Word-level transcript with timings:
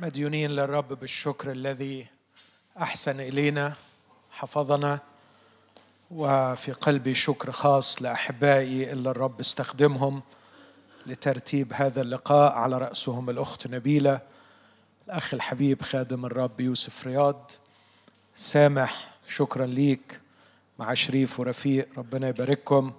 مديونين 0.00 0.50
للرب 0.50 0.88
بالشكر 0.88 1.52
الذي 1.52 2.06
أحسن 2.78 3.20
إلينا 3.20 3.74
حفظنا 4.30 4.98
وفي 6.10 6.72
قلبي 6.72 7.14
شكر 7.14 7.52
خاص 7.52 8.02
لأحبائي 8.02 8.92
اللي 8.92 9.10
الرب 9.10 9.40
استخدمهم 9.40 10.22
لترتيب 11.06 11.72
هذا 11.72 12.00
اللقاء 12.00 12.52
على 12.52 12.78
رأسهم 12.78 13.30
الأخت 13.30 13.66
نبيلة 13.66 14.20
الأخ 15.06 15.34
الحبيب 15.34 15.82
خادم 15.82 16.26
الرب 16.26 16.60
يوسف 16.60 17.06
رياض. 17.06 17.50
سامح 18.34 19.14
شكرا 19.28 19.66
ليك 19.66 20.20
مع 20.78 20.94
شريف 20.94 21.40
ورفيق 21.40 21.88
ربنا 21.98 22.28
يبارككم. 22.28 22.92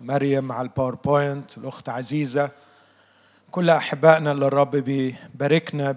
مريم 0.00 0.44
مع 0.44 0.60
الباوربوينت 0.60 1.58
الأخت 1.58 1.88
عزيزة. 1.88 2.50
كل 3.50 3.70
أحبائنا 3.70 4.32
اللي 4.32 4.46
الرب 4.46 4.76
بيباركنا 4.76 5.96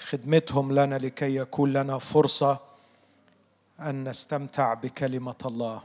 بخدمتهم 0.00 0.72
لنا 0.72 0.94
لكي 0.98 1.36
يكون 1.36 1.72
لنا 1.72 1.98
فرصة 1.98 2.58
أن 3.80 4.08
نستمتع 4.08 4.74
بكلمة 4.74 5.34
الله. 5.46 5.82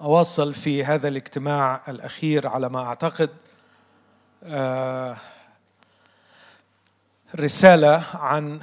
أواصل 0.00 0.54
في 0.54 0.84
هذا 0.84 1.08
الاجتماع 1.08 1.82
الأخير 1.88 2.48
على 2.48 2.68
ما 2.68 2.82
أعتقد 2.82 3.30
آه، 4.44 5.16
رسالة 7.36 8.04
عن 8.14 8.60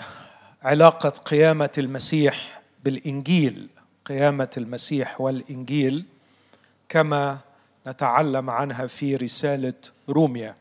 علاقة 0.64 1.10
قيامة 1.10 1.72
المسيح 1.78 2.62
بالإنجيل. 2.84 3.70
قيامة 4.06 4.50
المسيح 4.58 5.22
والإنجيل 5.22 6.06
كما 6.90 7.38
نتعلم 7.88 8.50
عنها 8.50 8.88
في 8.88 9.16
رسالة 9.16 9.74
روميا. 10.10 10.56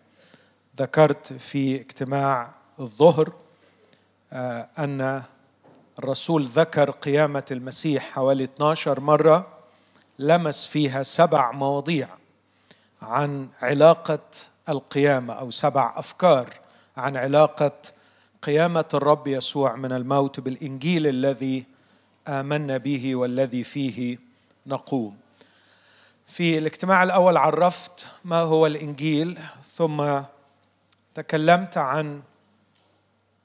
ذكرت 0.78 1.32
في 1.32 1.80
اجتماع 1.80 2.50
الظهر 2.80 3.32
آه، 4.32 4.68
أن 4.78 5.22
الرسول 5.98 6.44
ذكر 6.44 6.90
قيامة 6.90 7.44
المسيح 7.50 8.10
حوالي 8.10 8.44
12 8.44 9.00
مرة 9.00 9.46
لمس 10.18 10.66
فيها 10.66 11.02
سبع 11.02 11.52
مواضيع 11.52 12.08
عن 13.02 13.48
علاقة 13.62 14.18
القيامة 14.68 15.34
أو 15.34 15.50
سبع 15.50 15.92
أفكار 15.96 16.60
عن 16.96 17.16
علاقة 17.16 17.72
قيامة 18.42 18.84
الرب 18.94 19.26
يسوع 19.26 19.76
من 19.76 19.92
الموت 19.92 20.40
بالإنجيل 20.40 21.06
الذي 21.06 21.64
آمنا 22.28 22.76
به 22.76 23.16
والذي 23.16 23.64
فيه 23.64 24.18
نقوم. 24.66 25.16
في 26.26 26.58
الاجتماع 26.58 27.02
الأول 27.02 27.36
عرفت 27.36 28.06
ما 28.24 28.40
هو 28.40 28.66
الإنجيل 28.66 29.40
ثم 29.68 30.20
تكلمت 31.14 31.78
عن 31.78 32.22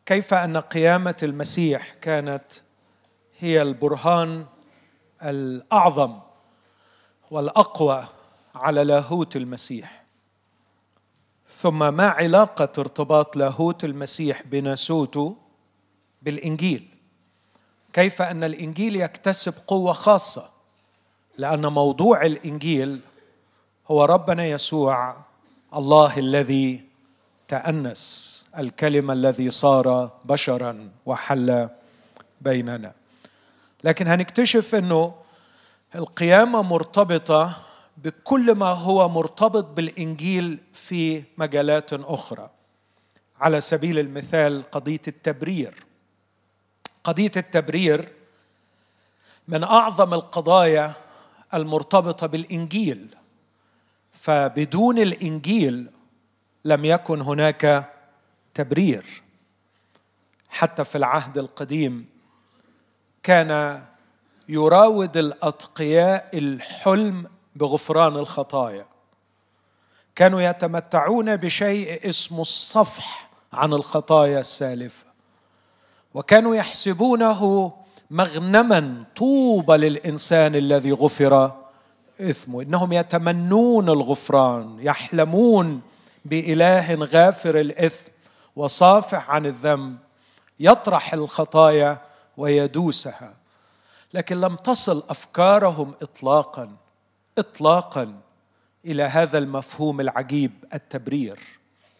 كيف 0.06 0.34
أن 0.34 0.58
قيامة 0.58 1.18
المسيح 1.24 1.94
كانت 1.94 2.44
هي 3.40 3.62
البرهان 3.62 4.46
الأعظم 5.24 6.20
والأقوى 7.32 8.06
على 8.56 8.84
لاهوت 8.84 9.36
المسيح. 9.36 10.04
ثم 11.52 11.94
ما 11.94 12.10
علاقة 12.10 12.82
ارتباط 12.82 13.36
لاهوت 13.36 13.84
المسيح 13.84 14.44
بناسوته 14.44 15.38
بالإنجيل؟ 16.22 16.88
كيف 17.94 18.22
أن 18.22 18.44
الإنجيل 18.44 18.96
يكتسب 18.96 19.54
قوة 19.68 19.94
خاصة؟ 19.94 20.59
لأن 21.40 21.66
موضوع 21.66 22.26
الإنجيل 22.26 23.00
هو 23.92 24.06
ربنا 24.06 24.46
يسوع 24.46 25.16
الله 25.76 26.18
الذي 26.18 26.84
تأنس 27.48 28.46
الكلمة 28.58 29.14
الذي 29.14 29.52
صار 29.52 30.12
بشرا 30.26 30.90
وحل 31.06 31.70
بيننا. 32.42 32.94
لكن 33.84 34.08
هنكتشف 34.08 34.76
إنه 34.76 35.16
القيامة 35.96 36.62
مرتبطة 36.62 37.58
بكل 37.98 38.56
ما 38.56 38.70
هو 38.70 39.10
مرتبط 39.10 39.66
بالإنجيل 39.66 40.60
في 40.74 41.24
مجالات 41.38 41.94
أخرى. 41.94 42.50
على 43.40 43.62
سبيل 43.62 44.00
المثال 44.00 44.64
قضية 44.72 45.02
التبرير. 45.08 45.84
قضية 47.04 47.32
التبرير 47.38 48.10
من 49.48 49.64
أعظم 49.64 50.14
القضايا 50.14 51.09
المرتبطة 51.54 52.28
بالإنجيل. 52.28 53.16
فبدون 54.12 55.00
الإنجيل 55.00 55.90
لم 56.66 56.86
يكن 56.86 57.22
هناك 57.22 57.94
تبرير. 58.54 59.24
حتى 60.50 60.84
في 60.84 60.98
العهد 60.98 61.38
القديم 61.38 62.06
كان 63.24 63.84
يراود 64.50 65.18
الأتقياء 65.18 66.30
الحلم 66.34 67.28
بغفران 67.56 68.16
الخطايا. 68.16 68.86
كانوا 70.16 70.42
يتمتعون 70.42 71.36
بشيء 71.36 72.10
اسمه 72.10 72.42
الصفح 72.42 73.30
عن 73.54 73.74
الخطايا 73.74 74.40
السالفة. 74.40 75.06
وكانوا 76.14 76.56
يحسبونه 76.56 77.74
مغنما 78.12 79.04
طوبى 79.16 79.74
للإنسان 79.74 80.56
الذي 80.56 80.92
غفر 80.92 81.56
إثمه. 82.22 82.62
إنهم 82.62 82.94
يتمنون 82.94 83.90
الغفران 83.90 84.78
يحلمون 84.80 85.82
بإله 86.26 86.96
غافر 86.96 87.60
الإثم 87.60 88.12
وصافح 88.56 89.30
عن 89.30 89.46
الذنب 89.46 89.98
يطرح 90.60 91.14
الخطايا 91.14 92.02
ويدوسها. 92.38 93.34
لكن 94.14 94.42
لم 94.42 94.56
تصل 94.56 95.04
أفكارهم 95.10 95.94
اطلاقا 96.02 96.72
اطلاقا 97.38 98.14
إلى 98.86 99.04
هذا 99.04 99.38
المفهوم 99.38 100.02
العجيب 100.02 100.52
التبرير. 100.74 101.40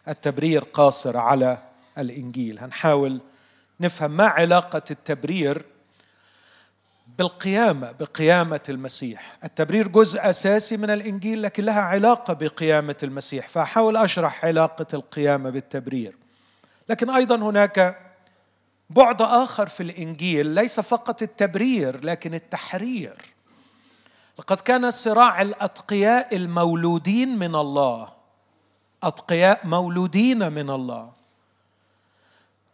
التبرير 0.08 0.64
قاصر 0.64 1.18
على 1.18 1.58
الإنجيل. 1.98 2.60
هنحاول 2.60 3.22
نفهم 3.80 4.12
ما 4.12 4.26
علاقة 4.26 4.82
التبرير 4.92 5.66
بالقيامة 7.20 7.92
بقيامة 7.92 8.62
المسيح. 8.70 9.38
التبرير 9.44 9.88
جزء 9.88 10.30
أساسي 10.30 10.78
من 10.78 10.90
الإنجيل 10.90 11.44
لكن 11.44 11.66
لها 11.66 11.82
علاقة 11.82 12.34
بقيامة 12.34 12.96
المسيح. 13.04 13.48
فأحاول 13.48 13.98
أشرح 13.98 14.46
علاقة 14.46 14.86
القيامة 14.94 15.50
بالتبرير. 15.50 16.16
لكن 16.90 17.10
أيضا 17.10 17.36
هناك 17.36 18.00
بعد 18.90 19.22
آخر 19.22 19.68
في 19.68 19.84
الإنجيل 19.84 20.46
ليس 20.48 20.80
فقط 20.80 21.22
التبرير 21.22 22.06
لكن 22.06 22.34
التحرير. 22.34 23.16
لقد 24.40 24.60
كان 24.60 24.92
صراع 24.92 25.42
الأتقياء 25.42 26.36
المولودين 26.36 27.40
من 27.40 27.56
الله. 27.56 28.10
أتقياء 29.04 29.68
مولودين 29.68 30.52
من 30.52 30.70
الله. 30.70 31.19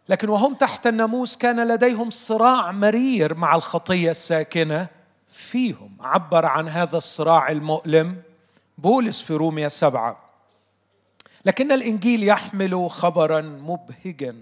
لكن 0.08 0.28
وهم 0.28 0.54
تحت 0.54 0.86
الناموس 0.86 1.36
كان 1.36 1.68
لديهم 1.68 2.10
صراع 2.10 2.72
مرير 2.72 3.34
مع 3.34 3.54
الخطية 3.54 4.10
الساكنة. 4.10 4.88
فيهم 5.28 5.96
عبر 6.00 6.46
عن 6.46 6.68
هذا 6.68 6.98
الصراع 6.98 7.50
المؤلم 7.50 8.22
بولس 8.78 9.22
في 9.22 9.34
روميا 9.34 9.68
سبعة. 9.68 10.22
لكن 11.44 11.72
الإنجيل 11.72 12.24
يحمل 12.24 12.90
خبرا 12.90 13.40
مبهجا. 13.40 14.36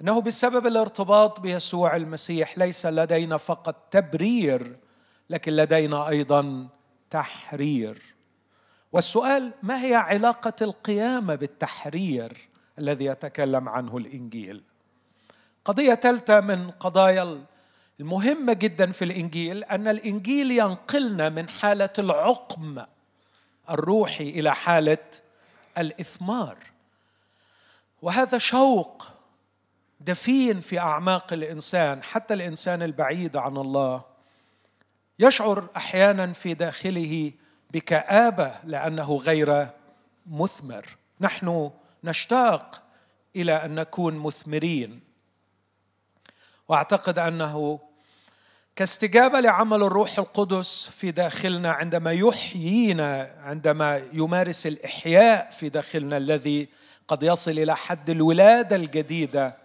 إنه 0.00 0.20
بسبب 0.20 0.66
الارتباط 0.66 1.40
بيسوع 1.40 1.96
المسيح 1.96 2.58
ليس 2.58 2.86
لدينا 2.86 3.36
فقط 3.36 3.76
تبرير 3.90 4.76
لكن 5.30 5.52
لدينا 5.52 6.08
أيضا 6.08 6.68
تحرير. 7.10 8.02
والسؤال 8.92 9.52
ما 9.62 9.84
هي 9.84 9.94
علاقة 9.94 10.54
القيامة 10.62 11.34
بالتحرير؟ 11.34 12.48
الذي 12.78 13.04
يتكلم 13.04 13.68
عنه 13.68 13.96
الإنجيل. 13.96 14.62
قضية 15.64 15.94
ثالثة 15.94 16.40
من 16.40 16.70
قضايا 16.70 17.44
المهمة 18.00 18.52
جدا 18.52 18.92
في 18.92 19.04
الإنجيل 19.04 19.64
أن 19.64 19.88
الإنجيل 19.88 20.50
ينقلنا 20.50 21.28
من 21.28 21.48
حالة 21.48 21.90
العقم 21.98 22.84
الروحي 23.70 24.28
إلى 24.28 24.54
حالة 24.54 24.98
الإثمار. 25.78 26.58
وهذا 28.02 28.38
شوق 28.38 29.08
دفين 30.00 30.60
في 30.60 30.78
أعماق 30.78 31.32
الإنسان 31.32 32.02
حتى 32.02 32.34
الإنسان 32.34 32.82
البعيد 32.82 33.36
عن 33.36 33.56
الله. 33.56 34.02
يشعر 35.18 35.68
أحيانا 35.76 36.32
في 36.32 36.54
داخله 36.54 37.32
بكآبة 37.70 38.54
لأنه 38.64 39.16
غير 39.16 39.68
مثمر. 40.26 40.86
نحن 41.20 41.70
نشتاق 42.04 42.82
إلى 43.36 43.52
أن 43.52 43.74
نكون 43.74 44.14
مثمرين. 44.14 45.00
وأعتقد 46.68 47.18
أنه 47.18 47.80
كاستجابة 48.76 49.40
لعمل 49.40 49.82
الروح 49.82 50.18
القدس 50.18 50.88
في 50.88 51.10
داخلنا 51.10 51.72
عندما 51.72 52.12
يحيينا 52.12 53.34
عندما 53.44 54.02
يمارس 54.12 54.66
الإحياء 54.66 55.50
في 55.50 55.68
داخلنا 55.68 56.16
الذي 56.16 56.68
قد 57.08 57.22
يصل 57.22 57.50
إلى 57.50 57.76
حد 57.76 58.10
الولادة 58.10 58.76
الجديدة 58.76 59.56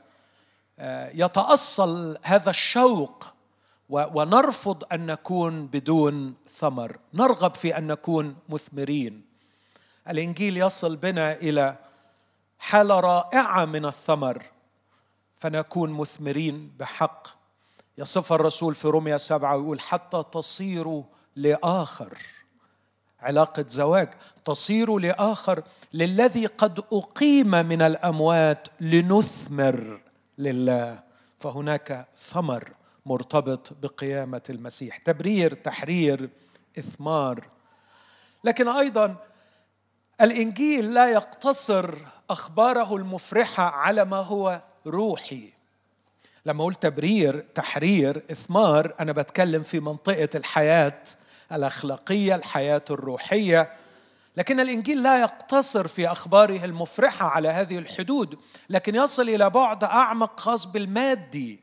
آه، 0.80 1.12
يتأصل 1.13 2.18
هذا 2.24 2.50
الشوق 2.50 3.33
ونرفض 3.89 4.83
أن 4.94 5.06
نكون 5.06 5.68
بدون 5.68 6.33
ثمر. 6.57 6.97
نرغب 7.13 7.56
في 7.56 7.77
أن 7.77 7.88
نكون 7.88 8.35
مثمرين. 8.50 9.21
الإنجيل 10.09 10.57
يصل 10.57 10.95
بنا 10.95 11.33
إلى 11.33 11.75
حالة 12.59 13.00
رائعة 13.00 13.65
من 13.65 13.85
الثمر 13.85 14.45
فنكون 15.39 15.91
مثمرين 15.91 16.71
بحق. 16.79 17.27
يصف 17.97 18.33
الرسول 18.33 18.75
في 18.75 18.88
روميا 18.88 19.17
سبعة 19.17 19.57
ويقول 19.57 19.79
حتى 19.79 20.23
تصيروا 20.31 21.03
لآخر. 21.35 22.17
علاقة 23.21 23.65
زواج 23.67 24.09
تصير 24.45 24.97
لآخر 24.97 25.63
للذي 25.94 26.45
قد 26.45 26.83
أقيم 26.94 27.51
من 27.51 27.81
الأموات 27.81 28.67
لنثمر 28.79 30.01
لله. 30.38 31.03
فهناك 31.39 32.07
ثمر 32.15 32.73
مرتبط 33.06 33.73
بقيامة 33.81 34.41
المسيح. 34.50 34.97
تبرير 34.97 35.53
تحرير 35.53 36.29
إثمار. 36.79 37.45
لكن 38.44 38.67
أيضا 38.67 39.15
الإنجيل 40.21 40.94
لا 40.94 41.07
يقتصر 41.07 41.95
أخباره 42.30 42.96
المفرحة 42.96 43.64
على 43.64 44.06
ما 44.06 44.18
هو 44.18 44.62
روحي. 44.88 45.50
لما 46.46 46.62
أقول 46.62 46.76
تبرير 46.76 47.40
تحرير 47.40 48.24
إثمار 48.31 48.94
أنا 49.00 49.12
بتكلم 49.12 49.64
في 49.64 49.80
منطقة 49.80 50.30
الحياة 50.36 51.04
الأخلاقية 51.52 52.36
الحياة 52.36 52.86
الروحية. 52.90 53.74
لكن 54.38 54.60
الإنجيل 54.60 55.04
لا 55.04 55.22
يقتصر 55.22 55.88
في 55.88 56.12
أخباره 56.12 56.66
المفرحة 56.66 57.28
على 57.28 57.50
هذه 57.50 57.78
الحدود 57.78 58.40
لكن 58.70 58.96
يصل 58.96 59.30
إلى 59.30 59.50
بعد 59.50 59.84
أعمق 59.84 60.40
خاص 60.40 60.66
بالمادي 60.66 61.60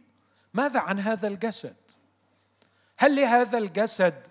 ماذا 0.54 0.80
عن 0.80 1.00
هذا 1.00 1.28
الجسد؟ 1.28 1.76
هل 2.98 3.16
لهذا 3.16 3.58
الجسد 3.58 4.26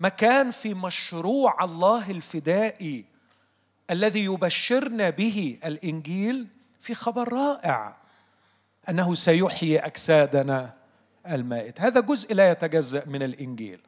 مكان 0.00 0.50
في 0.50 0.74
مشروع 0.74 1.64
الله 1.64 2.10
الفدائي؟ 2.10 3.04
الذي 3.90 4.24
يبشرنا 4.24 5.10
به 5.10 5.58
الإنجيل 5.64 6.46
في 6.80 6.94
خبر 6.94 7.32
رائع 7.32 7.96
أنه 8.88 9.14
سيحيي 9.14 9.78
أجسادنا 9.78 10.74
المائت. 11.28 11.80
هذا 11.80 12.00
جزء 12.00 12.34
لا 12.34 12.50
يتجزأ 12.50 13.02
من 13.06 13.22
الإنجيل. 13.22 13.80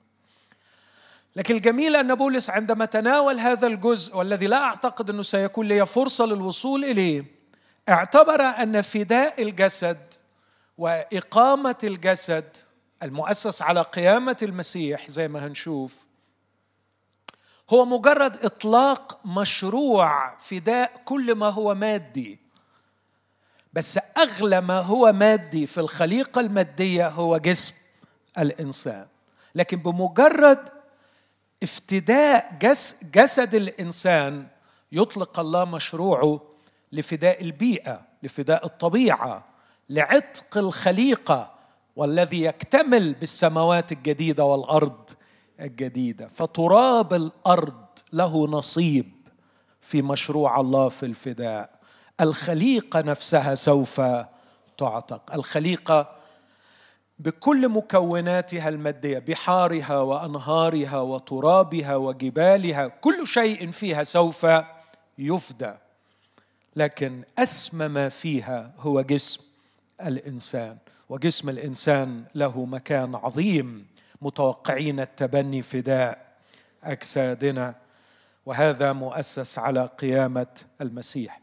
لكن 1.37 1.55
الجميل 1.55 1.97
أن 1.97 2.15
بولس 2.15 2.51
عندما 2.51 2.85
تناول 2.85 3.41
هذا 3.41 3.67
الجزء 3.67 4.17
والذي 4.17 4.47
لا 4.47 4.57
أعتقد 4.57 5.11
أنه 5.11 5.23
سيكون 5.23 5.69
لي 5.69 5.87
فرصة 5.87 6.27
للوصول 6.27 6.85
إليه 6.85 7.25
اعتبر 7.89 8.43
أن 8.43 8.81
فداء 8.81 9.43
الجسد 9.43 9.99
وإقامة 10.79 11.79
الجسد 11.85 12.57
المؤسس 13.03 13.63
على 13.63 13.83
قيامة 13.83 14.37
المسيح 14.43 15.11
زي 15.11 15.29
ما 15.29 15.47
هنشوف 15.47 16.05
هو 17.71 17.85
مجرد 17.85 18.45
إطلاق 18.45 19.21
مشروع 19.25 20.39
فداء 20.39 20.93
كل 21.05 21.35
ما 21.35 21.49
هو 21.49 21.75
مادي. 21.75 22.39
بس 23.73 23.99
أغلى 24.19 24.61
ما 24.61 24.79
هو 24.79 25.13
مادي 25.13 25.67
في 25.67 25.81
الخليقة 25.81 26.41
المادية 26.41 27.09
هو 27.09 27.37
جسم 27.37 27.75
الإنسان. 28.39 29.07
لكن 29.55 29.77
بمجرد 29.77 30.69
افتداء 31.63 32.59
جس 32.61 33.05
جسد 33.15 33.55
الإنسان 33.55 34.47
يطلق 34.93 35.41
الله 35.41 35.65
مشروعه 35.65 36.41
لفداء 36.93 37.43
البيئة 37.43 38.03
لفداء 38.23 38.67
الطبيعة 38.67 39.45
لعتق 39.91 40.59
الخليقة 40.59 41.55
والذي 41.97 42.43
يكتمل 42.43 43.15
بالسماوات 43.15 43.93
الجديدة 43.93 44.45
والأرض. 44.45 45.11
الجديدة. 45.61 46.29
فتراب 46.29 47.15
الأرض 47.15 47.85
له 48.13 48.47
نصيب 48.47 49.13
في 49.81 50.03
مشروع 50.03 50.61
الله 50.61 50.89
في 50.89 51.07
الفداء. 51.07 51.71
الخليقة 52.21 53.01
نفسها 53.01 53.55
سوف 53.55 54.01
تعتق. 54.79 55.35
الخليقة 55.35 56.17
بكل 57.19 57.69
مكوناتها 57.69 58.69
المادية 58.69 59.19
بحارها 59.19 60.01
وأنهارها 60.01 61.01
وترابها 61.01 61.97
وجبالها 61.97 62.89
كل 62.89 63.27
شيء 63.27 63.71
فيها 63.71 64.03
سوف 64.03 64.47
يفدى. 65.19 65.73
لكن 66.77 67.23
اسمى 67.39 67.89
ما 67.89 68.09
فيها 68.09 68.73
هو 68.79 69.01
جسم 69.01 69.41
الإنسان 70.01 70.77
وجسم 71.09 71.49
الإنسان 71.49 72.25
له 72.35 72.65
مكان 72.65 73.15
عظيم. 73.15 73.87
متوقعين 74.23 75.01
التبني 75.01 75.63
فداء 75.63 76.31
أجسادنا 76.85 77.75
وهذا 78.47 78.93
مؤسس 78.93 79.59
على 79.59 79.87
قيامة 79.87 80.47
المسيح. 80.81 81.41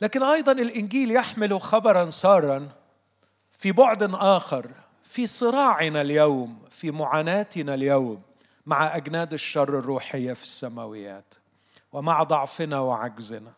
لكن 0.00 0.22
أيضا 0.22 0.52
الإنجيل 0.52 1.10
يحمل 1.10 1.60
خبرا 1.60 2.10
سارا 2.10 2.68
في 3.58 3.72
بعد 3.72 4.14
آخر 4.14 4.70
في 5.02 5.26
صراعنا 5.26 6.00
اليوم 6.00 6.62
في 6.70 6.90
معاناتنا 6.90 7.74
اليوم 7.74 8.22
مع 8.66 8.96
أجناد 8.96 9.32
الشر 9.32 9.78
الروحية 9.78 10.32
في 10.32 10.44
السماويات 10.44 11.34
ومع 11.92 12.22
ضعفنا 12.22 12.78
وعجزنا. 12.80 13.52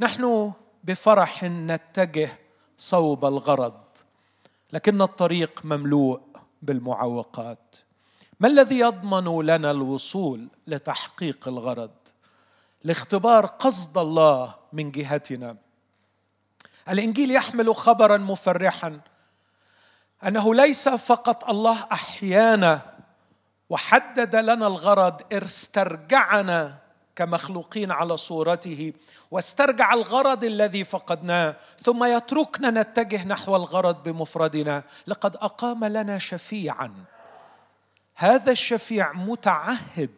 نحن 0.00 0.52
بفرح 0.84 1.44
نتجه 1.44 2.38
صوب 2.76 3.24
الغرض 3.24 3.80
لكن 4.72 5.02
الطريق 5.02 5.60
مملوء. 5.64 6.20
بالمعوقات. 6.66 7.76
ما 8.40 8.48
الذي 8.48 8.78
يضمن 8.78 9.46
لنا 9.46 9.70
الوصول 9.70 10.48
لتحقيق 10.66 11.48
الغرض؟ 11.48 11.90
لاختبار 12.84 13.46
قصد 13.46 13.98
الله 13.98 14.54
من 14.72 14.90
جهتنا. 14.90 15.56
الإنجيل 16.88 17.30
يحمل 17.30 17.74
خبرا 17.74 18.16
مفرحا 18.16 19.00
أنه 20.26 20.54
ليس 20.54 20.88
فقط 20.88 21.50
الله 21.50 21.86
أحيانا 21.92 22.80
وحدد 23.70 24.36
لنا 24.36 24.66
الغرض 24.66 25.22
استرجعنا 25.32 26.78
كمخلوقين 27.16 27.92
على 27.92 28.16
صورته 28.16 28.92
واسترجع 29.30 29.94
الغرض 29.94 30.44
الذي 30.44 30.84
فقدناه 30.84 31.56
ثم 31.82 32.04
يتركنا 32.04 32.70
نتجه 32.70 33.24
نحو 33.24 33.56
الغرض 33.56 34.02
بمفردنا. 34.02 34.82
لقد 35.06 35.36
أقام 35.36 35.84
لنا 35.84 36.18
شفيعا. 36.18 36.94
هذا 38.14 38.52
الشفيع 38.52 39.12
متعهد 39.12 40.10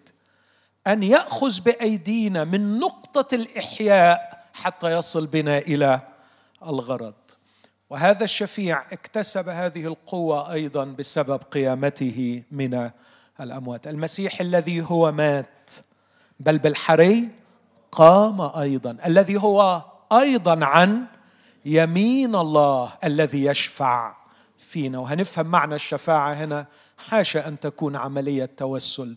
أن 0.87 1.03
يأخذ 1.03 1.61
بأيدينا 1.61 2.45
من 2.45 2.79
نقطة 2.79 3.35
الإحياء 3.35 4.45
حتى 4.53 4.99
يصل 4.99 5.27
بنا 5.27 5.59
إلى 5.59 6.01
الغرض. 6.63 7.15
وهذا 7.91 8.25
الشفيع 8.25 8.93
اكتسب 8.93 9.49
هذه 9.49 9.87
القوة 9.87 10.53
أيضا 10.53 10.85
بسبب 10.85 11.43
قيامته 11.43 12.43
من 12.51 12.91
الأموات. 13.41 13.87
المسيح 13.87 14.41
الذي 14.41 14.85
هو 14.91 15.13
مات 15.13 15.71
بل 16.41 16.59
بالحري 16.59 17.29
قام 17.93 18.41
أيضا. 18.41 18.97
الذي 19.07 19.37
هو 19.37 19.83
أيضا 20.13 20.65
عن 20.65 21.05
يمين 21.65 22.35
الله 22.35 22.93
الذي 23.05 23.45
يشفع 23.45 24.17
فينا. 24.59 24.99
وهنفهم 24.99 25.47
معنى 25.47 25.75
الشفاعة 25.75 26.33
هنا. 26.33 26.67
حاشا 27.09 27.49
أن 27.49 27.61
تكون 27.61 27.97
عملية 27.97 28.51
توسل 28.57 29.17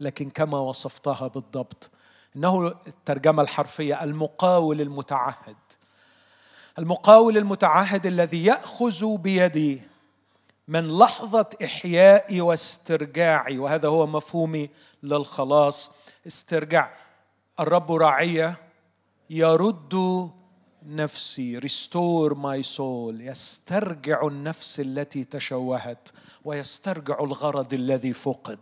لكن 0.00 0.30
كما 0.30 0.58
وصفتها 0.58 1.28
بالضبط. 1.28 1.90
إنه 2.36 2.74
الترجمة 2.86 3.42
الحرفية 3.42 4.04
المقاول 4.04 4.80
المتعهد. 4.80 5.56
المقاول 6.78 7.36
المتعهد 7.36 8.06
الذي 8.06 8.44
يأخذ 8.44 9.16
بيدي 9.16 9.82
من 10.68 10.98
لحظة 10.98 11.46
إحيائي 11.64 12.40
واسترجاعي. 12.40 13.58
وهذا 13.58 13.88
هو 13.88 14.06
مفهومي 14.06 14.70
للخلاص. 15.02 16.05
استرجاع 16.26 16.94
الرب 17.60 17.92
راعي 17.92 18.56
يرد 19.30 20.30
نفسي 20.82 21.58
restore 21.58 22.34
my 22.34 22.62
soul 22.62 23.20
يسترجع 23.20 24.26
النفس 24.26 24.80
التي 24.80 25.24
تشوهت 25.24 26.08
ويسترجع 26.44 27.20
الغرض 27.20 27.74
الذي 27.74 28.12
فقد. 28.12 28.58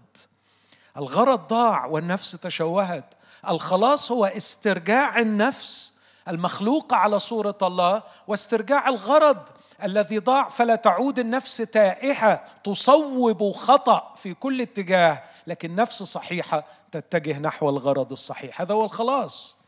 الغرض 0.97 1.49
ضاع 1.49 1.87
والنفس 1.87 2.33
تشوهت. 2.33 3.15
الخلاص 3.49 4.13
هو 4.13 4.25
استرجاع 4.25 5.19
النفس 5.19 5.95
المخلوقه 6.29 6.97
على 6.97 7.19
صورة 7.19 7.59
الله 7.63 8.03
واسترجاع 8.27 8.89
الغرض 8.89 9.49
الذي 9.85 10.19
ضاع 10.19 10.49
فلا 10.49 10.75
تعود 10.75 11.19
النفس 11.19 11.57
تائهه 11.57 12.45
تصوب 12.65 13.53
خطأ 13.53 14.15
في 14.17 14.35
كل 14.35 14.61
اتجاه 14.61 15.23
لكن 15.47 15.75
نفس 15.75 16.03
صحيحة 16.03 16.67
تتجه 16.93 17.39
نحو 17.39 17.69
الغرض 17.69 18.13
الصحيح. 18.13 18.61
هذا 18.61 18.75
هو 18.75 18.85
الخلاص. 18.85 19.65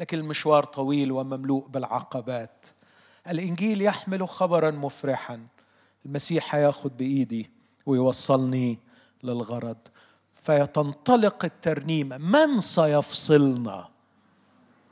لكن 0.00 0.18
المشوار 0.18 0.64
طويل 0.64 1.12
ومملوء 1.12 1.66
بالعقبات. 1.68 2.66
الإنجيل 3.28 3.82
يحمل 3.82 4.28
خبرا 4.28 4.70
مفرحا. 4.70 5.46
المسيح 6.06 6.54
هياخد 6.54 6.96
بإيدي 6.96 7.50
ويوصلني 7.86 8.78
للغرض. 9.22 9.76
فتنطلق 10.42 11.44
الترنيمه 11.44 12.18
من 12.18 12.60
سيفصلنا؟ 12.60 13.93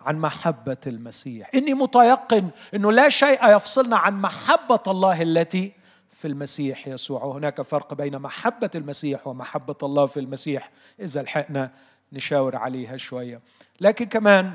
عن 0.07 0.19
محبة 0.19 0.77
المسيح. 0.87 1.51
إني 1.55 1.75
متيقن 1.75 2.51
إنه 2.75 2.93
لا 2.93 3.09
شيء 3.09 3.57
يفصلنا 3.57 3.97
عن 3.97 4.21
محبة 4.21 4.83
الله 4.87 5.23
التي 5.23 5.73
في 6.11 6.29
المسيح 6.29 6.89
يسوع. 6.89 7.25
وهناك 7.25 7.63
فرق 7.63 7.95
بين 7.95 8.19
محبة 8.19 8.71
المسيح 8.75 9.27
ومحبة 9.27 9.77
الله 9.83 10.07
في 10.07 10.21
المسيح. 10.21 10.71
إذا 11.01 11.23
لحقنا 11.23 11.71
نشاور 12.13 12.57
عليها 12.57 12.97
شوية. 12.97 13.41
لكن 13.81 14.07
كمان 14.07 14.53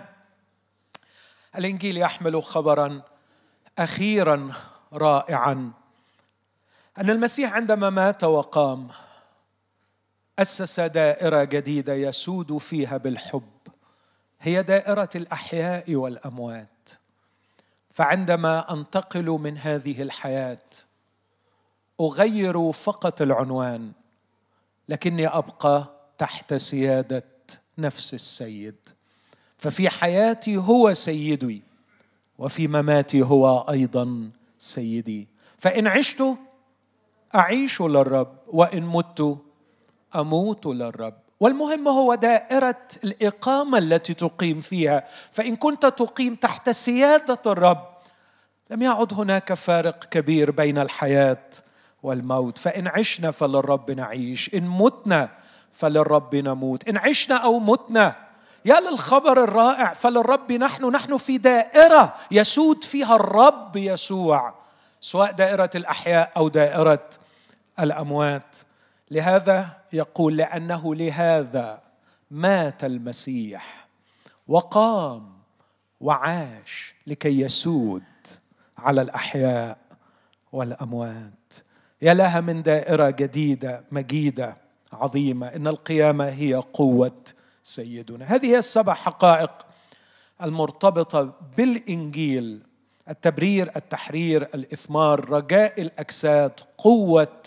الإنجيل 1.57 1.97
يحمل 1.97 2.43
خبرا 2.43 3.01
أخيرا 3.79 4.51
رائعا. 4.93 5.71
أن 6.97 7.09
المسيح 7.09 7.53
عندما 7.53 7.89
مات 7.89 8.23
وقام 8.23 8.87
أسس 10.39 10.79
دائرة 10.79 11.43
جديدة 11.43 11.93
يسود 11.93 12.57
فيها 12.57 12.97
بالحب. 12.97 13.56
هي 14.41 14.63
دائرة 14.63 15.09
الأحياء 15.15 15.95
والأموات. 15.95 16.89
فعندما 17.91 18.73
أنتقل 18.73 19.25
من 19.25 19.57
هذه 19.57 20.01
الحياة 20.01 20.59
أغير 22.01 22.71
فقط 22.71 23.21
العنوان 23.21 23.91
لكني 24.89 25.27
أبقى 25.27 25.85
تحت 26.17 26.53
سيادة 26.53 27.23
نفس 27.77 28.13
السيد. 28.13 28.75
ففي 29.57 29.89
حياتي 29.89 30.57
هو 30.57 30.93
سيدي 30.93 31.61
وفي 32.37 32.67
مماتي 32.67 33.21
هو 33.21 33.59
أيضا 33.59 34.31
سيدي. 34.59 35.27
فإن 35.57 35.87
عشت 35.87 36.23
أعيش 37.35 37.81
للرب 37.81 38.37
وإن 38.47 38.83
مت 38.83 39.39
أموت 40.15 40.65
للرب. 40.65 41.26
والمهم 41.39 41.87
هو 41.87 42.15
دائرة 42.15 42.81
الإقامة 43.03 43.77
التي 43.77 44.13
تقيم 44.13 44.61
فيها. 44.61 45.03
فإن 45.31 45.55
كنت 45.55 45.85
تقيم 45.85 46.35
تحت 46.35 46.69
سيادة 46.69 47.39
الرب 47.45 47.87
لم 48.69 48.81
يعد 48.81 49.13
هناك 49.13 49.53
فارق 49.53 50.03
كبير 50.03 50.51
بين 50.51 50.77
الحياة 50.77 51.43
والموت. 52.03 52.57
فإن 52.57 52.87
عشنا 52.87 53.31
فللرب 53.31 53.91
نعيش 53.91 54.55
إن 54.55 54.67
متنا 54.67 55.29
فللرب 55.71 56.35
نموت. 56.35 56.87
إن 56.89 56.97
عشنا 56.97 57.35
أو 57.35 57.59
متنا 57.59 58.15
يا 58.65 58.79
للخبر 58.79 59.43
الرائع 59.43 59.93
فللرب 59.93 60.51
نحن 60.51 60.85
نحن 60.85 61.17
في 61.17 61.37
دائرة 61.37 62.15
يسود 62.31 62.83
فيها 62.83 63.15
الرب 63.15 63.75
يسوع 63.75 64.53
سواء 65.01 65.31
دائرة 65.31 65.69
الأحياء 65.75 66.31
أو 66.37 66.47
دائرة 66.47 67.09
الأموات. 67.79 68.55
لهذا 69.11 69.69
يقول 69.93 70.37
لأنه 70.37 70.95
لهذا 70.95 71.81
مات 72.31 72.83
المسيح 72.83 73.87
وقام 74.47 75.37
وعاش 76.01 76.95
لكي 77.07 77.41
يسود 77.41 78.03
على 78.77 79.01
الأحياء 79.01 79.77
والأموات. 80.51 81.53
يا 82.01 82.13
لها 82.13 82.41
من 82.41 82.61
دائرة 82.61 83.09
جديدة 83.09 83.83
مجيدة 83.91 84.57
عظيمة 84.93 85.47
إن 85.47 85.67
القيامة 85.67 86.25
هي 86.29 86.53
قوة 86.53 87.23
سيدنا. 87.63 88.25
هذه 88.25 88.45
هي 88.45 88.57
السبع 88.57 88.93
حقائق 88.93 89.51
المرتبطة 90.43 91.33
بالإنجيل 91.57 92.63
التبرير 93.09 93.71
التحرير 93.75 94.41
الإثمار 94.55 95.29
رجاء 95.29 95.81
الأجساد 95.81 96.51
قوة 96.77 97.37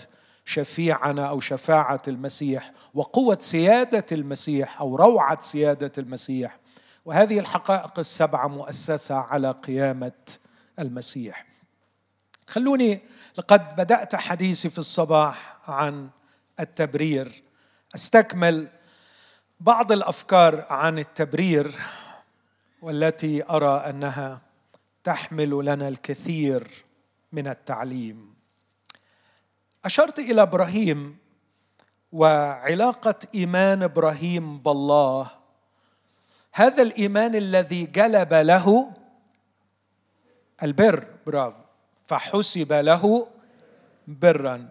شفيعنا 0.44 1.28
أو 1.28 1.40
شفاعة 1.40 2.02
المسيح 2.08 2.72
وقوة 2.94 3.38
سيادة 3.40 4.06
المسيح 4.12 4.80
أو 4.80 4.96
روعة 4.96 5.40
سيادة 5.40 5.92
المسيح. 5.98 6.58
وهذه 7.04 7.38
الحقائق 7.38 7.98
السبعة 7.98 8.48
مؤسسة 8.48 9.14
على 9.14 9.50
قيامة 9.50 10.12
المسيح. 10.78 11.46
خلوني 12.48 13.00
لقد 13.38 13.76
بدأت 13.76 14.16
حديثي 14.16 14.70
في 14.70 14.78
الصباح 14.78 15.56
عن 15.68 16.08
التبرير. 16.60 17.42
أستكمل 17.94 18.68
بعض 19.60 19.92
الأفكار 19.92 20.66
عن 20.70 20.98
التبرير 20.98 21.80
والتي 22.82 23.44
أرى 23.50 23.90
أنها 23.90 24.40
تحمل 25.04 25.64
لنا 25.64 25.88
الكثير 25.88 26.84
من 27.32 27.48
التعليم. 27.48 28.39
أشرت 29.84 30.18
إلى 30.18 30.42
إبراهيم 30.42 31.16
وعلاقة 32.12 33.14
إيمان 33.34 33.82
إبراهيم 33.82 34.58
بالله. 34.58 35.30
هذا 36.52 36.82
الإيمان 36.82 37.34
الذي 37.34 37.86
جلب 37.86 38.34
له 38.34 38.92
البر 40.62 41.06
برافو 41.26 41.62
فحسب 42.06 42.72
له 42.72 43.26
برا. 44.06 44.68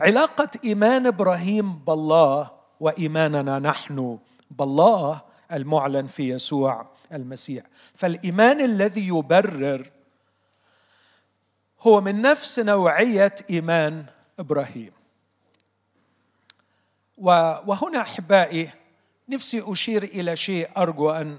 علاقة 0.00 0.50
إيمان 0.64 1.06
إبراهيم 1.06 1.78
بالله 1.78 2.50
وإيماننا 2.80 3.58
نحن 3.58 4.18
بالله 4.50 5.20
المعلن 5.52 6.06
في 6.06 6.28
يسوع 6.28 6.86
المسيح. 7.12 7.64
فالإيمان 7.94 8.60
الذي 8.60 9.08
يبرر 9.08 9.90
هو 11.80 12.00
من 12.00 12.22
نفس 12.22 12.58
نوعية 12.58 13.34
إيمان 13.50 14.06
إبراهيم. 14.38 14.92
وهنا 17.66 18.00
أحبائي 18.00 18.70
نفسي 19.28 19.62
أشير 19.72 20.02
إلى 20.02 20.36
شيء 20.36 20.70
أرجو 20.76 21.10
أن 21.10 21.38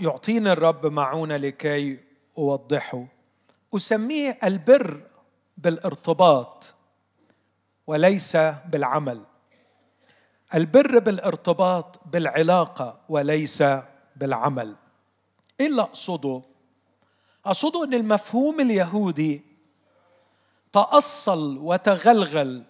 يعطيني 0.00 0.52
الرب 0.52 0.86
معونة 0.86 1.36
لكي 1.36 1.98
أوضحه. 2.38 3.04
أسميه 3.76 4.38
البر 4.44 5.00
بالارتباط 5.58 6.74
وليس 7.86 8.36
بالعمل. 8.66 9.22
البر 10.54 10.98
بالارتباط 10.98 12.00
بالعلاقة 12.06 13.00
وليس 13.08 13.64
بالعمل. 14.16 14.76
إيه 15.60 15.66
اللي 15.66 15.82
أقصده. 15.82 16.42
أقصده 17.46 17.84
أن 17.84 17.94
المفهوم 17.94 18.60
اليهودي 18.60 19.42
تأصل 20.72 21.58
وتغلغل 21.58 22.64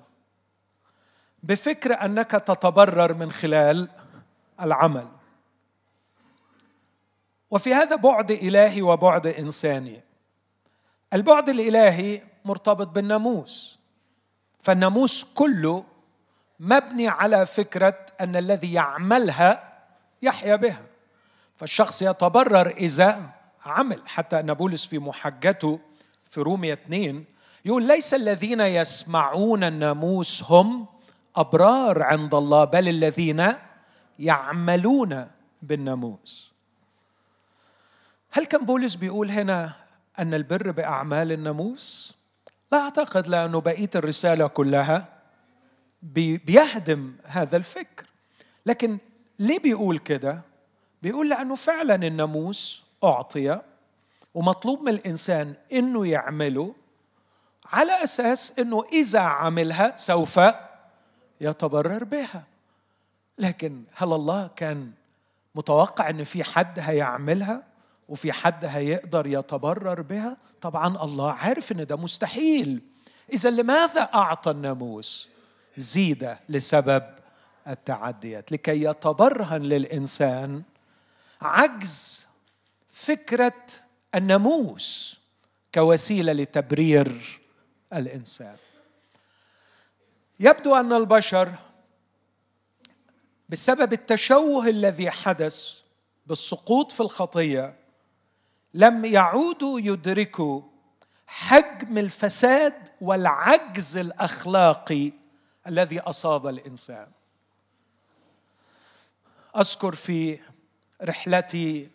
بفكر 1.42 2.04
أنك 2.04 2.30
تتبرر 2.30 3.14
من 3.14 3.32
خلال 3.32 3.88
العمل. 4.60 5.08
وفي 7.50 7.74
هذا 7.74 7.96
بعد 7.96 8.30
إلهي 8.30 8.82
وبعد 8.82 9.26
إنساني. 9.26 10.02
البعد 11.12 11.48
الإلهي 11.48 12.22
مرتبط 12.44 12.86
بالناموس. 12.86 13.78
فالناموس 14.60 15.24
كله 15.34 15.84
مبني 16.60 17.08
على 17.08 17.46
فكرة 17.46 18.06
أن 18.20 18.36
الذي 18.36 18.72
يعملها 18.72 19.78
يحيا 20.22 20.56
بها. 20.56 20.82
فالشخص 21.56 22.02
يتبرر 22.02 22.66
إذا 22.66 23.30
عمل. 23.66 24.02
حتى 24.06 24.40
ان 24.40 24.54
بولس 24.54 24.84
في 24.86 24.98
محجته 24.98 25.80
في 26.30 26.40
رومية 26.40 26.72
2 26.72 27.24
يقول 27.64 27.82
ليس 27.82 28.14
الذين 28.14 28.60
يسمعون 28.60 29.64
الناموس 29.64 30.42
هم 30.42 30.86
أبرار 31.36 32.02
عند 32.02 32.34
الله 32.34 32.64
بل 32.64 32.88
الذين 32.88 33.46
يعملون 34.18 35.26
بالناموس. 35.62 36.52
هل 38.30 38.46
كان 38.46 38.64
بولس 38.64 38.94
بيقول 38.94 39.30
هنا 39.30 39.72
أن 40.18 40.34
البر 40.34 40.70
بأعمال 40.70 41.32
الناموس؟ 41.32 42.14
لا 42.72 42.78
أعتقد 42.78 43.26
لأنه 43.26 43.60
بقية 43.60 43.90
الرسالة 43.94 44.46
كلها 44.46 45.08
بيهدم 46.02 47.12
هذا 47.24 47.56
الفكر. 47.56 48.06
لكن 48.66 48.98
ليه 49.38 49.58
بيقول 49.58 49.98
كده؟ 49.98 50.40
بيقول 51.02 51.30
لأنه 51.30 51.54
فعلا 51.54 51.94
الناموس 51.94 52.82
أعطي 53.04 53.60
ومطلوب 54.34 54.82
من 54.82 54.88
الإنسان 54.88 55.54
إنه 55.72 56.06
يعمله 56.06 56.74
على 57.72 58.04
أساس 58.04 58.58
إنه 58.58 58.84
إذا 58.92 59.20
عملها 59.20 59.96
سوف 59.96 60.40
يتبرر 61.40 62.04
بها. 62.04 62.44
لكن 63.38 63.84
هل 63.94 64.12
الله 64.12 64.50
كان 64.56 64.92
متوقع 65.54 66.10
إن 66.10 66.24
في 66.24 66.44
حد 66.44 66.78
هيعملها 66.78 67.62
وفي 68.08 68.32
حد 68.32 68.64
هيقدر 68.64 69.26
يتبرر 69.26 70.02
بها؟ 70.02 70.36
طبعا 70.60 71.04
الله 71.04 71.32
عارف 71.32 71.72
إن 71.72 71.86
ده 71.86 71.96
مستحيل. 71.96 72.80
اذا 73.32 73.50
لماذا 73.50 74.00
أعطى 74.14 74.50
الناموس 74.50 75.30
زيد 75.76 76.36
لسبب 76.48 77.02
التعديات؟ 77.68 78.52
لكي 78.52 78.84
يتبرهن 78.84 79.62
للإنسان 79.62 80.62
عجز 81.42 82.26
فكرة 82.90 83.54
الناموس 84.14 85.20
كوسيلة 85.74 86.32
لتبرير 86.32 87.40
الإنسان. 87.92 88.56
يبدو 90.40 90.76
أن 90.76 90.92
البشر 90.92 91.54
بسبب 93.48 93.92
التشوه 93.92 94.66
الذي 94.66 95.10
حدث 95.10 95.78
بالسقوط 96.26 96.92
في 96.92 97.00
الخطية 97.00 97.74
لم 98.74 99.04
يعودوا 99.04 99.80
يدركوا 99.80 100.62
حجم 101.26 101.98
الفساد 101.98 102.88
والعجز 103.00 103.96
الأخلاقي 103.96 105.12
الذي 105.66 106.00
أصاب 106.00 106.46
الإنسان. 106.46 107.08
أذكر 109.56 109.94
في 109.94 110.38
رحلتي 111.02 111.90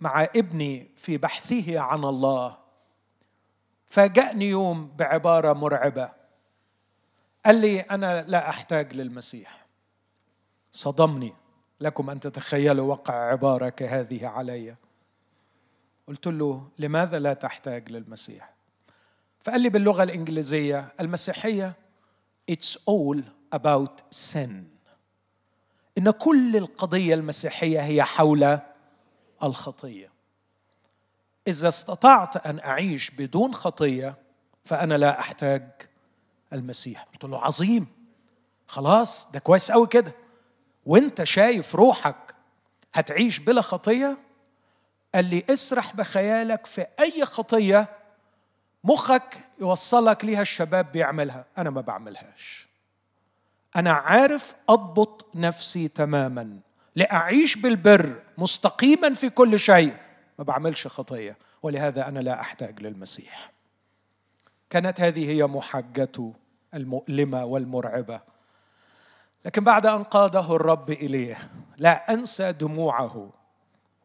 مع 0.00 0.22
ابني 0.22 0.90
في 0.96 1.16
بحثه 1.16 1.80
عن 1.80 2.04
الله 2.04 2.63
فاجأني 3.94 4.48
يوم 4.48 4.92
بعبارة 4.96 5.52
مرعبة. 5.52 6.10
قال 7.46 7.60
لي 7.60 7.80
أنا 7.80 8.24
لا 8.28 8.48
أحتاج 8.48 8.92
للمسيح. 8.92 9.66
صدمني. 10.72 11.32
لكم 11.80 12.10
أن 12.10 12.20
تتخيلوا 12.20 12.86
وقع 12.86 13.14
عبارة 13.14 13.68
كهذه 13.68 14.26
علي. 14.26 14.76
قلت 16.08 16.26
له 16.26 16.68
لماذا 16.78 17.18
لا 17.18 17.34
تحتاج 17.34 17.92
للمسيح؟ 17.92 18.54
فقال 19.44 19.60
لي 19.60 19.68
باللغة 19.68 20.02
الإنجليزية 20.02 20.88
المسيحية 21.00 21.72
it's 22.50 22.76
all 22.76 23.20
about 23.54 24.16
sin. 24.16 24.50
إن 25.98 26.10
كل 26.10 26.56
القضية 26.56 27.14
المسيحية 27.14 27.80
هي 27.80 28.02
حول 28.02 28.58
الخطية. 29.42 30.13
إذا 31.48 31.68
استطعت 31.68 32.46
أن 32.46 32.58
أعيش 32.58 33.10
بدون 33.10 33.54
خطية 33.54 34.14
فأنا 34.64 34.94
لا 34.94 35.20
أحتاج 35.20 35.62
المسيح. 36.52 37.02
قلت 37.02 37.24
له 37.24 37.44
عظيم. 37.44 37.86
خلاص 38.66 39.30
ده 39.32 39.38
كويس 39.38 39.70
قوي 39.70 39.86
كده. 39.86 40.12
وأنت 40.86 41.24
شايف 41.24 41.74
روحك 41.74 42.34
هتعيش 42.94 43.38
بلا 43.38 43.60
خطية؟ 43.60 44.16
قال 45.14 45.24
لي 45.24 45.44
اسرح 45.50 45.96
بخيالك 45.96 46.66
في 46.66 46.86
أي 47.00 47.24
خطية 47.24 47.88
مخك 48.84 49.38
يوصلك 49.60 50.24
ليها 50.24 50.42
الشباب 50.42 50.92
بيعملها. 50.92 51.44
أنا 51.58 51.70
ما 51.70 51.80
بعملهاش. 51.80 52.68
أنا 53.76 53.92
عارف 53.92 54.54
أضبط 54.68 55.26
نفسي 55.34 55.88
تماما 55.88 56.58
لأعيش 56.96 57.56
بالبر 57.56 58.22
مستقيما 58.38 59.14
في 59.14 59.30
كل 59.30 59.58
شيء. 59.58 60.03
ما 60.38 60.44
بعملش 60.44 60.86
خطية 60.86 61.36
ولهذا 61.62 62.08
أنا 62.08 62.18
لا 62.18 62.40
أحتاج 62.40 62.82
للمسيح. 62.82 63.52
كانت 64.70 65.00
هذه 65.00 65.30
هي 65.30 65.46
محجته 65.46 66.32
المؤلمة 66.74 67.44
والمرعبة. 67.44 68.20
لكن 69.44 69.64
بعد 69.64 69.86
أن 69.86 70.02
قاده 70.02 70.56
الرب 70.56 70.90
إليه 70.90 71.50
لا 71.78 72.12
أنسى 72.12 72.52
دموعه 72.52 73.30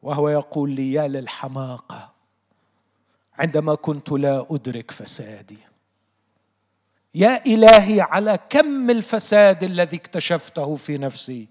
وهو 0.04 0.30
يقول 0.30 0.70
لي 0.72 0.94
يا 0.94 1.08
للحماقة 1.08 2.10
عندما 3.40 3.76
كنت 3.76 4.12
لا 4.12 4.46
أدرك 4.52 4.92
فسادي. 4.92 5.58
يا 7.16 7.46
إلهي 7.46 8.02
على 8.02 8.40
كم 8.50 8.90
الفساد 8.90 9.64
الذي 9.64 9.98
اكتشفته 9.98 10.76
في 10.76 10.98
نفسي 10.98 11.48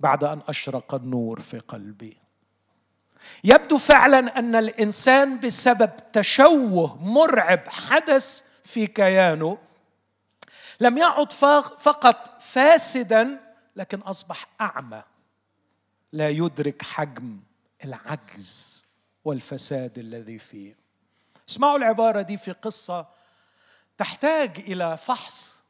بعد 0.00 0.24
أن 0.24 0.40
أشرق 0.48 0.94
النور 0.94 1.40
في 1.40 1.58
قلبي. 1.58 2.19
يبدو 3.44 3.78
فعلا 3.78 4.38
أن 4.38 4.56
الإنسان 4.56 5.40
بسبب 5.40 5.90
تشوه 6.12 6.96
مرعب 7.02 7.68
حدث 7.68 8.42
في 8.64 8.86
كيانه 8.86 9.58
لم 10.80 10.98
يعد 10.98 11.32
فقط 11.78 12.40
فاسدا 12.42 13.40
لكن 13.76 13.98
أصبح 13.98 14.46
أعمى. 14.60 15.02
لا 16.12 16.28
يدرك 16.28 16.82
حجم 16.82 17.40
العجز 17.84 18.84
والفساد 19.24 19.98
الذي 19.98 20.38
فيه. 20.38 20.76
اسمعوا 21.48 21.78
العبارة 21.78 22.22
دي 22.22 22.36
في 22.36 22.52
قصة 22.52 23.06
تحتاج 23.98 24.58
إلى 24.58 24.96
فحص 24.96 25.60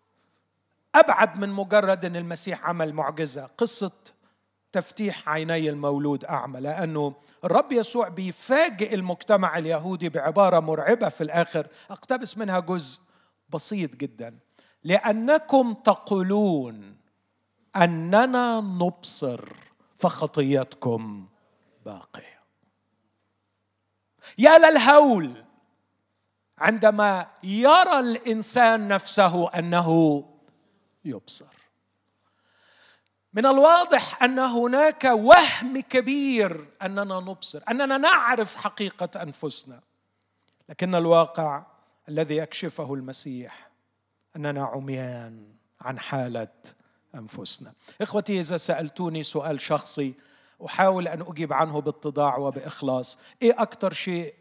أبعد 0.95 1.37
من 1.39 1.49
مجرد 1.49 2.05
أن 2.05 2.17
المسيح 2.17 2.69
عمل 2.69 2.93
معجزة. 2.93 3.47
قصة 3.59 3.93
تفتيح 4.73 5.29
عيني 5.29 5.69
المولود 5.69 6.25
أعمى 6.25 6.61
لأنه 6.61 7.15
الرب 7.45 7.73
يسوع 7.73 8.09
بيفاجئ 8.09 8.95
المجتمع 8.95 9.59
اليهودي 9.59 10.09
بعبارة 10.09 10.61
مرعبة 10.61 11.09
في 11.09 11.21
الآخر. 11.21 11.67
أقتبس 11.91 12.39
منها 12.39 12.61
جزء 12.61 13.01
بسيط 13.49 13.97
جدا. 13.97 14.39
لأنكم 14.85 15.75
تقولون 15.75 16.97
أننا 17.77 18.61
نبصر 18.61 19.41
فخطيتكم 19.97 21.29
باقية. 21.87 22.41
يا 24.39 24.59
للهول 24.59 25.45
عندما 26.59 27.27
يرى 27.43 28.01
الإنسان 28.01 28.89
نفسه 28.89 29.49
أنه 29.51 30.25
يبصر. 31.05 31.60
من 33.35 33.47
الواضح 33.47 34.23
أن 34.23 34.39
هناك 34.39 35.05
وهم 35.05 35.81
كبير 35.81 36.67
أننا 36.83 37.21
نبصر 37.21 37.63
أننا 37.71 37.99
نعرف 37.99 38.55
حقيقة 38.55 39.23
أنفسنا. 39.23 39.81
لكن 40.69 40.95
الواقع 40.95 41.63
الذي 42.09 42.37
يكشفه 42.37 42.95
المسيح 42.95 43.71
أننا 44.37 44.65
عميان 44.65 45.45
عن 45.81 45.99
حالة 45.99 46.49
أنفسنا. 47.15 47.73
إخوتي 48.01 48.41
إذا 48.41 48.57
سألتوني 48.57 49.23
سؤال 49.23 49.61
شخصي 49.61 50.15
أحاول 50.67 51.09
أن 51.09 51.25
أجيب 51.29 51.53
عنه 51.53 51.81
باتضاع 51.81 52.37
وبإخلاص. 52.37 53.19
إيه 53.43 53.63
أكثر 53.63 53.93
شيء 53.93 54.35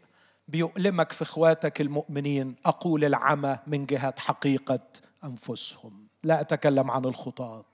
بيؤلمك 0.48 1.12
في 1.12 1.22
إخواتك 1.22 1.80
المؤمنين؟ 1.80 2.56
أقول 2.66 3.04
العمى 3.04 3.58
من 3.66 3.86
جهة 3.86 4.14
حقيقة 4.18 4.80
أنفسهم. 5.24 6.06
لا 6.22 6.40
أتكلم 6.40 6.90
عن 6.90 7.04
الخطاه 7.04 7.64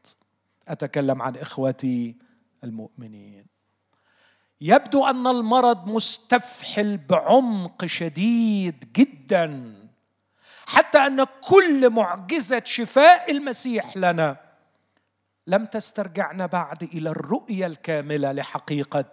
أتكلم 0.68 1.22
عن 1.22 1.36
إخوتي 1.36 2.16
المؤمنين. 2.64 3.46
يبدو 4.60 5.06
أن 5.06 5.26
المرض 5.26 5.86
مستفحل 5.86 6.96
بعمق 6.96 7.86
شديد 7.86 8.92
جدا 8.96 9.74
حتى 10.66 10.98
أن 10.98 11.24
كل 11.24 11.90
معجزة 11.90 12.62
شفاء 12.64 13.30
المسيح 13.30 13.96
لنا 13.96 14.36
لم 15.46 15.66
تسترجعنا 15.66 16.46
بعد 16.46 16.82
إلى 16.82 17.10
الرؤية 17.10 17.66
الكاملة 17.66 18.32
لحقيقة 18.32 19.04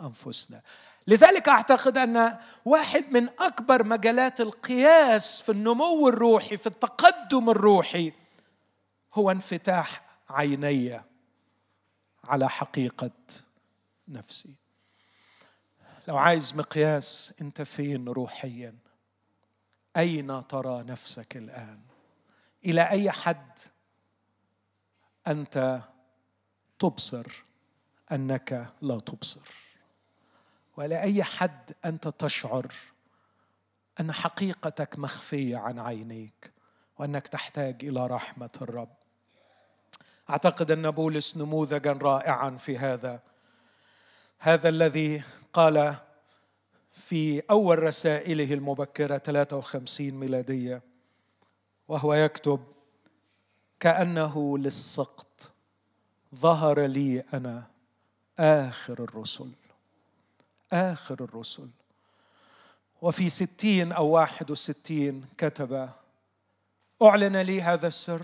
أنفسنا. 0.00 0.60
لذلك 1.06 1.48
أعتقد 1.48 1.98
أن 1.98 2.38
واحد 2.64 3.04
من 3.10 3.28
أكبر 3.40 3.84
مجالات 3.84 4.40
القياس 4.40 5.40
في 5.40 5.52
النمو 5.52 6.08
الروحي 6.08 6.56
في 6.56 6.66
التقدم 6.66 7.50
الروحي 7.50 8.12
هو 9.14 9.30
انفتاح 9.30 10.02
عيني 10.32 11.00
على 12.24 12.48
حقيقة 12.48 13.10
نفسي. 14.08 14.54
لو 16.08 16.16
عايز 16.16 16.56
مقياس 16.56 17.34
أنت 17.40 17.62
فين 17.62 18.08
روحيا؟ 18.08 18.74
أين 19.96 20.46
ترى 20.46 20.82
نفسك 20.82 21.36
الآن؟ 21.36 21.80
إلى 22.64 22.88
أي 22.90 23.10
حد 23.10 23.58
أنت 25.26 25.82
تبصر 26.78 27.44
أنك 28.12 28.72
لا 28.82 29.00
تبصر؟ 29.00 29.48
وإلى 30.76 31.00
أي 31.00 31.24
حد 31.24 31.72
أنت 31.84 32.08
تشعر 32.08 32.72
أن 34.00 34.12
حقيقتك 34.12 34.98
مخفية 34.98 35.56
عن 35.56 35.78
عينيك 35.78 36.52
وأنك 36.98 37.28
تحتاج 37.28 37.84
إلى 37.84 38.06
رحمة 38.06 38.50
الرب؟ 38.62 39.01
أعتقد 40.30 40.70
أن 40.70 40.90
بولس 40.90 41.36
نموذجا 41.36 41.92
رائعا 41.92 42.50
في 42.50 42.78
هذا. 42.78 43.20
هذا 44.38 44.68
الذي 44.68 45.22
قال 45.52 45.94
في 46.92 47.42
أول 47.50 47.82
رسائله 47.82 48.54
المبكرة 48.54 49.18
53 49.18 50.10
ميلادية 50.10 50.82
وهو 51.88 52.14
يكتب 52.14 52.64
كأنه 53.80 54.58
للسقط 54.58 55.52
ظهر 56.34 56.80
لي 56.80 57.20
أنا 57.20 57.66
آخر 58.38 59.04
الرسل 59.04 59.50
آخر 60.72 61.24
الرسل. 61.24 61.68
وفي 63.02 63.30
ستين 63.30 63.92
أو 63.92 64.06
واحد 64.10 64.50
وستين 64.50 65.24
كتب 65.38 65.88
أعلن 67.02 67.36
لي 67.36 67.62
هذا 67.62 67.86
السر 67.88 68.22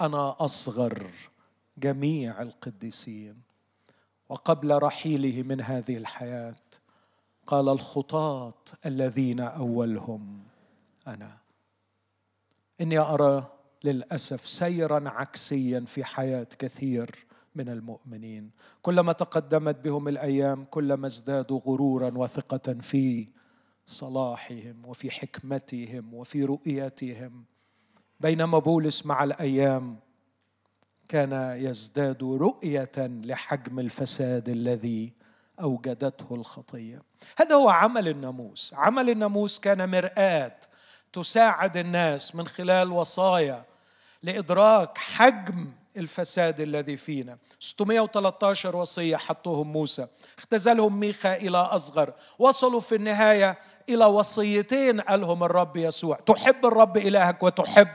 أنا 0.00 0.36
أصغر 0.40 1.10
جميع 1.80 2.42
القديسين 2.42 3.48
وقبل 4.28 4.82
رحيله 4.82 5.42
من 5.42 5.60
هذه 5.60 5.96
الحياة 5.96 6.56
قال 7.46 7.68
الخطاة 7.68 8.54
الذين 8.86 9.40
أولهم 9.40 10.42
أنا. 11.06 11.38
إني 12.80 12.98
أرى 12.98 13.52
للأسف 13.84 14.46
سيرا 14.46 15.08
عكسيا 15.08 15.80
في 15.80 16.04
حياة 16.04 16.46
كثير 16.58 17.26
من 17.54 17.68
المؤمنين. 17.68 18.50
كلما 18.82 19.12
تقدمت 19.12 19.76
بهم 19.76 20.08
الأيام 20.08 20.64
كلما 20.64 21.06
ازدادوا 21.06 21.60
غرورا 21.60 22.18
وثقة 22.18 22.74
في 22.80 23.28
صلاحهم 23.86 24.82
وفي 24.86 25.10
حكمتهم 25.10 26.14
وفي 26.14 26.44
رؤيتهم. 26.44 27.44
بينما 28.20 28.58
بولس 28.58 29.06
مع 29.06 29.24
الأيام 29.24 29.96
كان 31.08 31.56
يزداد 31.60 32.22
رؤية 32.22 32.92
لحجم 32.98 33.78
الفساد 33.78 34.48
الذي 34.48 35.12
أوجدته 35.60 36.34
الخطية. 36.34 37.02
هذا 37.38 37.54
هو 37.54 37.68
عمل 37.68 38.08
الناموس. 38.08 38.74
عمل 38.76 39.10
الناموس 39.10 39.60
كان 39.60 39.90
مرآة 39.90 40.56
تساعد 41.12 41.76
الناس 41.76 42.34
من 42.34 42.46
خلال 42.46 42.92
وصايا 42.92 43.64
لإدراك 44.22 44.98
حجم 44.98 45.72
الفساد 45.96 46.60
الذي 46.60 46.96
فينا. 46.96 47.38
613 47.60 48.76
وصية 48.76 49.16
حطوهم 49.16 49.72
موسى. 49.72 50.06
اختزلهم 50.38 51.00
ميخا 51.00 51.36
إلى 51.36 51.58
أصغر. 51.58 52.12
وصلوا 52.38 52.80
في 52.80 52.94
النهاية 52.94 53.58
إلى 53.88 54.04
وصيتين 54.04 55.00
قالهم 55.00 55.44
الرب 55.44 55.76
يسوع. 55.76 56.16
تحب 56.16 56.66
الرب 56.66 56.96
إلهك 56.96 57.42
وتحب 57.42 57.88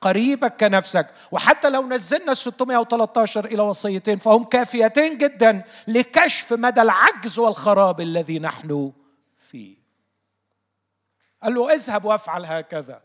قريبك 0.00 0.56
كنفسك. 0.60 1.10
وحتى 1.32 1.70
لو 1.70 1.88
نزلنا 1.88 2.34
613 2.34 3.44
إلى 3.44 3.62
وصيتين 3.62 4.18
فهم 4.18 4.44
كافيتين 4.44 5.18
جدا 5.18 5.64
لكشف 5.88 6.52
مدى 6.52 6.82
العجز 6.82 7.38
والخراب 7.38 8.00
الذي 8.00 8.38
نحن 8.38 8.92
فيه. 9.38 9.76
قال 11.42 11.54
له 11.54 11.74
اذهب 11.74 12.04
وافعل 12.04 12.44
هكذا. 12.44 13.02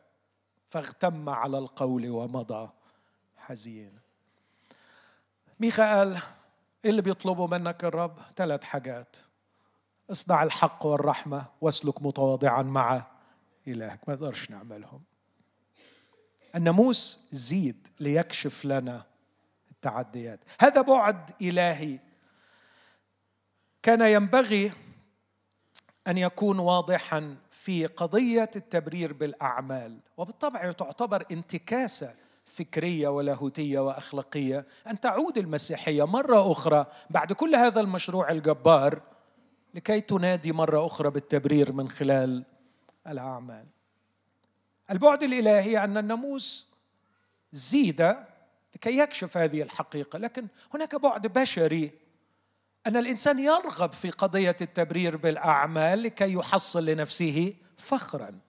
فاغتم 0.70 1.30
على 1.30 1.58
القول 1.58 2.10
ومضى 2.10 2.70
حزين 3.38 4.00
ميخا 5.60 5.98
قال 5.98 6.18
إيه 6.86 6.92
اللي 6.92 7.02
بيطلبه 7.02 7.48
منك 7.48 7.84
الرب؟ 7.84 8.20
ثلاث 8.36 8.64
حاجات. 8.64 9.16
اصنع 10.12 10.44
الحق 10.44 10.86
والرحمة 10.86 11.46
واسلك 11.62 12.02
متواضعا 12.02 12.62
مع 12.62 13.04
إلهك. 13.68 14.00
ما 14.08 14.14
نقدرش 14.14 14.52
نعملهم. 14.52 15.02
الناموس 16.56 17.28
زيد 17.32 17.88
ليكشف 18.00 18.66
لنا 18.66 19.06
التعديات. 19.72 20.40
هذا 20.60 20.82
بعد 20.82 21.32
إلهي. 21.42 22.00
كان 23.84 24.02
ينبغي 24.02 24.72
أن 26.08 26.18
يكون 26.18 26.60
واضحا 26.60 27.36
في 27.52 27.86
قضية 27.86 28.52
التبرير 28.56 29.14
بالأعمال 29.14 30.00
وبالطبع 30.18 30.72
تعتبر 30.72 31.26
انتكاسة 31.32 32.14
فكرية 32.46 33.08
ولاهوتية 33.08 33.80
وأخلاقية 33.80 34.66
أن 34.88 35.00
تعود 35.00 35.38
المسيحية 35.38 36.08
مرة 36.08 36.52
أخرى 36.52 36.86
بعد 37.10 37.34
كل 37.34 37.56
هذا 37.56 37.80
المشروع 37.82 38.32
الجبار 38.32 39.02
لكي 39.74 40.02
تنادي 40.02 40.52
مرة 40.52 40.86
أخرى 40.86 41.10
بالتبرير 41.10 41.72
من 41.72 41.90
خلال 41.90 42.44
الأعمال. 43.08 43.66
البعد 44.92 45.24
الإلهي 45.24 45.84
أن 45.84 45.98
الناموس 45.98 46.68
زيد 47.52 48.16
لكي 48.76 48.98
يكشف 48.98 49.38
هذه 49.38 49.62
الحقيقة 49.62 50.20
لكن 50.20 50.48
هناك 50.74 50.96
بعد 50.96 51.28
بشري. 51.28 51.92
أن 52.88 52.98
الإنسان 52.98 53.40
يرغب 53.40 53.94
في 53.94 54.10
قضية 54.10 54.56
التبرير 54.62 55.18
بالأعمال 55.18 56.04
لكي 56.04 56.34
يحصل 56.34 56.86
لنفسه 56.86 57.54
فخرا. 57.78 58.40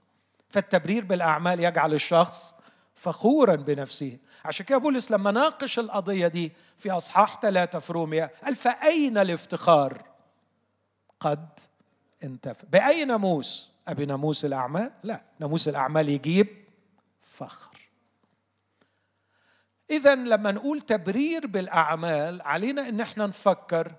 فالتبرير 0.49 1.05
بالأعمال 1.05 1.61
يجعل 1.61 1.95
الشخص 1.95 2.55
فخورا 2.95 3.57
بنفسه. 3.57 4.19
عشان 4.45 4.67
كده 4.67 4.79
بولس 4.79 5.11
لما 5.11 5.31
ناقش 5.31 5.79
القضية 5.79 6.27
دي 6.27 6.53
في 6.79 6.91
أصحاح 6.91 7.41
ثلاثة 7.41 7.79
في 7.79 7.93
روميا 7.93 8.31
قال 8.45 8.57
فأين 8.57 9.19
الافتخار؟ 9.19 10.03
قد 11.21 11.49
انتفى. 12.25 12.67
بأي 12.67 13.05
ناموس؟ 13.05 13.74
أبي 13.89 14.07
ناموس 14.07 14.45
الأعمال؟ 14.45 14.91
لا 15.03 15.25
ناموس 15.41 15.69
الأعمال 15.69 16.09
يجيب 16.09 16.49
فخر. 17.23 17.91
إذا 19.91 20.15
لما 20.15 20.53
نقول 20.53 20.81
تبرير 20.81 21.47
بالأعمال 21.47 22.43
علينا 22.43 22.89
إن 22.89 23.01
إحنا 23.01 23.27
نفكر 23.27 23.93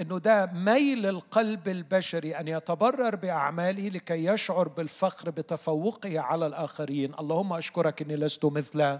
إنه 0.00 0.18
ده 0.18 0.46
ميل 0.46 1.06
القلب 1.06 1.68
البشري 1.68 2.36
أن 2.36 2.48
يتبرر 2.48 3.16
بأعماله 3.16 3.88
لكي 3.88 4.24
يشعر 4.24 4.68
بالفخر 4.68 5.30
بتفوقه 5.30 6.20
على 6.20 6.46
الآخرين. 6.46 7.14
اللهم 7.20 7.52
أشكرك 7.52 8.02
إني 8.02 8.16
لست 8.16 8.44
مثل 8.44 8.98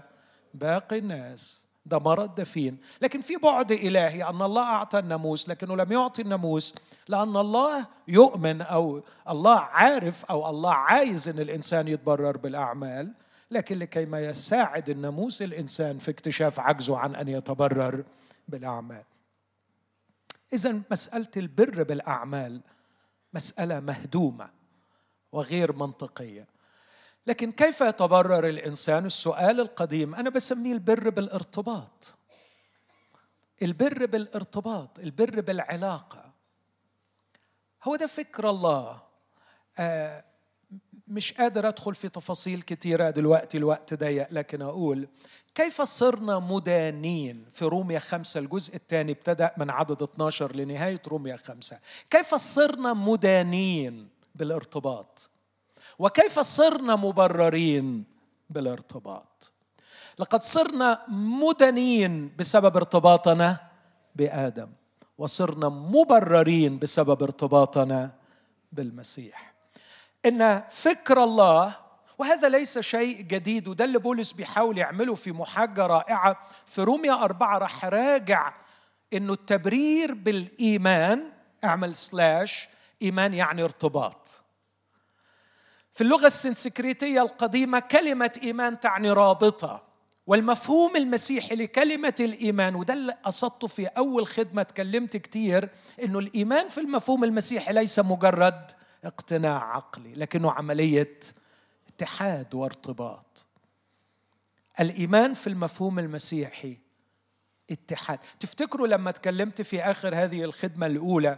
باقي 0.53 0.97
الناس. 0.97 1.64
ده 1.85 1.99
مرض 1.99 2.35
دفين 2.35 2.77
لكن 3.01 3.21
في 3.21 3.35
بعد 3.35 3.71
إلهي 3.71 4.23
أن 4.23 4.41
الله 4.41 4.63
أعطى 4.63 4.99
الناموس 4.99 5.49
لكنه 5.49 5.75
لم 5.75 5.91
يعطي 5.91 6.21
الناموس 6.21 6.75
لأن 7.07 7.37
الله 7.37 7.85
يؤمن 8.07 8.61
أو 8.61 9.03
الله 9.29 9.59
عارف 9.59 10.25
أو 10.25 10.49
الله 10.49 10.73
عايز 10.73 11.29
أن 11.29 11.39
الإنسان 11.39 11.87
يتبرر 11.87 12.37
بالأعمال 12.37 13.13
لكن 13.51 13.79
لكي 13.79 14.05
ما 14.05 14.19
يساعد 14.19 14.89
الناموس 14.89 15.41
الإنسان 15.41 15.97
في 15.97 16.11
اكتشاف 16.11 16.59
عجزه 16.59 16.97
عن 16.97 17.15
أن 17.15 17.27
يتبرر 17.27 18.03
بالأعمال. 18.47 19.03
إذا 20.53 20.81
مسألة 20.91 21.27
البر 21.37 21.83
بالأعمال 21.83 22.61
مسألة 23.33 23.79
مهدومة 23.79 24.49
وغير 25.31 25.75
منطقية. 25.75 26.47
لكن 27.27 27.51
كيف 27.51 27.81
يتبرر 27.81 28.47
الإنسان؟ 28.47 29.05
السؤال 29.05 29.59
القديم 29.59 30.15
أنا 30.15 30.29
بسميه 30.29 30.73
البر 30.73 31.09
بالارتباط. 31.09 32.15
البر 33.61 34.05
بالارتباط 34.05 34.99
البر 34.99 35.41
بالعلاقة. 35.41 36.33
هو 37.83 37.95
ده 37.95 38.07
فكر 38.07 38.49
الله. 38.49 39.01
آه 39.79 40.25
مش 41.07 41.33
قادر 41.33 41.67
أدخل 41.67 41.95
في 41.95 42.09
تفاصيل 42.09 42.61
كثيره 42.61 43.09
دلوقتي 43.09 43.57
الوقت 43.57 43.93
ضيق 43.93 44.27
لكن 44.31 44.61
أقول 44.61 45.07
كيف 45.55 45.81
صرنا 45.81 46.39
مدانين 46.39 47.45
في 47.51 47.65
روميا 47.65 47.99
خمسة؟ 47.99 48.39
الجزء 48.39 48.75
الثاني 48.75 49.11
ابتدأ 49.11 49.51
من 49.57 49.69
عدد 49.69 50.03
12 50.03 50.55
لنهاية 50.55 51.01
روميا 51.07 51.37
خمسة. 51.37 51.79
كيف 52.09 52.35
صرنا 52.35 52.93
مدانين 52.93 54.09
بالارتباط؟ 54.35 55.29
وكيف 55.99 56.39
صرنا 56.39 56.95
مبررين 56.95 58.03
بالارتباط؟ 58.49 59.51
لقد 60.19 60.43
صرنا 60.43 61.01
مدنين 61.09 62.35
بسبب 62.37 62.77
ارتباطنا 62.77 63.57
بآدم 64.15 64.69
وصرنا 65.17 65.69
مبررين 65.69 66.79
بسبب 66.79 67.23
ارتباطنا 67.23 68.11
بالمسيح. 68.71 69.53
إن 70.25 70.63
فكر 70.69 71.23
الله 71.23 71.73
وهذا 72.17 72.49
ليس 72.49 72.79
شيء 72.79 73.21
جديد 73.21 73.67
وده 73.67 73.85
اللي 73.85 73.99
بولس 73.99 74.31
بيحاول 74.31 74.77
يعمله 74.77 75.15
في 75.15 75.31
محاجة 75.31 75.87
رائعة 75.87 76.37
في 76.65 76.81
روميا 76.81 77.13
أربعة 77.13 77.57
راح 77.57 77.85
راجع 77.85 78.53
إنه 79.13 79.33
التبرير 79.33 80.13
بالإيمان 80.13 81.31
أعمل 81.63 81.95
سلاش 81.95 82.67
إيمان 83.01 83.33
يعني 83.33 83.63
ارتباط. 83.63 84.44
في 85.95 86.01
اللغة 86.01 86.27
السنسكريتية 86.27 87.21
القديمة 87.21 87.79
كلمة 87.79 88.39
إيمان 88.43 88.79
تعني 88.79 89.11
رابطة 89.11 89.83
والمفهوم 90.27 90.95
المسيحي 90.95 91.55
لكلمة 91.55 92.13
الإيمان 92.19 92.75
وده 92.75 92.93
اللي 92.93 93.13
قصدته 93.23 93.67
في 93.67 93.85
أول 93.85 94.27
خدمة 94.27 94.63
تكلمت 94.63 95.17
كتير 95.17 95.69
إنه 96.03 96.19
الإيمان 96.19 96.67
في 96.67 96.77
المفهوم 96.81 97.23
المسيحي 97.23 97.73
ليس 97.73 97.99
مجرد 97.99 98.71
اقتناع 99.05 99.75
عقلي 99.75 100.13
لكنه 100.13 100.51
عملية 100.51 101.19
اتحاد 101.87 102.53
وارتباط. 102.55 103.45
الإيمان 104.79 105.33
في 105.33 105.47
المفهوم 105.47 105.99
المسيحي 105.99 106.77
اتحاد. 107.71 108.19
تفتكروا 108.39 108.87
لما 108.87 109.11
تكلمت 109.11 109.61
في 109.61 109.81
آخر 109.81 110.15
هذه 110.15 110.43
الخدمة 110.43 110.85
الأولى 110.85 111.37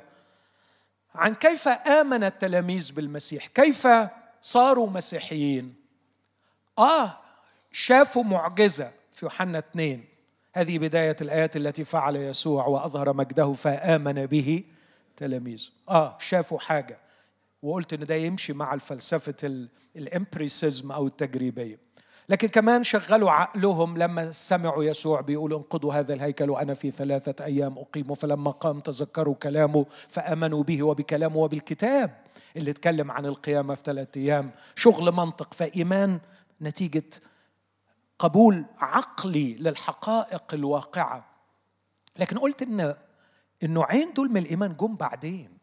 عن 1.16 1.36
كيف 1.36 1.68
آمن 1.68 2.24
التلاميذ 2.24 2.94
بالمسيح؟ 2.94 3.48
كيف 3.48 3.88
صاروا 4.42 4.90
مسيحيين. 4.90 5.76
آه 6.80 7.14
شافوا 7.72 8.24
معجزة 8.24 8.92
في 9.14 9.26
يوحنا 9.26 9.60
اثنين. 9.60 10.06
هذه 10.54 10.80
بداية 10.80 11.16
الآيات 11.22 11.58
التي 11.58 11.84
فعل 11.86 12.16
يسوع 12.16 12.66
وأظهر 12.68 13.14
مجده 13.14 13.54
فآمن 13.54 14.26
به. 14.26 14.64
تلاميذه 15.18 15.70
آه 15.90 16.18
شافوا 16.20 16.60
حاجة. 16.60 17.00
وقلت 17.64 17.94
إن 17.94 18.06
ده 18.06 18.16
يمشي 18.16 18.54
مع 18.54 18.74
الفلسفة 18.74 19.68
الامبريسيزم 19.96 20.92
أو 20.92 21.08
التجريبية. 21.08 21.87
لكن 22.30 22.48
كمان 22.48 22.84
شغلوا 22.84 23.32
عقلهم 23.32 23.98
لما 23.98 24.32
سمعوا 24.32 24.84
يسوع 24.84 25.22
بيقول 25.22 25.54
انقضوا 25.54 25.94
هذا 25.94 26.14
الهيكل 26.14 26.50
وأنا 26.50 26.74
في 26.74 26.92
ثلاثة 26.92 27.46
أيام 27.46 27.78
اقيمه 27.78 28.16
فلما 28.16 28.52
قام 28.52 28.80
تذكروا 28.80 29.36
كلامه 29.36 29.86
فآمنوا 30.08 30.64
به 30.64 30.84
وبكلامه 30.84 31.38
وبالكتاب 31.38 32.18
اللي 32.58 32.72
اتكلم 32.72 33.12
عن 33.12 33.26
القيامة 33.26 33.76
في 33.76 33.84
ثلاثة 33.84 34.22
أيام. 34.22 34.52
شغل 34.76 35.12
منطق 35.12 35.54
فإيمان 35.54 36.20
نتيجة 36.62 37.10
قبول 38.20 38.66
عقلي 38.78 39.54
للحقائق 39.54 40.54
الواقعة. 40.54 41.26
لكن 42.20 42.38
قلت 42.38 42.62
إن 42.62 42.96
النوعين 43.64 44.14
دول 44.14 44.30
من 44.30 44.38
الإيمان 44.38 44.76
جم 44.76 44.96
بعدين. 44.96 45.58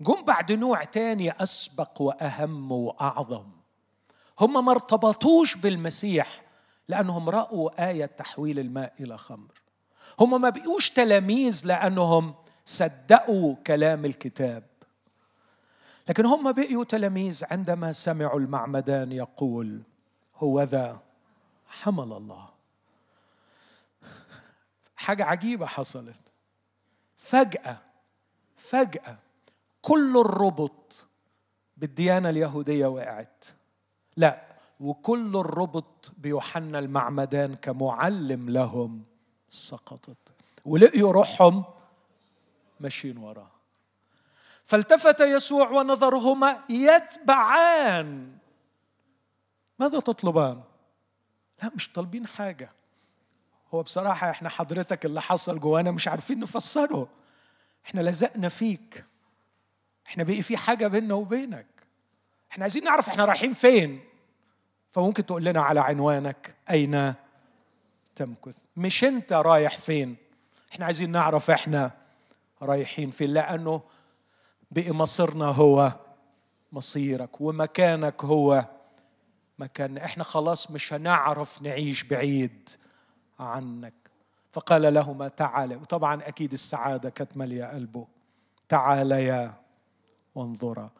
جم 0.00 0.24
بعد 0.24 0.52
نوع 0.52 0.84
تاني 0.84 1.30
أسبق 1.42 2.02
وأهم 2.02 2.72
وأعظم. 2.72 3.59
هم 4.40 4.64
ما 4.64 4.72
ارتبطوش 4.72 5.56
بالمسيح 5.56 6.42
لأنهم 6.88 7.30
رأوا 7.30 7.88
آية 7.90 8.06
تحويل 8.06 8.58
الماء 8.58 8.94
إلى 9.00 9.18
خمر. 9.18 9.60
هم 10.20 10.40
ما 10.40 10.48
بقوش 10.48 10.90
تلاميذ 10.90 11.62
لأنهم 11.64 12.34
صدقوا 12.64 13.54
كلام 13.66 14.04
الكتاب. 14.04 14.62
لكن 16.08 16.26
هم 16.26 16.52
بقيوا 16.52 16.84
تلاميذ 16.84 17.44
عندما 17.50 17.92
سمعوا 17.92 18.40
المعمدان 18.40 19.12
يقول 19.12 19.82
هو 20.36 20.62
ذا 20.62 21.00
حمل 21.68 22.12
الله. 22.12 22.48
حاجة 24.96 25.24
عجيبة 25.24 25.66
حصلت. 25.66 26.32
فجأة 27.16 27.78
فجأة 28.56 29.18
كل 29.82 30.16
الربط 30.16 31.06
بالديانة 31.76 32.28
اليهودية 32.28 32.86
وقعت. 32.86 33.44
لا. 34.20 34.42
وكل 34.80 35.36
الربط 35.36 36.12
بيوحنا 36.18 36.78
المعمدان 36.78 37.54
كمعلم 37.54 38.50
لهم 38.50 39.02
سقطت. 39.50 40.16
ولقيوا 40.64 41.12
روحهم 41.12 41.64
ماشيين 42.80 43.16
وراه 43.16 43.50
فالتفت 44.64 45.20
يسوع 45.20 45.70
ونظرهما 45.70 46.62
يتبعان. 46.68 48.32
ماذا 49.78 50.00
تطلبان؟ 50.00 50.62
لا 51.62 51.70
مش 51.74 51.92
طالبين 51.92 52.26
حاجة. 52.26 52.72
هو 53.74 53.82
بصراحة 53.82 54.30
إحنا 54.30 54.48
حضرتك 54.48 55.06
اللي 55.06 55.20
حصل 55.20 55.60
جوانا 55.60 55.90
مش 55.90 56.08
عارفين 56.08 56.40
نفسره 56.40 57.08
إحنا 57.86 58.00
لزقنا 58.00 58.48
فيك. 58.48 59.04
إحنا 60.06 60.24
بقي 60.24 60.42
في 60.42 60.56
حاجة 60.56 60.86
بيننا 60.86 61.14
وبينك. 61.14 61.66
إحنا 62.50 62.64
عايزين 62.64 62.84
نعرف 62.84 63.08
إحنا 63.08 63.24
رايحين 63.24 63.52
فين. 63.52 64.09
فممكن 64.92 65.26
تقول 65.26 65.44
لنا 65.44 65.60
على 65.60 65.80
عنوانك 65.80 66.54
أين 66.70 67.14
تمكث؟ 68.16 68.56
مش 68.76 69.04
أنت 69.04 69.32
رايح 69.32 69.78
فين؟ 69.78 70.16
إحنا 70.72 70.84
عايزين 70.84 71.10
نعرف 71.10 71.50
إحنا 71.50 71.90
رايحين 72.62 73.10
فين 73.10 73.30
لأنه 73.30 73.82
بقي 74.70 74.90
مصيرنا 74.90 75.44
هو 75.44 75.92
مصيرك 76.72 77.40
ومكانك 77.40 78.24
هو 78.24 78.64
مكان 79.58 79.98
إحنا 79.98 80.24
خلاص 80.24 80.70
مش 80.70 80.92
هنعرف 80.92 81.62
نعيش 81.62 82.02
بعيد 82.02 82.70
عنك. 83.40 83.94
فقال 84.52 84.94
لهما 84.94 85.28
تعالى. 85.28 85.76
وطبعا 85.76 86.28
أكيد 86.28 86.52
السعادة 86.52 87.10
كانت 87.10 87.36
مالية 87.36 87.64
قلبه. 87.64 88.06
تعاليا 88.68 89.54
وانظرا 90.34 90.90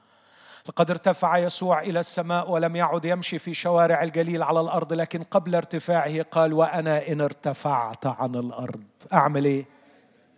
لقد 0.69 0.91
ارتفع 0.91 1.39
يسوع 1.39 1.83
إلى 1.83 2.01
السماء 2.01 2.51
ولم 2.51 2.77
يعد 2.77 3.05
يمشي 3.05 3.39
في 3.39 3.55
شوارع 3.55 4.03
الجليل 4.03 4.43
على 4.43 4.61
الأرض 4.61 4.93
لكن 4.93 5.23
قبل 5.23 5.55
ارتفاعه 5.55 6.23
قال 6.23 6.53
وأنا 6.53 7.09
إن 7.09 7.21
ارتفعت 7.21 8.07
عن 8.07 8.35
الأرض. 8.35 8.85
أعمل 9.13 9.45
إيه؟ 9.45 9.65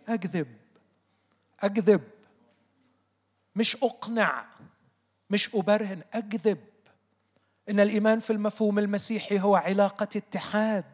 أكذب. 0.08 0.46
أكذب. 1.60 2.00
مش 3.56 3.76
أقنع. 3.76 4.44
مش 5.30 5.54
أبرهن. 5.54 6.02
أكذب. 6.12 6.58
إن 7.68 7.80
الإيمان 7.80 8.20
في 8.20 8.32
المفهوم 8.32 8.78
المسيحي 8.78 9.40
هو 9.40 9.56
علاقة 9.56 10.08
اتحاد 10.16 10.84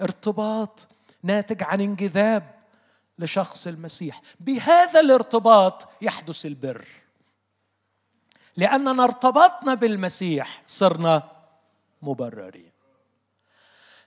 ارتباط 0.00 0.88
ناتج 1.22 1.62
عن 1.62 1.80
انجذاب 1.80 2.54
لشخص 3.18 3.66
المسيح. 3.66 4.20
بهذا 4.40 5.00
الارتباط 5.00 5.88
يحدث 6.02 6.46
البر. 6.46 6.86
لأننا 8.56 9.04
ارتبطنا 9.04 9.74
بالمسيح 9.74 10.62
صرنا 10.66 11.22
مبررين. 12.02 12.72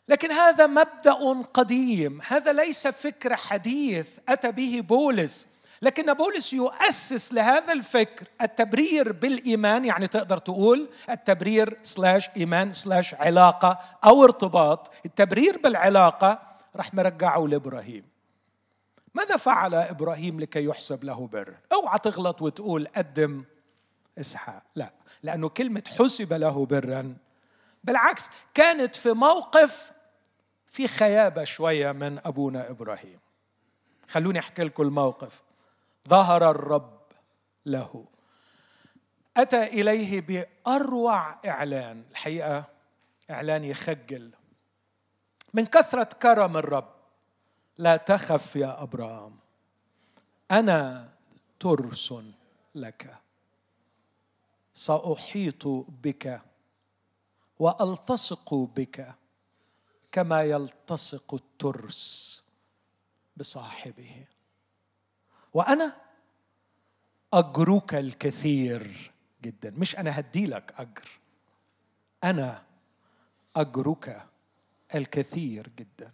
لكن 0.08 0.32
هذا 0.32 0.68
مبدأ 0.68 1.42
قديم 1.54 2.22
هذا 2.28 2.54
ليس 2.54 2.88
فكر 2.88 3.36
حديث 3.36 4.10
أتى 4.30 4.52
به 4.52 4.82
بولس. 4.90 5.48
لكن 5.82 6.14
بولس 6.14 6.54
يؤسس 6.54 7.34
لهذا 7.34 7.74
الفكر 7.74 8.28
التبرير 8.42 9.12
بالإيمان 9.12 9.86
يعني 9.86 10.08
تقدر 10.08 10.38
تقول 10.38 10.90
التبرير 11.10 11.78
سلاش 11.84 12.30
إيمان 12.38 12.74
سلاش 12.74 13.14
علاقة 13.14 13.80
أو 14.06 14.24
ارتباط. 14.24 14.92
التبرير 15.06 15.58
بالعلاقة 15.58 16.40
راح 16.76 16.94
مرجعه 16.94 17.48
لإبراهيم. 17.48 18.04
ماذا 19.14 19.38
فعل 19.38 19.76
إبراهيم 19.76 20.40
لكي 20.40 20.66
يحسب 20.66 21.04
له 21.04 21.28
بر؟ 21.28 21.56
أوعى 21.74 22.00
تغلط 22.00 22.42
وتقول 22.42 22.88
قدم 22.96 23.44
اسحاق. 24.20 24.64
لا 24.76 24.94
لأنه 25.24 25.50
كلمة 25.50 25.84
حسب 26.00 26.34
له 26.34 26.66
برا. 26.66 27.18
بالعكس 27.84 28.30
كانت 28.54 28.96
في 28.96 29.12
موقف 29.14 29.92
في 30.68 30.88
خيابة 30.88 31.44
شوية 31.44 31.92
من 31.92 32.20
أبونا 32.26 32.70
إبراهيم. 32.70 33.20
خلوني 34.08 34.40
أحكي 34.40 34.64
لكم 34.64 34.84
الموقف. 34.84 35.42
ظهر 36.10 36.52
الرب 36.52 37.02
له. 37.66 38.06
أتى 39.38 39.64
إليه 39.64 40.22
بأروع 40.22 41.36
إعلان. 41.46 42.04
الحقيقة 42.12 42.66
إعلان 43.32 43.64
يخجل. 43.64 44.32
من 45.54 45.66
كثرة 45.66 46.10
كرم 46.22 46.58
الرب 46.58 46.96
لا 47.78 47.98
تخف 47.98 48.56
يا 48.56 48.84
أبرام 48.84 49.40
أنا 50.52 51.10
ترس 51.60 52.14
لك. 52.76 53.25
سأحيط 54.76 55.68
بك 56.04 56.42
وألتصق 57.60 58.54
بك 58.54 59.16
كما 60.12 60.44
يلتصق 60.44 61.34
الترس 61.34 62.44
بصاحبه. 63.38 64.26
وأنا 65.54 65.96
أجرك 67.34 67.96
الكثير 67.96 69.12
جدا. 69.44 69.70
مش 69.70 69.98
أنا 69.98 70.20
هدي 70.20 70.46
لك 70.46 70.74
أجر. 70.78 71.20
أنا 72.24 72.64
أجرك 73.56 74.28
الكثير 74.96 75.70
جدا. 75.78 76.12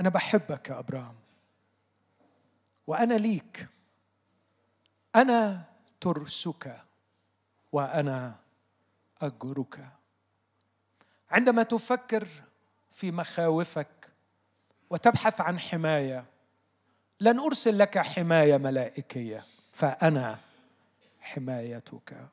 أنا 0.00 0.08
بحبك 0.08 0.68
يا 0.68 0.78
إبراهيم 0.78 1.20
وأنا 2.86 3.14
ليك. 3.14 3.68
أنا 5.16 5.62
ترسك 6.00 6.80
وأنا 7.72 8.34
أجرك. 9.22 9.88
عندما 11.30 11.62
تفكر 11.62 12.28
في 12.92 13.10
مخاوفك 13.10 14.10
وتبحث 14.90 15.40
عن 15.40 15.60
حماية 15.60 16.24
لن 17.20 17.40
أرسل 17.40 17.78
لك 17.78 17.98
حماية 17.98 18.56
ملائكية 18.56 19.44
فأنا 19.72 20.38
حمايتك. 21.20 22.28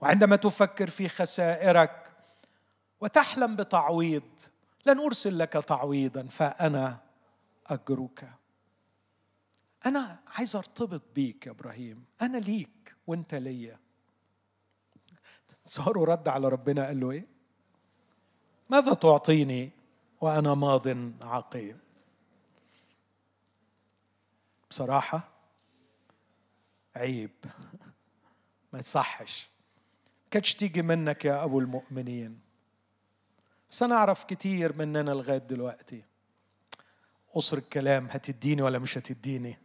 وعندما 0.00 0.36
تفكر 0.36 0.90
في 0.90 1.08
خسائرك 1.08 2.10
وتحلم 3.00 3.56
بتعويض 3.56 4.40
لن 4.86 5.00
أرسل 5.00 5.38
لك 5.38 5.52
تعويضا 5.52 6.22
فأنا 6.22 6.98
أجرك. 7.66 8.28
أنا 9.86 10.18
عايز 10.26 10.56
أرتبط 10.56 11.02
بيك 11.14 11.46
يا 11.46 11.50
إبراهيم. 11.50 12.04
أنا 12.22 12.38
ليك 12.38 12.96
وأنت 13.06 13.34
ليا. 13.34 13.78
تصوروا 15.62 16.06
رد 16.06 16.28
على 16.28 16.48
ربنا 16.48 16.86
قال 16.86 17.00
له 17.00 17.10
إيه؟ 17.10 17.26
ماذا 18.70 18.94
تعطيني 18.94 19.70
وأنا 20.20 20.54
ماض 20.54 20.88
عقيم 21.22 21.78
بصراحة 24.70 25.28
عيب. 26.96 27.30
ما 28.72 28.78
يصحش 28.78 29.48
كانتش 30.30 30.54
تيجي 30.54 30.82
منك 30.82 31.24
يا 31.24 31.44
أبو 31.44 31.58
المؤمنين. 31.60 32.40
بس 33.70 33.82
أنا 33.82 33.94
أعرف 33.94 34.24
كتير 34.24 34.76
مننا 34.76 35.10
لغاية 35.10 35.38
دلوقتي. 35.38 36.04
قصر 37.34 37.56
الكلام 37.58 38.08
هتديني 38.10 38.62
ولا 38.62 38.78
مش 38.78 38.98
هتديني؟ 38.98 39.58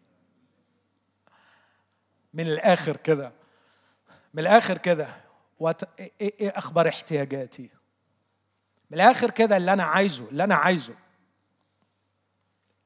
من 2.34 2.48
الآخر 2.48 2.98
كده. 2.98 3.32
من 4.34 4.40
الآخر 4.40 4.78
كده. 4.78 5.08
إيه 6.00 6.12
إيه 6.22 6.50
أخبار 6.58 6.88
احتياجاتي؟ 6.88 7.70
من 8.90 8.98
الآخر 8.98 9.32
كده 9.32 9.58
اللي 9.58 9.74
أنا 9.74 9.84
عايزه 9.84 10.30
اللي 10.30 10.44
أنا 10.44 10.56
عايزه. 10.56 10.96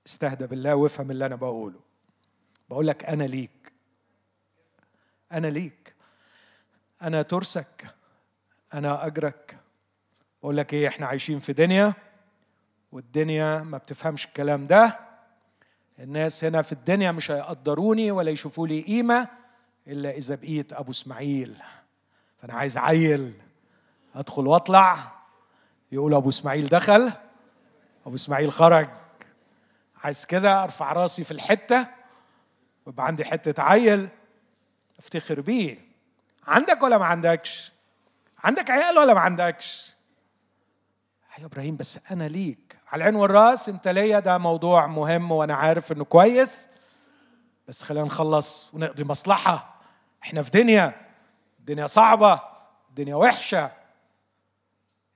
استهدى 0.07 0.47
بالله 0.47 0.75
وافهم 0.75 1.11
اللي 1.11 1.25
أنا 1.25 1.35
بقوله. 1.35 1.79
بقول 2.69 2.87
لك 2.87 3.05
أنا 3.05 3.23
ليك. 3.23 3.73
أنا 5.31 5.47
ليك. 5.47 5.95
أنا 7.01 7.21
ترسك. 7.21 7.95
أنا 8.73 9.05
أجرك. 9.05 9.57
بقول 10.41 10.57
لك 10.57 10.73
إيه 10.73 10.87
إحنا 10.87 11.07
عايشين 11.07 11.39
في 11.39 11.53
دنيا 11.53 11.93
والدنيا 12.91 13.57
ما 13.57 13.77
بتفهمش 13.77 14.25
الكلام 14.25 14.67
ده. 14.67 14.99
الناس 15.99 16.43
هنا 16.43 16.61
في 16.61 16.71
الدنيا 16.71 17.11
مش 17.11 17.31
هيقدروني 17.31 18.11
ولا 18.11 18.31
يشوفوا 18.31 18.67
لي 18.67 18.81
قيمة 18.81 19.27
إلا 19.87 20.09
إذا 20.11 20.35
بقيت 20.35 20.73
أبو 20.73 20.91
إسماعيل. 20.91 21.61
فأنا 22.41 22.53
عايز 22.53 22.77
عيل. 22.77 23.33
أدخل 24.15 24.47
وأطلع. 24.47 25.11
يقول 25.91 26.13
أبو 26.13 26.29
إسماعيل 26.29 26.67
دخل. 26.67 27.11
أبو 28.05 28.15
إسماعيل 28.15 28.51
خرج. 28.51 28.89
عايز 30.03 30.25
كده 30.25 30.63
أرفع 30.63 30.93
راسي 30.93 31.23
في 31.23 31.31
الحتة. 31.31 31.87
ويبقى 32.85 33.05
عندي 33.07 33.25
حتة 33.25 33.63
عيل. 33.63 34.09
أفتخر 34.99 35.41
بيه. 35.41 35.77
عندك 36.47 36.83
ولا 36.83 36.97
ما 36.97 37.05
عندكش؟ 37.05 37.71
عندك 38.43 38.69
عيال 38.69 38.97
ولا 38.97 39.13
ما 39.13 39.19
عندكش؟ 39.19 39.93
يا 41.39 41.45
إبراهيم 41.45 41.75
بس 41.77 41.99
أنا 42.11 42.27
ليك. 42.27 42.62
على 42.93 43.01
العين 43.01 43.15
والراس 43.15 43.69
انت 43.69 43.87
ليا 43.87 44.19
ده 44.19 44.37
موضوع 44.37 44.87
مهم 44.87 45.31
وأنا 45.31 45.55
عارف 45.55 45.91
انه 45.91 46.05
كويس. 46.05 46.67
بس 47.67 47.83
خلينا 47.83 48.05
نخلص 48.05 48.73
ونقضي 48.73 49.03
مصلحة. 49.03 49.75
إحنا 50.23 50.41
في 50.41 50.51
دنيا 50.51 50.93
الدنيا 51.59 51.87
صعبة 51.87 52.41
الدنيا 52.89 53.15
وحشة. 53.15 53.71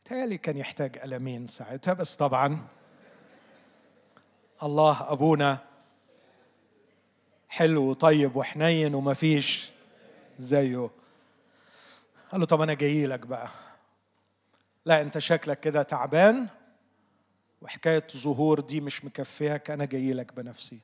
تالي 0.06 0.38
كان 0.38 0.58
يحتاج 0.58 0.98
ألمين 0.98 1.48
ساعتها 1.48 1.94
بس 1.94 2.16
طبعا. 2.16 2.68
الله 4.64 5.12
أبونا 5.12 5.58
حلو 7.50 7.90
وطيب 7.90 8.36
وحنين 8.36 8.96
وما 8.96 9.14
فيش 9.14 9.72
زيه. 10.40 10.90
قال 12.32 12.40
له 12.40 12.46
طب 12.46 12.62
أنا 12.62 12.74
جاي 12.74 13.08
لك 13.08 13.20
بقى. 13.20 13.48
لا 14.86 15.02
أنت 15.02 15.18
شكلك 15.18 15.60
كده 15.60 15.84
تعبان. 15.84 16.48
وحكاية 17.62 18.08
ظهور 18.18 18.60
دي 18.60 18.82
مش 18.82 19.06
مكفيك 19.06 19.72
أنا 19.72 19.86
جاي 19.86 20.14
لك 20.14 20.34
بنفسي. 20.34 20.80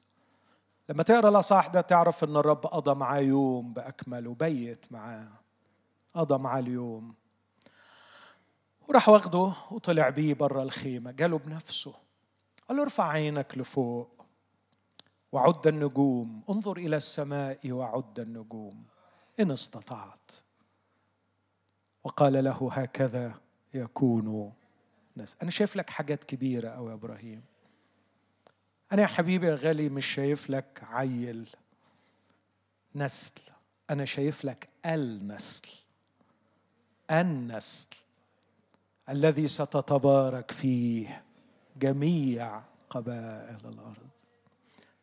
لما 0.89 1.03
تقرأ 1.03 1.29
الأصحاح 1.29 1.67
ده 1.67 1.81
تعرف 1.81 2.23
إن 2.23 2.37
الرب 2.37 2.65
قضى 2.65 2.95
معاه 2.95 3.19
يوم 3.19 3.73
بأكمل 3.73 4.27
وبيت 4.27 4.85
معاه. 4.91 5.27
قضى 6.13 6.37
معاه 6.37 6.59
اليوم. 6.59 7.13
وراح 8.87 9.09
واخده 9.09 9.53
وطلع 9.71 10.09
بيه 10.09 10.33
بره 10.33 10.63
الخيمة 10.63 11.11
جاله 11.11 11.37
بنفسه. 11.37 11.93
قال 12.69 12.77
له 12.77 12.83
ارفع 12.83 13.07
عينك 13.07 13.57
لفوق 13.57 14.25
وعد 15.31 15.67
النجوم. 15.67 16.41
انظر 16.49 16.77
إلى 16.77 16.97
السماء 16.97 17.71
وعد 17.71 18.19
النجوم. 18.19 18.83
إن 19.39 19.51
استطعت. 19.51 20.31
وقال 22.03 22.43
له 22.43 22.69
هكذا 22.73 23.33
يكون 23.73 24.53
ناس. 25.15 25.35
أنا 25.43 25.51
شايف 25.51 25.75
لك 25.75 25.89
حاجات 25.89 26.23
كبيرة 26.23 26.69
قوي 26.69 26.89
يا 26.89 26.93
إبراهيم. 26.93 27.41
أنا 28.91 29.01
يا 29.01 29.07
حبيبي 29.07 29.47
يا 29.47 29.55
غالي 29.55 29.89
مش 29.89 30.05
شايف 30.05 30.49
لك 30.49 30.83
عيل 30.83 31.49
نسل. 32.95 33.41
أنا 33.89 34.05
شايف 34.05 34.45
لك 34.45 34.69
النسل. 34.85 35.67
النسل 37.11 37.87
الذي 39.09 39.47
ستتبارك 39.47 40.51
فيه 40.51 41.23
جميع 41.77 42.61
قبائل 42.89 43.57
الأرض. 43.65 44.09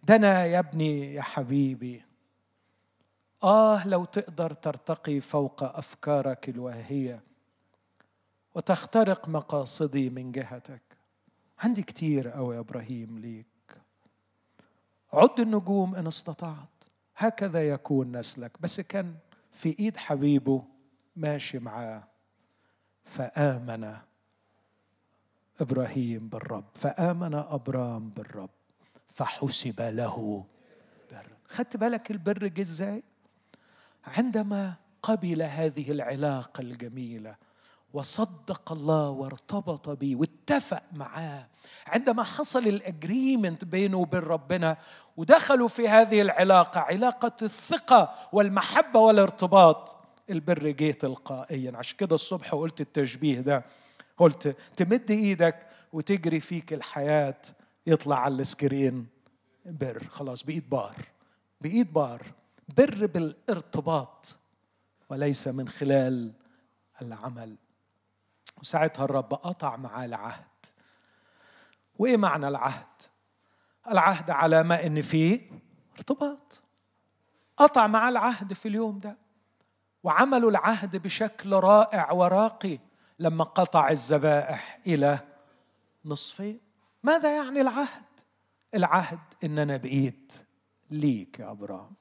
ده 0.03 0.16
أنا 0.16 0.46
يا 0.46 0.59
ابني 0.59 1.14
يا 1.14 1.23
حبيبي. 1.23 2.03
آه 3.44 3.88
لو 3.88 4.05
تقدر 4.05 4.53
ترتقي 4.53 5.20
فوق 5.20 5.62
أفكارك 5.62 6.49
الواهية 6.49 7.23
وتخترق 8.55 9.29
مقاصدي 9.29 10.11
من 10.11 10.33
جهتك. 10.33 10.83
عندي 11.59 11.83
كتير 11.83 12.37
أوي 12.37 12.55
يا 12.55 12.61
إبراهيم 12.61 13.19
ليك. 13.19 13.47
عد 15.13 15.41
النجوم 15.41 15.95
إن 15.95 16.07
استطعت. 16.07 16.69
هكذا 17.17 17.69
يكون 17.69 18.17
نسلك. 18.17 18.53
بس 18.61 18.81
كان 18.81 19.15
في 19.53 19.77
إيد 19.79 19.97
حبيبه 19.97 20.65
ماشي 21.17 21.59
معاه. 21.59 22.05
فآمن 23.05 23.97
إبراهيم 25.61 26.29
بالرب. 26.29 26.65
فآمن 26.75 27.35
أبرام 27.35 28.11
بالرب. 28.11 28.51
فحسب 29.09 29.81
له 29.81 30.45
بر. 31.13 31.27
خدت 31.49 31.77
بالك 31.77 32.11
البر 32.11 32.47
جه 32.47 32.61
إزاي؟ 32.61 33.03
عندما 34.05 34.75
قبل 35.03 35.43
هذه 35.43 35.91
العلاقة 35.91 36.61
الجميلة 36.61 37.37
وصدق 37.92 38.72
الله 38.72 39.09
وارتبط 39.09 39.88
به 39.88 40.16
واتفق 40.16 40.83
معاه. 40.92 41.46
عندما 41.87 42.22
حصل 42.22 42.66
الاجريمنت 42.66 43.64
بينه 43.64 43.96
وبين 43.96 44.20
ربنا 44.20 44.76
ودخلوا 45.16 45.68
في 45.68 45.88
هذه 45.88 46.20
العلاقة 46.20 46.81
علاقة 46.81 47.33
الثقة 47.42 48.14
والمحبة 48.33 49.00
والارتباط 49.00 49.96
البر 50.31 50.70
جه 50.70 50.90
تلقائيا. 50.90 51.76
عشان 51.76 51.96
كده 51.96 52.14
الصبح 52.14 52.55
قلت 52.55 52.81
التشبيه 52.81 53.40
ده. 53.40 53.64
قلت 54.18 54.57
تمد 54.76 55.11
إيدك 55.11 55.66
وتجري 55.92 56.40
فيك 56.40 56.72
الحياة 56.72 57.42
يطلع 57.87 58.18
على 58.18 58.35
السكرين 58.35 59.07
بر. 59.66 60.07
خلاص 60.11 60.42
بايد 60.44 60.70
بار. 60.70 60.96
بايد 61.61 61.92
بار. 61.92 62.22
بر 62.76 63.07
بالارتباط 63.07 64.37
وليس 65.11 65.48
من 65.48 65.68
خلال 65.68 66.33
العمل. 67.03 67.57
وساعتها 68.61 69.05
الرب 69.05 69.35
قطع 69.35 69.77
معاه 69.77 70.05
العهد. 70.05 70.44
وإيه 71.99 72.16
معنى 72.16 72.49
العهد؟ 72.49 72.87
العهد 73.90 74.31
على 74.31 74.62
ما 74.62 74.87
إن 74.87 75.03
فيه 75.03 75.51
ارتباط. 75.96 76.62
قطع 77.57 77.87
معاه 77.87 78.09
العهد 78.09 78.53
في 78.53 78.68
اليوم 78.68 78.99
ده. 78.99 79.16
وعملوا 80.03 80.51
العهد 80.51 80.96
بشكل 80.96 81.53
رائع 81.53 82.12
وراقي 82.12 82.79
لما 83.18 83.44
قطع 83.44 83.88
الذبائح 83.88 84.81
إلى 84.87 85.18
نصفين. 86.05 86.61
ماذا 87.03 87.37
يعني 87.37 87.61
العهد؟ 87.61 88.05
العهد 88.75 89.18
ان 89.44 89.59
أنا 89.59 89.77
بقيت 89.77 90.33
ليك 90.90 91.38
يا 91.38 91.51
إبراهيم 91.51 91.94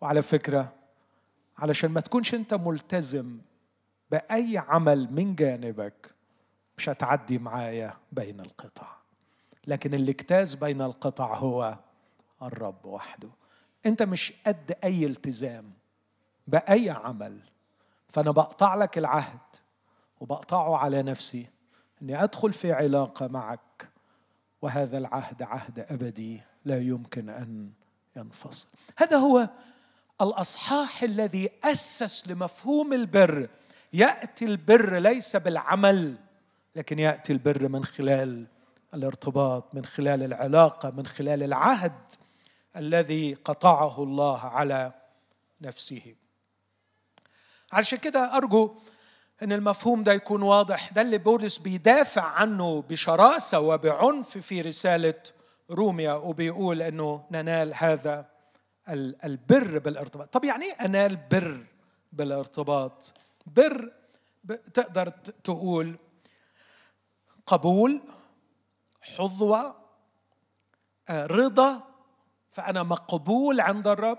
وعلى 0.00 0.22
فكرة 0.22 0.72
علشان 1.58 1.90
ما 1.90 2.00
تكونش 2.00 2.34
أنت 2.34 2.54
ملتزم 2.54 3.38
بأي 4.10 4.58
عمل 4.58 5.08
من 5.12 5.34
جانبك 5.34 6.14
مش 6.78 6.88
هتعدي 6.88 7.38
معايا 7.38 7.96
بين 8.12 8.40
القطع. 8.40 8.86
لكن 9.66 9.94
اللي 9.94 10.10
اجتاز 10.10 10.54
بين 10.54 10.82
القطع 10.82 11.34
هو 11.34 11.78
الرب 12.42 12.84
وحده. 12.84 13.28
انت 13.86 14.02
مش 14.02 14.32
قد 14.46 14.76
أي 14.84 15.06
التزام 15.06 15.72
بأي 16.46 16.90
عمل 16.90 17.40
فأنا 18.08 18.30
بقطع 18.30 18.74
لك 18.74 18.98
العهد 18.98 19.38
وبقطعه 20.20 20.76
على 20.76 21.02
نفسي 21.02 21.46
إني 22.02 22.24
أدخل 22.24 22.52
في 22.52 22.72
علاقة 22.72 23.28
معك 23.28 23.88
وهذا 24.62 24.98
العهد 24.98 25.42
عهد 25.42 25.78
أبدي 25.78 26.40
لا 26.64 26.80
يمكن 26.80 27.28
أن 27.28 27.70
ينفصل. 28.16 28.68
هذا 28.96 29.16
هو 29.16 29.48
الأصحاح 30.20 31.02
الذي 31.02 31.50
أسس 31.64 32.28
لمفهوم 32.28 32.92
البر 32.92 33.48
يأتي 33.92 34.44
البر 34.44 34.98
ليس 34.98 35.36
بالعمل 35.36 36.16
لكن 36.76 36.98
يأتي 36.98 37.32
البر 37.32 37.68
من 37.68 37.84
خلال 37.84 38.46
الارتباط 38.94 39.74
من 39.74 39.84
خلال 39.84 40.22
العلاقة 40.22 40.90
من 40.90 41.06
خلال 41.06 41.42
العهد 41.42 41.92
الذي 42.76 43.34
قطعه 43.34 44.02
الله 44.02 44.40
على 44.40 44.92
نفسه. 45.60 46.14
علشان 47.72 47.98
كده 47.98 48.36
أرجو 48.36 48.74
إن 49.42 49.52
المفهوم 49.52 50.02
ده 50.02 50.12
يكون 50.12 50.42
واضح. 50.42 50.92
ده 50.92 51.00
اللي 51.00 51.18
بولس 51.18 51.58
بيدافع 51.58 52.22
عنه 52.22 52.82
بشراسة 52.88 53.60
وبعنف 53.60 54.38
في 54.38 54.60
رسالة 54.60 55.14
روميا 55.70 56.12
وبيقول 56.12 56.82
إنه 56.82 57.24
ننال 57.30 57.74
هذا 57.74 58.26
البر 59.24 59.78
بالارتباط. 59.78 60.32
طب 60.32 60.44
يعني 60.44 60.64
إيه 60.64 60.72
أنال 60.84 61.16
بر 61.16 61.66
بالارتباط؟ 62.12 63.12
بر 63.46 63.92
تقدر 64.74 65.08
تقول 65.44 65.98
قبول 67.46 68.00
حظوة 69.02 69.76
آه، 71.08 71.26
رضا 71.26 71.82
فأنا 72.50 72.82
مقبول 72.82 73.60
عند 73.60 73.88
الرب 73.88 74.18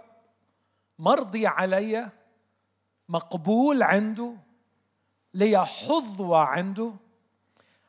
مرضي 0.99 1.47
علي 1.47 2.09
مقبول 3.09 3.83
عنده 3.83 4.35
لي 5.33 5.65
حظوة 5.65 6.37
عنده. 6.37 6.93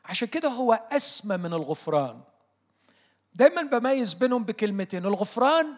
عشان 0.05 0.27
كده 0.27 0.49
هو 0.49 0.73
أسمى 0.91 1.37
من 1.37 1.53
الغفران. 1.53 2.21
دايما 3.35 3.61
بميز 3.61 4.13
بينهم 4.13 4.43
بكلمتين. 4.43 5.05
الغفران 5.05 5.75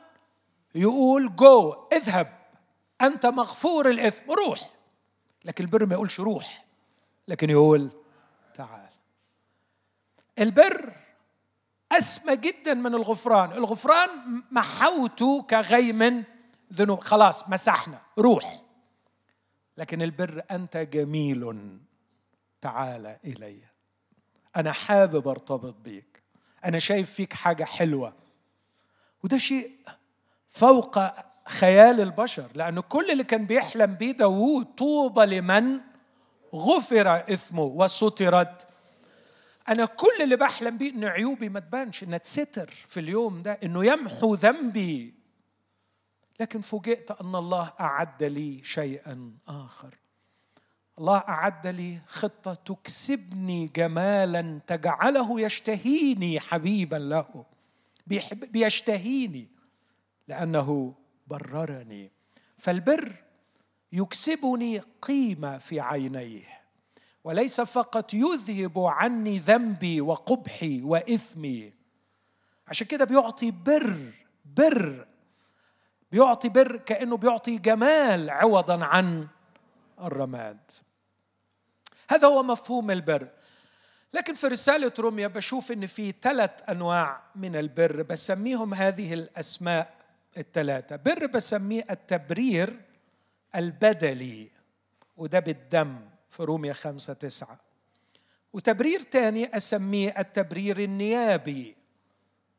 يقول 0.76 1.36
جو 1.36 1.88
اذهب 1.94 2.40
أنت 3.02 3.26
مغفور 3.26 3.90
الإثم 3.90 4.32
روح. 4.32 4.70
لكن 5.46 5.64
البر 5.64 5.86
ما 5.86 5.94
يقولش 5.94 6.20
روح 6.20 6.66
لكن 7.28 7.50
يقول 7.50 7.90
تعال. 8.54 8.90
البر 10.40 10.94
أسمى 11.92 12.36
جدا 12.36 12.74
من 12.74 12.96
الغفران. 12.96 13.52
الغفران 13.52 14.10
محوته 14.52 15.42
كغيم 15.42 16.24
ذنوب. 16.74 17.00
خلاص 17.00 17.50
مسحنا 17.50 18.02
روح. 18.18 18.62
لكن 19.78 20.02
البر 20.02 20.44
أنت 20.52 20.78
جميل. 20.78 21.80
تعال 22.62 23.18
إلي. 23.26 23.60
أنا 24.56 24.72
حابب 24.72 25.28
أرتبط 25.28 25.76
بيك. 25.76 26.24
أنا 26.66 26.80
شايف 26.80 27.12
فيك 27.12 27.34
حاجة 27.34 27.64
حلوة. 27.64 28.14
وده 29.24 29.38
شيء 29.38 29.72
فوق 30.50 31.00
خيال 31.48 32.02
البشر 32.02 32.48
لأنه 32.56 32.82
كل 32.82 33.12
اللي 33.12 33.24
كان 33.24 33.46
بيحلم 33.46 33.94
بيه 33.94 34.12
داوود 34.12 34.66
طوبى 34.66 35.26
لمن 35.26 35.80
غفر 36.56 37.16
إثمه 37.34 37.64
وسترت. 37.64 38.68
أنا 39.70 39.86
كل 39.86 40.22
اللي 40.22 40.36
بحلم 40.36 40.78
بيه 40.78 40.92
إن 40.92 41.04
عيوبي 41.04 41.50
ما 41.50 41.60
تبانش 41.60 42.04
إنها 42.04 42.18
تستر 42.18 42.70
في 42.88 43.00
اليوم 43.00 43.42
ده 43.42 43.60
إنه 43.64 43.86
يمحو 43.86 44.36
ذنبي. 44.36 45.14
لكن 46.40 46.62
فوجئت 46.62 47.12
أن 47.12 47.36
الله 47.36 47.74
أعد 47.80 48.24
لي 48.24 48.62
شيئا 48.64 49.32
آخر. 49.48 49.96
الله 51.00 51.18
أعد 51.18 51.68
لي 51.68 52.00
خطة 52.08 52.54
تكسبني 52.54 53.68
جمالا 53.68 54.60
تجعله 54.68 55.42
يشتهيني 55.42 56.40
حبيبا 56.40 56.96
له. 56.96 57.46
بيشتهيني 58.52 59.48
لأنه 60.28 60.96
بررني 61.28 62.12
فالبر 62.58 63.16
يكسبني 63.92 64.82
قيمة 65.02 65.58
في 65.58 65.80
عينيه 65.80 66.56
وليس 67.24 67.62
فقط 67.62 68.14
يذهب 68.14 68.80
عني 68.80 69.38
ذنبي 69.38 70.02
وقبحي 70.02 70.82
وإثمي. 70.82 71.74
عشان 72.68 72.88
كده 72.88 73.06
بيعطي 73.06 73.52
بر 73.52 74.12
بر 74.46 75.08
بيعطي 76.12 76.50
بر 76.50 76.78
كأنه 76.78 77.18
بيعطي 77.18 77.58
جمال 77.58 78.30
عوضا 78.30 78.86
عن 78.86 79.28
الرماد. 80.02 80.72
هذا 82.10 82.28
هو 82.28 82.44
مفهوم 82.44 82.92
البر. 82.92 83.28
لكن 84.14 84.34
في 84.34 84.48
رسالة 84.48 84.92
روميا 85.00 85.28
بشوف 85.28 85.72
إن 85.72 85.88
في 85.88 86.14
ثلاث 86.22 86.70
أنواع 86.70 87.22
من 87.36 87.56
البر 87.56 88.02
بسميهم 88.02 88.74
هذه 88.74 89.14
الأسماء. 89.14 89.95
الثلاثة 90.38 90.96
بر 90.96 91.26
بسميه 91.26 91.86
التبرير 91.92 92.82
البدلي 93.56 94.50
وده 95.18 95.40
بالدم 95.40 96.10
في 96.30 96.44
روميا 96.44 96.74
خمسة 96.74 97.14
تسعة. 97.14 97.60
وتبرير 98.54 99.02
تاني 99.02 99.58
أسميه 99.58 100.14
التبرير 100.20 100.80
النيابي 100.80 101.76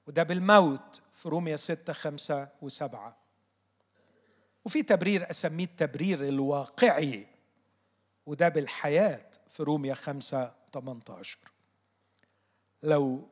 وده 0.07 0.23
بالموت 0.23 1.03
في 1.13 1.29
روميا 1.29 1.57
ستة 1.57 1.93
خمسة 1.93 2.49
وسبعة. 2.63 3.17
وفي 4.65 4.83
تبرير 4.83 5.31
أسميه 5.31 5.65
التبرير 5.65 6.29
الواقعي 6.29 7.27
وده 8.27 8.49
بالحياة 8.49 9.27
في 9.49 9.63
روميا 9.63 9.95
5 9.95 10.55
18 10.73 11.39
لو 12.83 13.29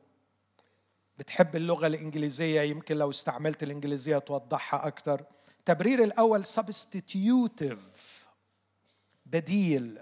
بتحب 1.17 1.55
اللغة 1.55 1.87
الإنجليزية 1.87 2.61
يمكن 2.61 2.97
لو 2.97 3.09
استعملت 3.09 3.63
الإنجليزية 3.63 4.17
توضحها 4.17 4.87
أكثر 4.87 5.23
التبرير 5.59 6.03
الأول 6.03 6.45
substitutive 6.45 7.79
بديل. 9.25 9.99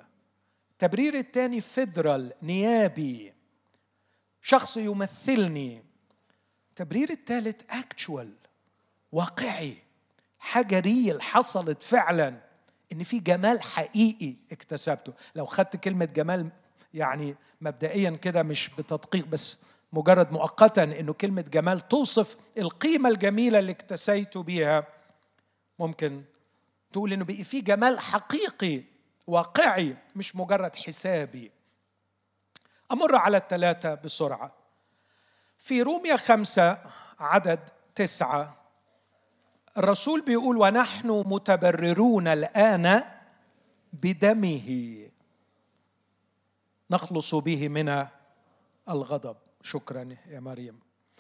التبرير 0.72 1.18
الثاني 1.18 1.62
فيدرال 1.62 2.34
نيابي. 2.42 3.34
شخص 4.42 4.78
يمثلني. 4.78 5.84
التبرير 6.70 7.10
الثالث 7.10 7.62
اكتشوال 7.70 8.34
واقعي. 9.12 9.78
حاجة 10.40 10.80
ريل 10.80 11.22
حصلت 11.22 11.82
فعلا. 11.82 12.42
إن 12.92 13.04
في 13.04 13.20
جمال 13.20 13.62
حقيقي 13.62 14.36
اكتسبته. 14.52 15.14
لو 15.36 15.46
خدت 15.46 15.76
كلمة 15.76 16.06
جمال 16.06 16.50
يعني 16.94 17.36
مبدئيا 17.62 18.10
كده 18.12 18.44
مش 18.44 18.70
بتدقيق 18.78 19.26
بس 19.26 19.58
مجرد 19.94 20.32
مؤقتا 20.32 20.84
إنه 20.84 21.14
كلمة 21.14 21.42
جمال 21.42 21.88
توصف 21.88 22.38
القيمة 22.58 23.10
الجميلة 23.10 23.60
اللي 23.60 23.72
اكتسيت 23.72 24.38
بيها 24.38 24.88
ممكن 25.80 26.24
تقول 26.94 27.14
إنه 27.14 27.26
بقي 27.26 27.44
في 27.44 27.62
جمال 27.62 28.00
حقيقي 28.00 28.84
واقعي 29.28 29.98
مش 30.16 30.36
مجرد 30.36 30.76
حسابي. 30.76 31.52
أمر 32.92 33.16
على 33.16 33.38
الثلاثه 33.38 33.94
بسرعة. 33.94 34.52
في 35.58 35.82
روميا 35.82 36.18
خمسة 36.18 36.78
عدد 37.20 37.60
تسعة 37.96 38.58
الرسول 39.78 40.22
بيقول 40.22 40.58
ونحن 40.58 41.24
متبررون 41.26 42.28
الآن 42.28 43.04
بدمه. 43.94 45.00
نخلص 46.92 47.36
به 47.36 47.68
من 47.68 48.06
الغضب. 48.90 49.38
شكرا 49.64 50.10
يا 50.28 50.40
مريم. 50.40 50.80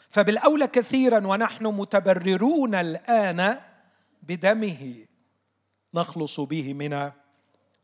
فبالأولى 0.09 0.67
كثيرا 0.67 1.27
ونحن 1.27 1.65
متبررون 1.65 2.75
الآن 2.75 3.59
بدمه 4.23 5.05
نخلص 5.93 6.39
به 6.39 6.73
من 6.73 7.11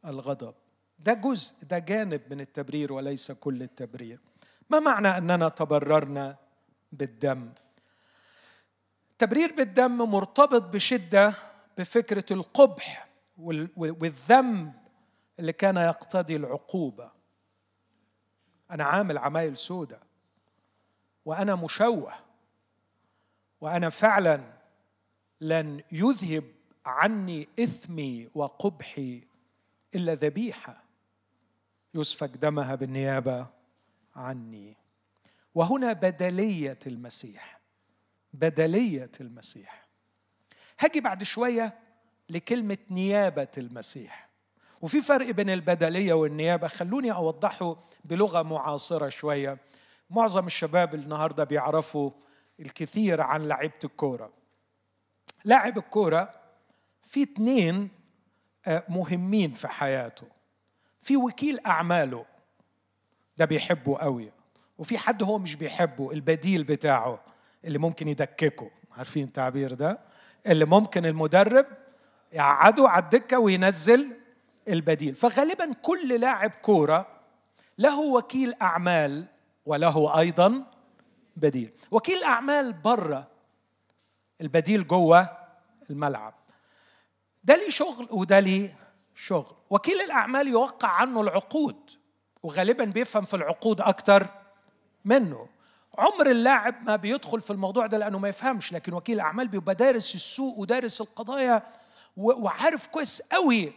الغضب. 0.05 0.53
ده 0.99 1.13
جزء 1.13 1.55
ده 1.63 1.79
جانب 1.79 2.21
من 2.29 2.41
التبرير 2.41 2.93
وليس 2.93 3.31
كل 3.31 3.63
التبرير. 3.63 4.19
ما 4.69 4.79
معنى 4.79 5.07
أننا 5.07 5.49
تبررنا 5.49 6.35
بالدم؟ 6.91 7.49
التبرير 9.11 9.55
بالدم 9.55 9.97
مرتبط 9.97 10.61
بشدة 10.61 11.33
بفكرة 11.77 12.33
القبح 12.33 13.09
والذنب 13.77 14.73
اللي 15.39 15.53
كان 15.53 15.77
يقتضي 15.77 16.35
العقوبة. 16.35 17.11
أنا 18.71 18.83
عامل 18.83 19.17
عمايل 19.17 19.57
سودة. 19.57 20.08
وأنا 21.29 21.55
مشوه. 21.55 22.13
وأنا 23.61 23.89
فعلا 23.89 24.41
لن 25.41 25.83
يذهب 25.91 26.43
عني 26.85 27.47
إثمي 27.59 28.29
وقبحي 28.35 29.23
إلا 29.95 30.13
ذبيحة. 30.13 30.83
يسفك 31.93 32.29
دمها 32.29 32.75
بالنيابة 32.75 33.47
عني. 34.15 34.77
وهنا 35.55 35.93
بدلية 35.93 36.79
المسيح. 36.87 37.59
بدلية 38.33 39.11
المسيح. 39.21 39.87
هاجي 40.79 41.01
بعد 41.01 41.23
شوية 41.23 41.79
لكلمة 42.29 42.77
نيابة 42.91 43.51
المسيح. 43.57 44.29
وفي 44.81 45.01
فرق 45.01 45.29
بين 45.29 45.49
البدلية 45.49 46.13
والنيابة 46.13 46.67
خلوني 46.67 47.11
أوضحه 47.11 47.75
بلغة 48.05 48.41
معاصرة 48.41 49.09
شوية. 49.09 49.57
معظم 50.09 50.45
الشباب 50.47 50.95
النهارده 50.95 51.43
بيعرفوا 51.43 52.11
الكثير 52.59 53.21
عن 53.21 53.47
لعيبة 53.47 53.73
الكورة. 53.83 54.31
لاعب 55.45 55.77
الكورة 55.77 56.33
في 57.03 57.23
اتنين 57.23 57.89
آه، 58.67 58.83
مهمين 58.89 59.53
في 59.53 59.67
حياته. 59.67 60.27
في 61.01 61.17
وكيل 61.17 61.59
أعماله 61.65 62.25
ده 63.37 63.45
بيحبه 63.45 63.97
قوي 63.97 64.31
وفي 64.77 64.97
حد 64.97 65.23
هو 65.23 65.39
مش 65.39 65.55
بيحبه 65.55 66.11
البديل 66.11 66.63
بتاعه 66.63 67.19
اللي 67.65 67.79
ممكن 67.79 68.07
يدككه. 68.07 68.71
عارفين 68.97 69.23
التعبير 69.23 69.73
ده؟ 69.73 69.99
اللي 70.47 70.65
ممكن 70.65 71.05
المدرب 71.05 71.65
يقعده 72.33 72.89
على 72.89 73.03
الدكة 73.03 73.39
وينزل 73.39 74.11
البديل. 74.67 75.15
فغالبا 75.15 75.73
كل 75.73 76.19
لاعب 76.21 76.49
كورة 76.49 77.07
له 77.77 77.99
وكيل 77.99 78.53
أعمال 78.61 79.25
وله 79.69 80.19
أيضا 80.19 80.63
بديل. 81.37 81.71
وكيل 81.91 82.23
أعمال 82.23 82.73
بره 82.73 83.27
البديل 84.41 84.87
جوه 84.87 85.29
الملعب. 85.89 86.33
ده 87.43 87.55
ليه 87.55 87.69
شغل 87.69 88.07
وده 88.11 88.39
ليه 88.39 88.75
شغل. 89.15 89.55
وكيل 89.69 90.01
الأعمال 90.01 90.47
يوقع 90.47 90.87
عنه 90.87 91.21
العقود 91.21 91.75
وغالبا 92.43 92.83
بيفهم 92.85 93.25
في 93.25 93.33
العقود 93.33 93.81
أكتر 93.81 94.27
منه. 95.05 95.47
عمر 95.97 96.31
اللاعب 96.31 96.75
ما 96.83 96.95
بيدخل 96.95 97.41
في 97.41 97.51
الموضوع 97.51 97.85
ده 97.87 97.97
لأنه 97.97 98.19
ما 98.19 98.29
يفهمش 98.29 98.73
لكن 98.73 98.93
وكيل 98.93 99.15
الاعمال 99.15 99.47
بيبقى 99.47 99.75
دارس 99.75 100.15
السوق 100.15 100.57
ودارس 100.59 101.01
القضايا 101.01 101.63
وعارف 102.17 102.87
كويس 102.87 103.21
قوي. 103.21 103.73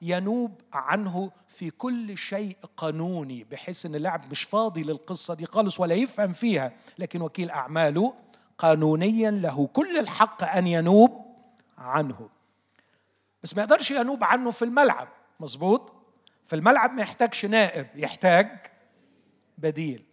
فينوب 0.00 0.60
عنه 0.72 1.30
في 1.48 1.70
كل 1.70 2.18
شيء 2.18 2.56
قانوني 2.76 3.44
بحيث 3.44 3.86
إن 3.86 3.94
اللاعب 3.94 4.30
مش 4.30 4.42
فاضي 4.42 4.82
للقصة 4.82 5.34
دي 5.34 5.46
خالص 5.46 5.80
ولا 5.80 5.94
يفهم 5.94 6.32
فيها. 6.32 6.72
لكن 6.98 7.22
وكيل 7.22 7.50
أعماله 7.50 8.14
قانونيا 8.58 9.30
له 9.30 9.66
كل 9.66 9.98
الحق 9.98 10.44
أن 10.44 10.66
ينوب 10.66 11.26
عنه. 11.78 12.28
بس 13.42 13.56
ما 13.56 13.62
يقدرش 13.62 13.90
ينوب 13.90 14.24
عنه 14.24 14.50
في 14.50 14.64
الملعب. 14.64 15.08
مظبوط؟ 15.40 15.92
في 16.46 16.56
الملعب 16.56 16.92
ما 16.92 17.02
يحتاجش 17.02 17.44
نائب 17.44 17.86
يحتاج 17.94 18.48
بديل. 19.58 20.04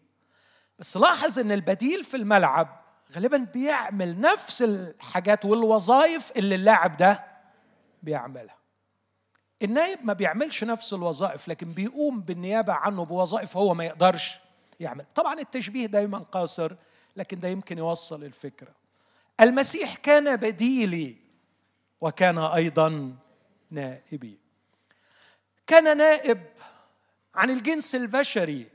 بس 0.80 0.98
لاحظ 0.98 1.40
إن 1.40 1.52
البديل 1.52 2.04
في 2.04 2.18
الملعب 2.18 2.84
غالبا 3.16 3.38
بيعمل 3.38 4.22
نفس 4.22 4.62
الحاجات 4.62 5.46
والوظائف 5.46 6.32
اللي 6.32 6.56
اللاعب 6.56 6.98
ده 6.98 7.24
بيعملها. 8.04 8.63
النائب 9.64 10.06
ما 10.06 10.14
بيعملش 10.14 10.64
نفس 10.64 10.94
الوظائف 10.94 11.48
لكن 11.48 11.70
بيقوم 11.70 12.22
بالنيابة 12.22 12.74
عنه 12.74 13.06
بوظائف 13.06 13.58
هو 13.58 13.74
ما 13.74 13.86
يقدرش 13.86 14.40
يعمل. 14.80 15.06
طبعا 15.16 15.40
التشبيه 15.40 15.86
دايما 15.86 16.18
قاصر 16.18 16.76
لكن 17.16 17.40
ده 17.40 17.48
يمكن 17.48 17.78
يوصل 17.78 18.24
الفكرة. 18.24 18.72
المسيح 19.40 19.96
كان 19.96 20.36
بديلي 20.36 21.16
وكان 22.02 22.38
أيضا 22.38 23.16
نائبي. 23.72 24.38
كان 25.68 25.98
نائب 25.98 26.44
عن 27.36 27.50
الجنس 27.50 27.96
البشري 27.96 28.68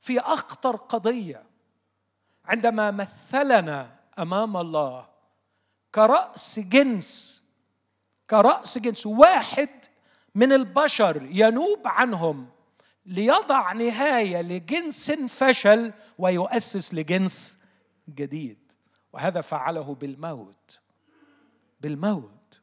في 0.00 0.20
أخطر 0.20 0.76
قضية. 0.76 1.42
عندما 2.44 2.90
مثلنا 2.90 3.96
أمام 4.18 4.56
الله 4.56 5.06
كرأس 5.94 6.58
جنس 6.58 7.42
كرأس 8.30 8.78
جنس 8.78 9.06
واحد 9.06 9.68
من 10.36 10.52
البشر 10.52 11.28
ينوب 11.30 11.80
عنهم 11.84 12.48
ليضع 13.06 13.72
نهاية 13.72 14.42
لجنس 14.42 15.10
فشل 15.10 15.92
ويؤسس 16.18 16.94
لجنس 16.94 17.58
جديد. 18.08 18.72
وهذا 19.12 19.40
فعله 19.40 19.94
بالموت. 19.94 20.80
بالموت. 21.80 22.60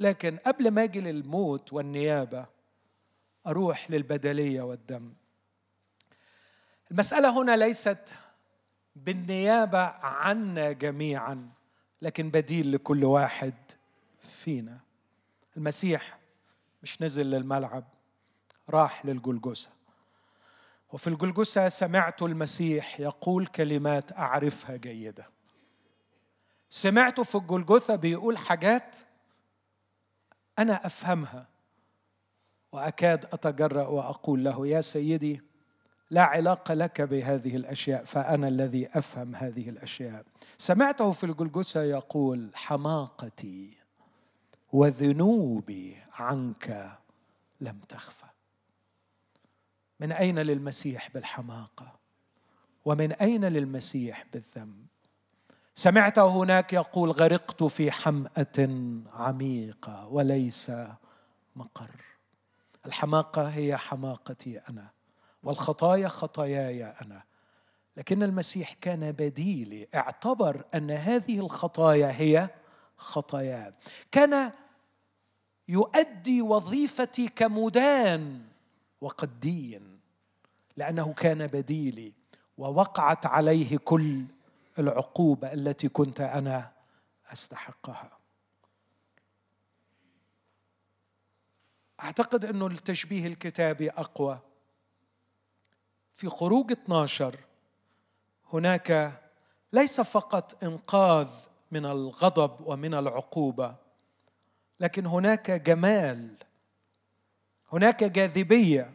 لكن 0.00 0.36
قبل 0.36 0.70
ما 0.70 0.84
أجي 0.84 1.00
للموت 1.00 1.72
والنيابة 1.72 2.46
أروح 3.46 3.90
للبدلية 3.90 4.62
والدم. 4.62 5.12
المسألة 6.90 7.42
هنا 7.42 7.56
ليست 7.56 8.14
بالنيابة 8.96 9.82
عنا 10.02 10.72
جميعا 10.72 11.50
لكن 12.02 12.30
بديل 12.30 12.72
لكل 12.72 13.04
واحد 13.04 13.54
فينا. 14.22 14.80
المسيح 15.56 16.19
مش 16.82 17.02
نزل 17.02 17.26
للملعب 17.26 17.84
راح 18.70 19.06
للجلجسه 19.06 19.70
وفي 20.92 21.06
الجلجسه 21.06 21.68
سمعت 21.68 22.22
المسيح 22.22 23.00
يقول 23.00 23.46
كلمات 23.46 24.12
أعرفها 24.12 24.76
جيدة. 24.76 25.26
سمعته 26.70 27.22
في 27.22 27.34
الجلجثة 27.34 27.96
بيقول 27.96 28.38
حاجات 28.38 28.96
أنا 30.58 30.86
أفهمها 30.86 31.46
وأكاد 32.72 33.24
أتجرأ 33.24 33.86
وأقول 33.86 34.44
له 34.44 34.66
يا 34.66 34.80
سيدي 34.80 35.42
لا 36.10 36.22
علاقة 36.22 36.74
لك 36.74 37.00
بهذه 37.00 37.56
الأشياء 37.56 38.04
فأنا 38.04 38.48
الذي 38.48 38.88
أفهم 38.98 39.36
هذه 39.36 39.68
الأشياء. 39.68 40.24
سمعته 40.58 41.12
في 41.12 41.24
الجلجسه 41.24 41.82
يقول 41.82 42.50
حماقتي 42.54 43.76
وذنوبي 44.72 45.96
عنك 46.20 46.98
لم 47.60 47.80
تخفى. 47.88 48.26
من 50.00 50.12
أين 50.12 50.38
للمسيح 50.38 51.10
بالحماقة؟ 51.14 51.98
ومن 52.84 53.12
أين 53.12 53.44
للمسيح 53.44 54.24
بالذنب؟ 54.32 54.86
سمعته 55.74 56.26
هناك 56.26 56.72
يقول 56.72 57.10
غرقت 57.10 57.62
في 57.62 57.90
حمأة 57.90 58.68
عميقة 59.12 60.06
وليس 60.06 60.72
مقر. 61.56 62.04
الحماقة 62.86 63.48
هي 63.48 63.76
حماقتي 63.76 64.58
أنا 64.58 64.90
والخطايا 65.42 66.08
خطاياي 66.08 66.84
أنا. 66.84 67.22
لكن 67.96 68.22
المسيح 68.22 68.72
كان 68.72 69.12
بديلي 69.12 69.88
اعتبر 69.94 70.64
أن 70.74 70.90
هذه 70.90 71.40
الخطايا 71.40 72.10
هي 72.10 72.48
خطاياه 72.96 73.74
كان 74.12 74.52
يؤدي 75.70 76.42
وظيفتي 76.42 77.28
كمدان 77.28 78.46
وقدين 79.00 80.00
لأنه 80.76 81.12
كان 81.12 81.46
بديلي 81.46 82.12
ووقعت 82.58 83.26
عليه 83.26 83.78
كل 83.78 84.24
العقوبة 84.78 85.52
التي 85.52 85.88
كنت 85.88 86.20
أنا 86.20 86.72
أستحقها. 87.32 88.10
أعتقد 92.00 92.44
انه 92.44 92.66
التشبيه 92.66 93.26
الكتابي 93.26 93.90
أقوى. 93.90 94.38
في 96.14 96.28
خروج 96.28 96.72
12 96.72 97.36
هناك 98.52 99.20
ليس 99.72 100.00
فقط 100.00 100.64
إنقاذ 100.64 101.28
من 101.70 101.86
الغضب 101.86 102.66
ومن 102.66 102.94
العقوبة 102.94 103.76
لكن 104.80 105.06
هناك 105.06 105.50
جمال 105.50 106.34
هناك 107.72 108.04
جاذبية. 108.04 108.92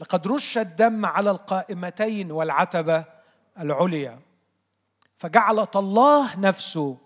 لقد 0.00 0.28
رش 0.28 0.58
الدم 0.58 1.06
على 1.06 1.30
القائمتين 1.30 2.32
والعتبة 2.32 3.04
العليا. 3.58 4.20
فجعلت 5.16 5.76
الله 5.76 6.40
نفسه 6.40 6.98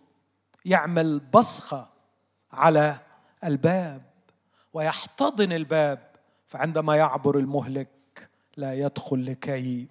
يعمل 0.65 1.21
بصخة 1.21 1.89
على 2.53 2.99
الباب 3.45 4.03
ويحتضن 4.73 5.53
الباب. 5.53 6.11
فعندما 6.47 6.97
يعبر 6.97 7.39
المهلك 7.39 7.89
لا 8.57 8.75
يدخل 8.75 9.27
لكي 9.27 9.89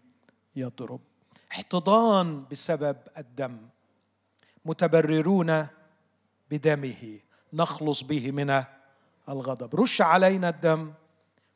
يضرب. 0.56 1.00
احتضان 1.52 2.46
بسبب 2.52 2.98
الدم. 3.18 3.58
متبررون 4.66 5.68
بدمه. 6.52 7.20
نخلص 7.56 8.04
به 8.04 8.32
من 8.32 8.64
الغضب. 9.30 9.76
رش 9.76 10.02
علينا 10.02 10.50
الدم 10.50 10.94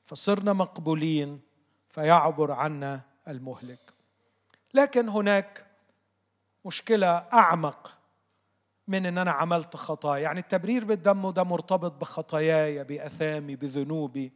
فصرنا 0.05 0.53
مقبولين 0.53 1.39
فيعبر 1.89 2.51
عنا 2.51 3.01
المهلك. 3.27 3.79
لكن 4.73 5.09
هناك 5.09 5.65
مشكلة 6.65 7.07
أعمق 7.07 7.97
من 8.87 9.05
إن 9.05 9.17
أنا 9.17 9.31
عملت 9.31 9.75
خطايا. 9.75 10.21
يعني 10.23 10.39
التبرير 10.39 10.85
بالدم 10.85 11.29
ده 11.29 11.43
مرتبط 11.43 11.91
بخطاياي 11.91 12.83
بأثامي 12.83 13.55
بذنوبي 13.55 14.31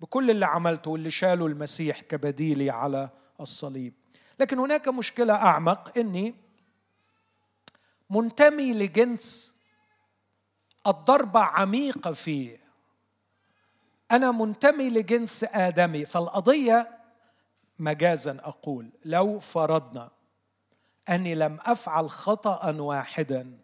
بكل 0.00 0.30
اللي 0.30 0.46
عملته 0.46 0.90
واللي 0.90 1.10
شاله 1.10 1.46
المسيح 1.46 2.00
كبديلي 2.00 2.70
على 2.70 3.08
الصليب. 3.40 3.94
لكن 4.40 4.58
هناك 4.58 4.88
مشكلة 4.88 5.34
أعمق 5.34 5.98
إني 5.98 6.34
منتمي 8.10 8.72
لجنس 8.74 9.55
الضربه 10.86 11.40
عميقه 11.40 12.12
فيه. 12.12 12.60
أنا 14.10 14.32
منتمي 14.32 14.90
لجنس 14.90 15.44
آدمي 15.44 16.04
فالقضية 16.04 16.90
مجازا 17.78 18.38
أقول 18.42 18.90
لو 19.04 19.40
فرضنا 19.40 20.10
أني 21.08 21.34
لم 21.34 21.58
أفعل 21.66 22.10
خطا 22.10 22.70
واحدا 22.70 23.58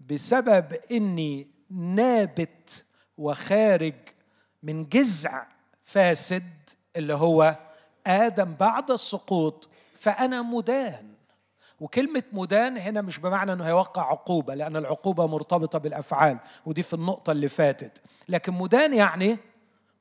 بسبب 0.00 0.72
إني 0.90 1.46
نابت 1.70 2.84
وخارج 3.18 3.94
من 4.62 4.88
جذع 4.88 5.46
فاسد 5.84 6.70
اللي 6.96 7.14
هو 7.14 7.56
آدم 8.06 8.54
بعد 8.54 8.90
السقوط 8.90 9.68
فأنا 9.98 10.42
مدان. 10.42 11.13
وكلمة 11.80 12.22
مدان 12.32 12.78
هنا 12.78 13.00
مش 13.00 13.18
بمعنى 13.18 13.52
إنه 13.52 13.64
هيوقع 13.64 14.02
عقوبة 14.02 14.54
لأن 14.54 14.76
العقوبة 14.76 15.26
مرتبطة 15.26 15.78
بالأفعال 15.78 16.38
ودي 16.66 16.82
في 16.82 16.94
النقطة 16.94 17.30
اللي 17.30 17.48
فاتت. 17.48 18.02
لكن 18.28 18.52
مدان 18.52 18.94
يعني 18.94 19.38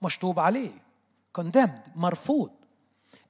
مشطوب 0.02 0.40
عليه 0.40 0.72
كوندمد 1.34 1.88
مرفوض. 1.96 2.52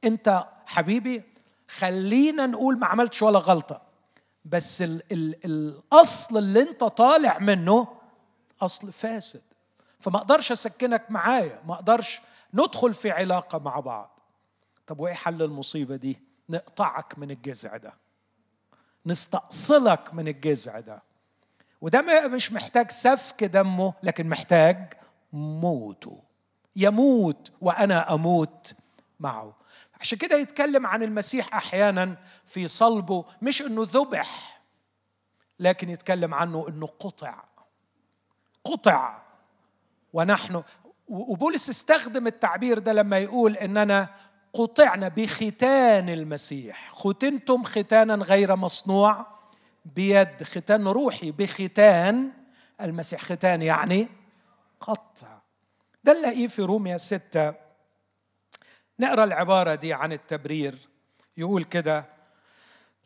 أنت 0.04 0.46
حبيبي 0.66 1.24
خلينا 1.68 2.46
نقول 2.46 2.80
ما 2.80 2.86
عملتش 2.88 3.22
ولا 3.22 3.40
غلطة 3.40 3.82
بس 4.46 4.82
ال 4.82 5.02
ال 5.12 5.46
الأصل 5.46 6.38
اللي 6.38 6.62
أنت 6.62 6.84
طالع 6.84 7.40
منه 7.40 7.88
أصل 8.62 8.92
فاسد. 8.92 9.42
فما 10.00 10.18
أقدرش 10.18 10.52
أسكنك 10.52 11.06
معايا 11.12 11.62
ما 11.68 11.74
أقدرش 11.74 12.22
ندخل 12.54 12.94
في 12.94 13.12
علاقة 13.12 13.60
مع 13.60 13.80
بعض. 13.80 14.20
طب 14.88 15.00
وإيه 15.00 15.14
حل 15.14 15.42
المصيبة 15.42 15.96
دي؟ 15.96 16.20
نقطعك 16.50 17.20
من 17.20 17.32
الجذع 17.32 17.78
ده. 17.78 17.94
نستأصلك 19.06 20.14
من 20.14 20.28
الجذع 20.28 20.80
ده. 20.80 21.04
وده 21.82 22.28
مش 22.28 22.52
محتاج 22.52 22.92
سفك 22.92 23.44
دمه 23.44 23.94
لكن 24.04 24.30
محتاج 24.30 24.94
موته. 25.34 26.20
يموت 26.76 27.52
وأنا 27.62 28.14
أموت 28.14 28.74
معه. 29.20 29.56
عشان 30.02 30.18
كده 30.18 30.38
يتكلم 30.38 30.88
عن 30.88 31.04
المسيح 31.04 31.56
أحيانا 31.56 32.18
في 32.46 32.68
صلبه 32.68 33.26
مش 33.42 33.62
إنه 33.62 33.88
ذبح 33.92 34.62
لكن 35.60 35.90
يتكلم 35.90 36.34
عنه 36.34 36.68
إنه 36.70 36.88
قطع. 36.88 37.44
قطع. 38.64 39.24
ونحن 40.14 40.64
وبولس 41.08 41.70
استخدم 41.70 42.28
التعبير 42.28 42.80
ده 42.80 42.94
لما 42.94 43.18
يقول 43.18 43.58
اننا 43.58 44.10
قطعنا 44.54 45.08
بختان 45.08 46.10
المسيح. 46.10 46.92
ختنتم 46.94 47.64
ختانا 47.64 48.16
غير 48.16 48.56
مصنوع 48.56 49.26
بيد 49.86 50.44
ختان 50.44 50.88
روحي 50.88 51.32
بختان. 51.32 52.32
المسيح 52.82 53.22
ختان 53.22 53.62
يعني 53.62 54.08
قطع. 54.80 55.42
ده 56.04 56.20
نلاقيه 56.20 56.48
في 56.48 56.62
روميا 56.62 56.98
ستة. 56.98 57.54
نقرأ 59.00 59.24
العبارة 59.24 59.76
دي 59.76 59.94
عن 59.94 60.14
التبرير. 60.14 60.76
يقول 61.38 61.64
كده 61.64 62.06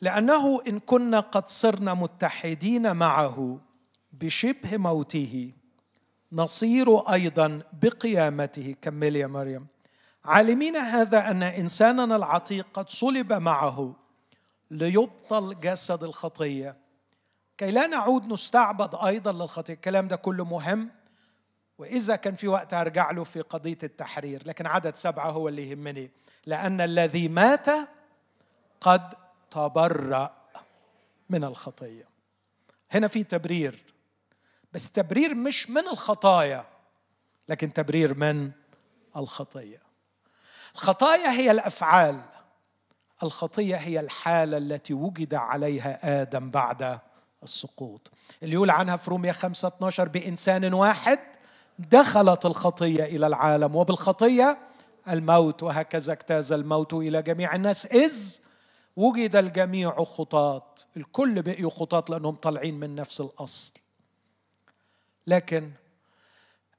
لأنه 0.01 0.61
إن 0.67 0.79
كنا 0.79 1.19
قد 1.19 1.47
صرنا 1.47 1.93
متحدين 1.93 2.95
معه 2.95 3.59
بشبه 4.11 4.77
موته 4.77 5.51
نصير 6.31 6.99
أيضا 7.13 7.61
بقيامته. 7.81 8.75
كمل 8.81 9.15
يا 9.15 9.27
مريم. 9.27 9.67
عالمين 10.27 10.75
هذا 10.75 11.31
أن 11.31 11.43
إنساننا 11.43 12.15
العتيق 12.15 12.67
قد 12.73 12.89
صلب 12.89 13.33
معه 13.33 13.93
ليبطل 14.71 15.59
جسد 15.59 16.03
الخطية. 16.03 16.77
كي 17.57 17.71
لا 17.71 17.87
نعود 17.87 18.33
نستعبد 18.33 18.95
أيضا 18.95 19.31
للخطية. 19.31 19.73
الكلام 19.73 20.07
ده 20.07 20.15
كله 20.15 20.45
مهم 20.45 20.91
وإذا 21.77 22.15
كان 22.15 22.35
في 22.35 22.47
وقت 22.47 22.73
أرجع 22.73 23.11
له 23.11 23.23
في 23.23 23.41
قضية 23.41 23.77
التحرير 23.83 24.47
لكن 24.47 24.65
عدد 24.65 24.95
سبعة 24.95 25.29
هو 25.29 25.47
اللي 25.47 25.69
يهمني. 25.69 26.11
لأن 26.45 26.81
الذي 26.81 27.27
مات 27.27 27.67
قد 28.81 29.13
تبرأ 29.51 30.35
من 31.29 31.43
الخطية. 31.43 32.07
هنا 32.91 33.07
في 33.07 33.23
تبرير 33.23 33.93
بس 34.73 34.91
تبرير 34.91 35.35
مش 35.35 35.69
من 35.69 35.87
الخطايا 35.87 36.65
لكن 37.49 37.73
تبرير 37.73 38.13
من 38.13 38.51
الخطية. 39.17 39.86
الخطايا 40.77 41.31
هي 41.31 41.51
الأفعال. 41.51 42.21
الخطية 43.23 43.75
هي 43.75 43.99
الحالة 43.99 44.57
التي 44.57 44.93
وجد 44.93 45.33
عليها 45.33 46.21
آدم 46.21 46.49
بعد 46.51 46.99
السقوط. 47.43 48.11
اللي 48.43 48.53
يقول 48.53 48.69
عنها 48.69 48.97
في 48.97 49.11
روميا 49.11 49.31
5 49.31 49.67
12 49.67 50.07
بإنسان 50.07 50.73
واحد 50.73 51.19
دخلت 51.79 52.45
الخطية 52.45 53.03
إلى 53.03 53.27
العالم 53.27 53.75
وبالخطية 53.75 54.57
الموت 55.09 55.63
وهكذا 55.63 56.13
اجتاز 56.13 56.51
الموت 56.51 56.93
إلى 56.93 57.21
جميع 57.21 57.55
الناس. 57.55 57.85
إذ 57.85 58.39
وجد 58.95 59.35
الجميع 59.35 60.03
خطاة 60.03 60.75
الكل 60.97 61.41
بقيوا 61.41 61.69
خطاة 61.69 62.05
لأنهم 62.09 62.35
طالعين 62.35 62.79
من 62.79 62.95
نفس 62.95 63.21
الأصل. 63.21 63.73
لكن 65.27 65.71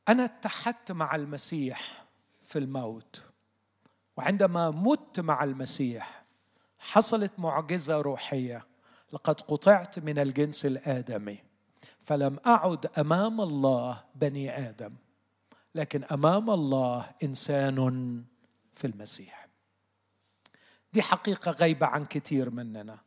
أنا 0.08 0.24
اتحدت 0.24 0.92
مع 0.92 1.14
المسيح 1.14 2.04
في 2.44 2.58
الموت. 2.58 3.27
وعندما 4.18 4.70
مت 4.70 5.20
مع 5.20 5.44
المسيح 5.44 6.24
حصلت 6.78 7.32
معجزة 7.38 8.00
روحية. 8.00 8.66
لقد 9.12 9.40
قطعت 9.40 9.98
من 9.98 10.18
الجنس 10.18 10.66
الآدمي. 10.66 11.38
فلم 12.00 12.38
أعد 12.46 12.86
أمام 12.98 13.40
الله 13.40 14.04
بني 14.14 14.68
آدم 14.68 14.94
لكن 15.74 16.04
أمام 16.04 16.50
الله 16.50 17.10
إنسان 17.22 17.76
في 18.74 18.86
المسيح. 18.86 19.48
دي 20.92 21.02
حقيقة 21.02 21.50
غايبه 21.50 21.86
عن 21.86 22.04
كثير 22.04 22.50
مننا. 22.50 22.98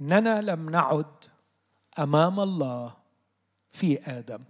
إننا 0.00 0.42
لم 0.42 0.70
نعد 0.70 1.24
أمام 1.98 2.40
الله 2.40 2.96
في 3.72 4.18
آدم 4.18 4.44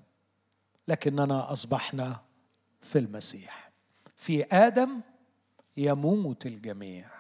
لكننا 0.89 1.53
أصبحنا 1.53 2.21
في 2.81 2.99
المسيح. 2.99 3.71
في 4.17 4.45
آدم 4.45 5.01
يموت 5.77 6.47
الجميع. 6.47 7.11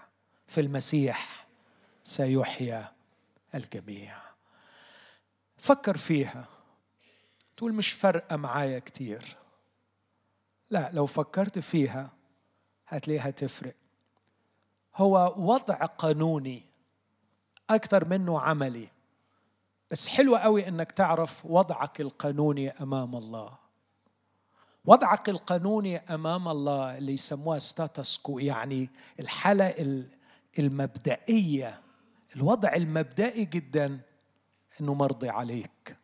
في 0.46 0.60
المسيح 0.60 1.46
سيحيا 2.02 2.92
الجميع. 3.54 4.16
فكر 5.56 5.96
فيها. 5.96 6.48
تقول 7.56 7.74
مش 7.74 7.92
فارقة 7.92 8.36
معايا 8.36 8.78
كتير. 8.78 9.36
لا 10.70 10.90
لو 10.92 11.06
فكرت 11.06 11.58
فيها 11.58 12.10
هتلاقيها 12.88 13.30
تفرق. 13.30 13.74
هو 14.96 15.34
وضع 15.36 15.74
قانوني 15.74 16.62
أكثر 17.70 18.08
منه 18.08 18.40
عملي. 18.40 18.88
بس 19.90 20.08
حلو 20.08 20.36
قوي 20.36 20.68
إنك 20.68 20.92
تعرف 20.92 21.46
وضعك 21.46 22.00
القانوني 22.00 22.70
أمام 22.70 23.16
الله. 23.16 23.63
وضعك 24.84 25.28
القانوني 25.28 25.96
أمام 25.98 26.48
الله 26.48 26.98
اللي 26.98 27.12
يسموها 27.12 27.58
ستاتس 27.58 28.18
كو 28.18 28.38
يعني 28.38 28.88
الحالة 29.20 30.04
المبدئية. 30.58 31.80
الوضع 32.36 32.74
المبدئي 32.74 33.44
جدا 33.44 34.00
إنه 34.80 34.94
مرضي 34.94 35.28
عليك 35.28 35.96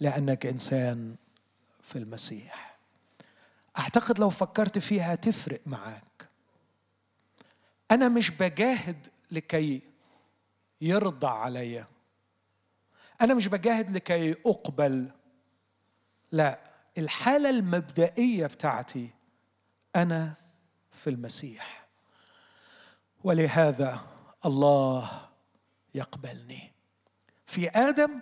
لأنك 0.00 0.46
إنسان 0.46 1.16
في 1.80 1.98
المسيح. 1.98 2.76
أعتقد 3.78 4.18
لو 4.18 4.30
فكرت 4.30 4.78
فيها 4.78 5.14
تفرق 5.14 5.60
معاك. 5.66 6.28
أنا 7.90 8.08
مش 8.08 8.30
بجاهد 8.30 9.06
لكي 9.30 9.82
يرضى 10.80 11.26
علي. 11.26 11.84
أنا 13.20 13.34
مش 13.34 13.48
بجاهد 13.48 13.90
لكي 13.90 14.32
أقبل. 14.46 15.10
لا. 16.32 16.71
الحالة 16.98 17.50
المبدئية 17.50 18.46
بتاعتي 18.46 19.10
أنا 19.96 20.34
في 20.90 21.10
المسيح. 21.10 21.86
ولهذا 23.24 24.00
الله 24.46 25.28
يقبلني. 25.94 26.72
في 27.46 27.68
آدم 27.70 28.20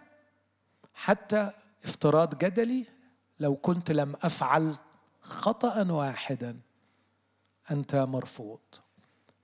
حتى 0.94 1.50
افتراض 1.84 2.38
جدلي 2.38 2.86
لو 3.40 3.56
كنت 3.56 3.90
لم 3.90 4.14
أفعل 4.22 4.76
خطأ 5.20 5.92
واحدا 5.92 6.60
أنت 7.70 7.94
مرفوض 7.94 8.60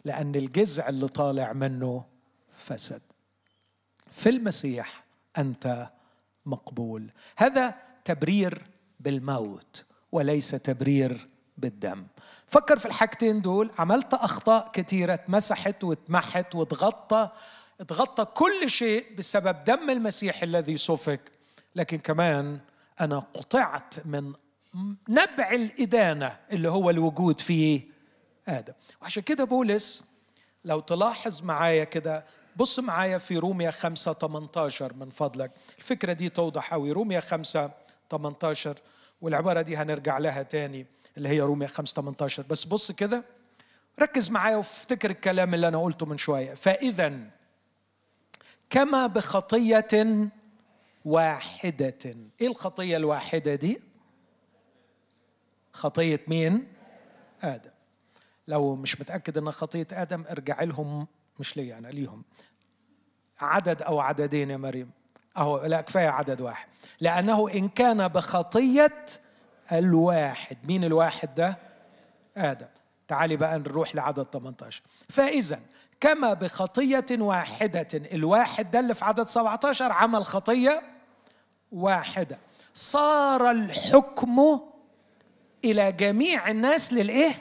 لأن 0.04 0.34
الجذع 0.34 0.88
اللي 0.88 1.08
طالع 1.08 1.52
منه 1.52 2.04
فسد. 2.52 3.02
في 4.10 4.28
المسيح 4.28 5.04
أنت 5.38 5.90
مقبول. 6.46 7.12
هذا 7.36 7.74
تبرير 8.04 8.66
بالموت 9.00 9.84
وليس 10.12 10.50
تبرير 10.50 11.28
بالدم. 11.58 12.06
فكر 12.46 12.78
في 12.78 12.86
الحاجتين 12.86 13.40
دول. 13.40 13.70
عملت 13.78 14.14
أخطاء 14.14 14.70
كثيره 14.72 15.14
اتمسحت 15.14 15.84
واتمحت 15.84 16.54
واتغطى. 16.54 17.30
اتغطى 17.80 18.24
كل 18.24 18.70
شيء 18.70 19.06
بسبب 19.18 19.64
دم 19.64 19.90
المسيح 19.90 20.42
الذي 20.42 20.76
سفك. 20.76 21.20
لكن 21.76 21.98
كمان 21.98 22.58
أنا 23.00 23.18
قطعت 23.18 24.06
من 24.06 24.32
نبع 25.08 25.50
الإدانة 25.52 26.38
اللي 26.52 26.68
هو 26.70 26.90
الوجود 26.90 27.40
في 27.40 27.82
آدم. 28.48 28.72
وعشان 29.02 29.22
كده 29.22 29.44
بولس 29.44 30.04
لو 30.64 30.80
تلاحظ 30.80 31.42
معايا 31.42 31.84
كده 31.84 32.24
بص 32.56 32.78
معايا 32.78 33.18
في 33.18 33.38
روميا 33.38 33.70
5 33.70 34.12
18 34.12 34.94
من 34.94 35.10
فضلك. 35.10 35.50
الفكرة 35.78 36.12
دي 36.12 36.28
توضح 36.28 36.72
قوي 36.72 36.92
روميا 36.92 37.20
5 37.20 37.70
18 38.10 38.76
والعبارة 39.20 39.62
دي 39.62 39.76
هنرجع 39.76 40.18
لها 40.18 40.42
تاني 40.42 40.86
اللي 41.16 41.28
هي 41.28 41.40
رومية 41.40 41.66
5 41.66 41.94
18 41.94 42.42
بس 42.50 42.64
بص 42.64 42.92
كده 42.92 43.24
ركز 44.00 44.30
معايا 44.30 44.56
وافتكر 44.56 45.10
الكلام 45.10 45.54
اللي 45.54 45.68
أنا 45.68 45.82
قلته 45.82 46.06
من 46.06 46.18
شوية. 46.18 46.54
فإذا 46.54 47.20
كما 48.70 49.06
بخطية 49.06 49.88
واحدة. 51.04 51.94
إيه 52.40 52.46
الخطية 52.48 52.96
الواحدة 52.96 53.54
دي؟ 53.54 53.80
خطية 55.72 56.20
مين؟ 56.28 56.72
آدم. 57.42 57.70
لو 58.48 58.76
مش 58.76 59.00
متأكد 59.00 59.38
إنها 59.38 59.52
خطية 59.52 59.86
آدم 59.92 60.24
ارجع 60.30 60.62
لهم 60.62 61.06
مش 61.40 61.56
لي 61.56 61.78
أنا 61.78 61.88
ليهم. 61.88 62.22
عدد 63.40 63.82
أو 63.82 64.00
عددين 64.00 64.50
يا 64.50 64.56
مريم؟ 64.56 64.90
أهو 65.36 65.66
لا 65.66 65.80
كفاية 65.80 66.08
عدد 66.08 66.40
واحد. 66.40 66.66
لأنه 67.00 67.48
إن 67.54 67.68
كان 67.68 68.08
بخطية 68.08 69.04
الواحد. 69.72 70.56
مين 70.64 70.84
الواحد 70.84 71.34
ده؟ 71.34 71.56
آدم. 72.36 72.66
تعالي 73.08 73.36
بقى 73.36 73.58
نروح 73.58 73.94
لعدد 73.94 74.22
18 74.32 74.82
فإذا 75.08 75.60
كما 76.00 76.32
بخطية 76.34 77.04
واحدة 77.10 77.88
الواحد 77.94 78.70
ده 78.70 78.80
اللي 78.80 78.94
في 78.94 79.04
عدد 79.04 79.26
17 79.26 79.92
عمل 79.92 80.24
خطية 80.24 80.82
واحدة. 81.72 82.38
صار 82.74 83.50
الحكم 83.50 84.60
إلى 85.64 85.92
جميع 85.92 86.50
الناس 86.50 86.92
للإيه؟ 86.92 87.34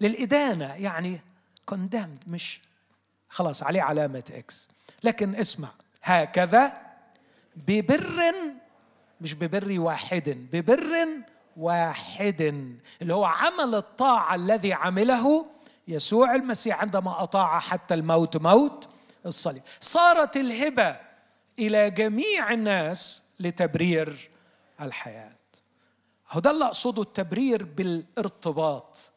للإدانة. 0.00 0.74
يعني 0.74 1.20
كوندمد 1.66 2.18
مش 2.26 2.60
خلاص 3.28 3.62
عليه 3.62 3.82
علامة 3.82 4.24
إكس 4.34 4.68
لكن 5.04 5.34
اسمع 5.34 5.68
هكذا 6.02 6.72
ببر 7.56 8.34
مش 9.20 9.34
ببر 9.34 9.80
واحد 9.80 10.48
ببر 10.52 11.08
واحد 11.56 12.42
اللي 13.02 13.14
هو 13.14 13.24
عمل 13.24 13.74
الطاعة 13.74 14.34
الذي 14.34 14.72
عمله 14.72 15.46
يسوع 15.88 16.34
المسيح 16.34 16.80
عندما 16.80 17.22
أطاع 17.22 17.58
حتى 17.60 17.94
الموت 17.94 18.36
موت 18.36 18.88
الصليب. 19.26 19.62
صارت 19.80 20.36
الهبة 20.36 20.96
إلى 21.58 21.90
جميع 21.90 22.52
الناس 22.52 23.24
لتبرير 23.40 24.30
الحياة. 24.80 25.36
هو 26.30 26.42
اللي 26.50 26.64
أقصده 26.64 27.02
التبرير 27.02 27.64
بالارتباط. 27.64 29.12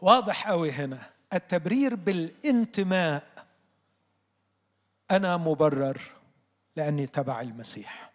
واضح 0.00 0.48
قوي 0.48 0.72
هنا 0.72 1.10
التبرير 1.32 1.94
بالانتماء. 1.94 3.46
أنا 5.10 5.36
مبرر. 5.36 6.00
لأني 6.76 7.06
تبع 7.06 7.40
المسيح. 7.40 8.12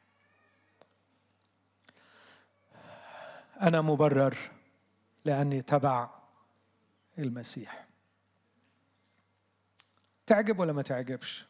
أنا 3.62 3.82
مبرر 3.82 4.38
لأني 5.26 5.62
تبع 5.62 6.09
المسيح. 7.20 7.88
تعجب 10.26 10.59
ولا 10.59 10.74
ما 10.74 10.82
تعجبش؟ 10.82 11.45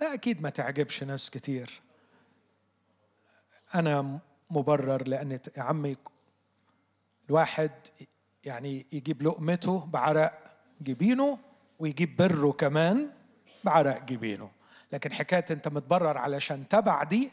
لا 0.00 0.14
أكيد 0.14 0.42
ما 0.42 0.50
تعجبش 0.50 1.04
ناس 1.04 1.30
كتير. 1.30 1.80
أنا 3.74 4.20
مبرر 4.50 5.08
لأن 5.08 5.32
يا 5.32 5.62
عمي 5.62 5.96
الواحد 7.28 7.72
يعني 8.44 8.86
يجيب 8.92 9.22
لقمته 9.22 9.86
بعرق 9.86 10.58
جبينه 10.80 11.38
ويجيب 11.78 12.16
بره 12.16 12.52
كمان 12.52 13.10
بعرق 13.64 14.04
جبينه. 14.04 14.57
لكن 14.92 15.12
حكاية 15.12 15.44
أنت 15.50 15.68
متبرر 15.68 16.18
علشان 16.18 16.68
تبع 16.68 17.02
دي 17.02 17.32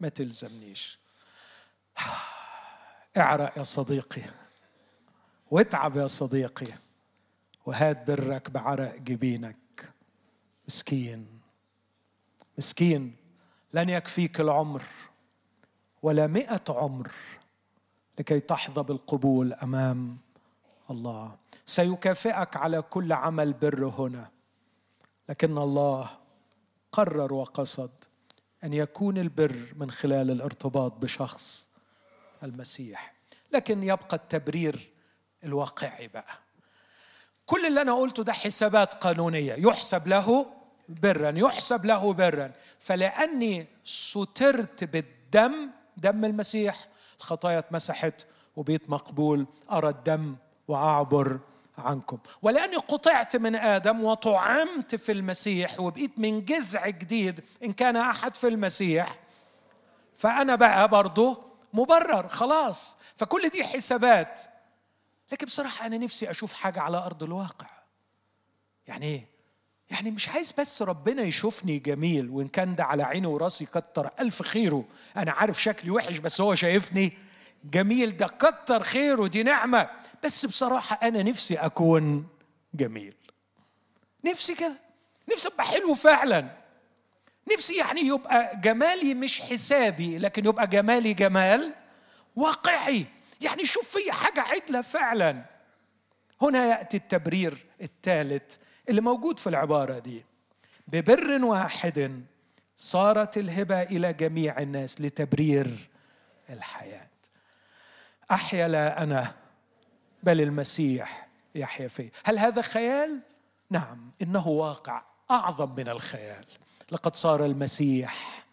ما 0.00 0.08
تلزمنيش. 0.08 0.98
اعرق 3.16 3.58
يا 3.58 3.62
صديقي 3.62 4.22
واتعب 5.50 5.96
يا 5.96 6.06
صديقي 6.06 6.72
وهات 7.66 8.06
برك 8.10 8.50
بعرق 8.50 8.96
جبينك. 8.96 9.92
مسكين 10.68 11.40
مسكين 12.58 13.16
لن 13.72 13.88
يكفيك 13.88 14.40
العمر 14.40 14.82
ولا 16.02 16.26
مئة 16.26 16.64
عمر 16.68 17.10
لكي 18.18 18.40
تحظى 18.40 18.82
بالقبول 18.82 19.52
أمام 19.52 20.18
الله. 20.90 21.36
سيكافئك 21.66 22.56
على 22.56 22.82
كل 22.82 23.12
عمل 23.12 23.52
بر 23.52 23.86
هنا 23.86 24.28
لكن 25.28 25.58
الله 25.58 26.19
قرر 26.92 27.32
وقصد 27.34 27.90
أن 28.64 28.72
يكون 28.72 29.18
البر 29.18 29.74
من 29.76 29.90
خلال 29.90 30.30
الارتباط 30.30 30.92
بشخص 30.92 31.68
المسيح. 32.42 33.14
لكن 33.52 33.82
يبقى 33.82 34.16
التبرير 34.16 34.90
الواقعي 35.44 36.08
بقى. 36.08 36.34
كل 37.46 37.66
اللي 37.66 37.82
أنا 37.82 37.94
قلته 37.94 38.22
ده 38.24 38.32
حسابات 38.32 38.94
قانونية. 38.94 39.54
يحسب 39.54 40.08
له 40.08 40.46
برا 40.88 41.32
يحسب 41.36 41.84
له 41.84 42.12
برا. 42.12 42.52
فلأني 42.78 43.66
سترت 43.84 44.84
بالدم 44.84 45.70
دم 45.96 46.24
المسيح 46.24 46.88
الخطايا 47.18 47.58
اتمسحت 47.58 48.26
وبيت 48.56 48.90
مقبول 48.90 49.46
أرى 49.72 49.88
الدم 49.88 50.36
وأعبر 50.68 51.40
عنكم. 51.80 52.18
ولأني 52.42 52.76
قطعت 52.76 53.36
من 53.36 53.56
آدم 53.56 54.04
وطعمت 54.04 54.94
في 54.94 55.12
المسيح 55.12 55.80
وبقيت 55.80 56.18
من 56.18 56.44
جذع 56.44 56.88
جديد 56.88 57.40
إن 57.64 57.72
كان 57.72 57.96
أحد 57.96 58.34
في 58.34 58.48
المسيح 58.48 59.16
فأنا 60.16 60.54
بقى 60.54 60.88
برضه 60.88 61.42
مبرر 61.72 62.28
خلاص. 62.28 62.96
فكل 63.16 63.48
دي 63.48 63.64
حسابات. 63.64 64.40
لكن 65.32 65.46
بصراحة 65.46 65.86
أنا 65.86 65.98
نفسي 65.98 66.30
أشوف 66.30 66.52
حاجة 66.52 66.80
على 66.80 66.96
أرض 66.98 67.22
الواقع. 67.22 67.66
يعني 68.86 69.06
إيه؟ 69.06 69.26
يعني 69.90 70.10
مش 70.10 70.28
عايز 70.28 70.52
بس 70.58 70.82
ربنا 70.82 71.22
يشوفني 71.22 71.78
جميل 71.78 72.30
وإن 72.30 72.48
كان 72.48 72.74
ده 72.74 72.84
على 72.84 73.02
عيني 73.02 73.26
وراسي 73.26 73.66
كتر 73.66 74.10
ألف 74.20 74.42
خيره. 74.42 74.84
أنا 75.16 75.32
عارف 75.32 75.62
شكلي 75.62 75.90
وحش 75.90 76.18
بس 76.18 76.40
هو 76.40 76.54
شايفني 76.54 77.12
جميل 77.64 78.16
ده 78.16 78.26
كتر 78.26 78.82
خيره 78.82 79.26
دي 79.26 79.42
نعمة. 79.42 79.90
بس 80.24 80.46
بصراحة 80.46 80.98
أنا 81.02 81.22
نفسي 81.22 81.54
أكون 81.54 82.28
جميل. 82.74 83.14
نفسي 84.24 84.54
كده. 84.54 84.78
نفسي 85.32 85.48
أبقى 85.48 85.64
حلو 85.64 85.94
فعلا. 85.94 86.56
نفسي 87.52 87.76
يعني 87.76 88.00
يبقى 88.00 88.60
جمالي 88.60 89.14
مش 89.14 89.40
حسابي 89.40 90.18
لكن 90.18 90.46
يبقى 90.46 90.66
جمالي 90.66 91.14
جمال 91.14 91.74
واقعي. 92.36 93.06
يعني 93.40 93.64
شوف 93.66 93.88
في 93.96 94.12
حاجة 94.12 94.40
عدلة 94.40 94.80
فعلا. 94.80 95.44
هنا 96.42 96.66
يأتي 96.66 96.96
التبرير 96.96 97.66
الثالث 97.82 98.56
اللي 98.88 99.00
موجود 99.00 99.38
في 99.38 99.46
العبارة 99.46 99.98
دي. 99.98 100.24
ببر 100.88 101.44
واحد 101.44 102.24
صارت 102.76 103.38
الهبة 103.38 103.82
إلى 103.82 104.12
جميع 104.12 104.58
الناس 104.58 105.00
لتبرير 105.00 105.90
الحياة. 106.50 107.08
أحيا 108.30 108.68
لا 108.68 109.02
أنا 109.02 109.34
بل 110.22 110.40
المسيح 110.40 111.28
يحيا 111.54 111.88
في 111.88 112.10
هل 112.24 112.38
هذا 112.38 112.62
خيال؟ 112.62 113.20
نعم 113.70 114.10
إنه 114.22 114.48
واقع 114.48 115.02
أعظم 115.30 115.74
من 115.76 115.88
الخيال. 115.88 116.44
لقد 116.90 117.16
صار 117.16 117.44
المسيح 117.46 118.44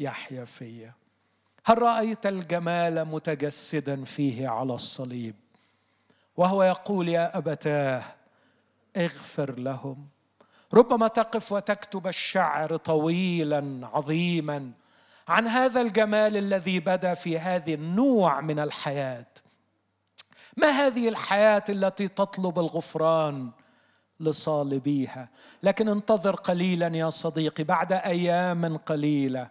يحيا 0.00 0.44
فيا 0.44 0.92
هل 1.64 1.82
رأيت 1.82 2.26
الجمال 2.26 3.04
متجسدا 3.04 4.04
فيه 4.04 4.48
على 4.48 4.74
الصليب؟ 4.74 5.34
وهو 6.36 6.62
يقول 6.62 7.08
يا 7.08 7.38
أبتاه 7.38 8.04
اغفر 8.96 9.58
لهم. 9.58 10.08
ربما 10.74 11.08
تقف 11.08 11.52
وتكتب 11.52 12.06
الشعر 12.06 12.76
طويلا 12.76 13.80
عظيما 13.92 14.70
عن 15.28 15.46
هذا 15.46 15.80
الجمال 15.80 16.36
الذي 16.36 16.80
بدا 16.80 17.14
في 17.14 17.38
هذه 17.38 17.74
النوع 17.74 18.40
من 18.40 18.58
الحياة. 18.58 19.26
ما 20.56 20.68
هذه 20.68 21.08
الحياة 21.08 21.64
التي 21.68 22.08
تطلب 22.08 22.58
الغفران 22.58 23.50
لصالبيها؟ 24.20 25.28
لكن 25.62 25.88
انتظر 25.88 26.34
قليلا 26.34 26.96
يا 26.96 27.10
صديقي 27.10 27.64
بعد 27.64 27.92
أيام 27.92 28.76
قليلة. 28.76 29.48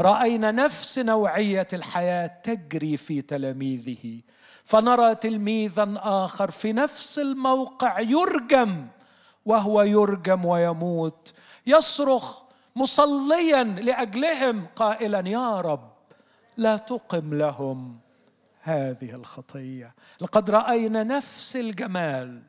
رأينا 0.00 0.50
نفس 0.50 0.98
نوعية 0.98 1.68
الحياة 1.72 2.26
تجري 2.26 2.96
في 2.96 3.22
تلاميذه. 3.22 4.20
فنرى 4.64 5.14
تلميذا 5.14 5.94
آخر 5.96 6.50
في 6.50 6.72
نفس 6.72 7.18
الموقع 7.18 8.00
يرجم 8.00 8.86
وهو 9.46 9.82
يرجم 9.82 10.44
ويموت. 10.44 11.32
يصرخ 11.66 12.42
مصليا 12.76 13.64
لأجلهم 13.64 14.66
قائلا 14.76 15.28
يا 15.28 15.60
رب 15.60 15.92
لا 16.56 16.76
تقم 16.76 17.34
لهم. 17.34 17.98
هذه 18.62 19.14
الخطية. 19.14 19.94
لقد 20.20 20.50
رأينا 20.50 21.02
نفس 21.02 21.56
الجمال 21.56 22.42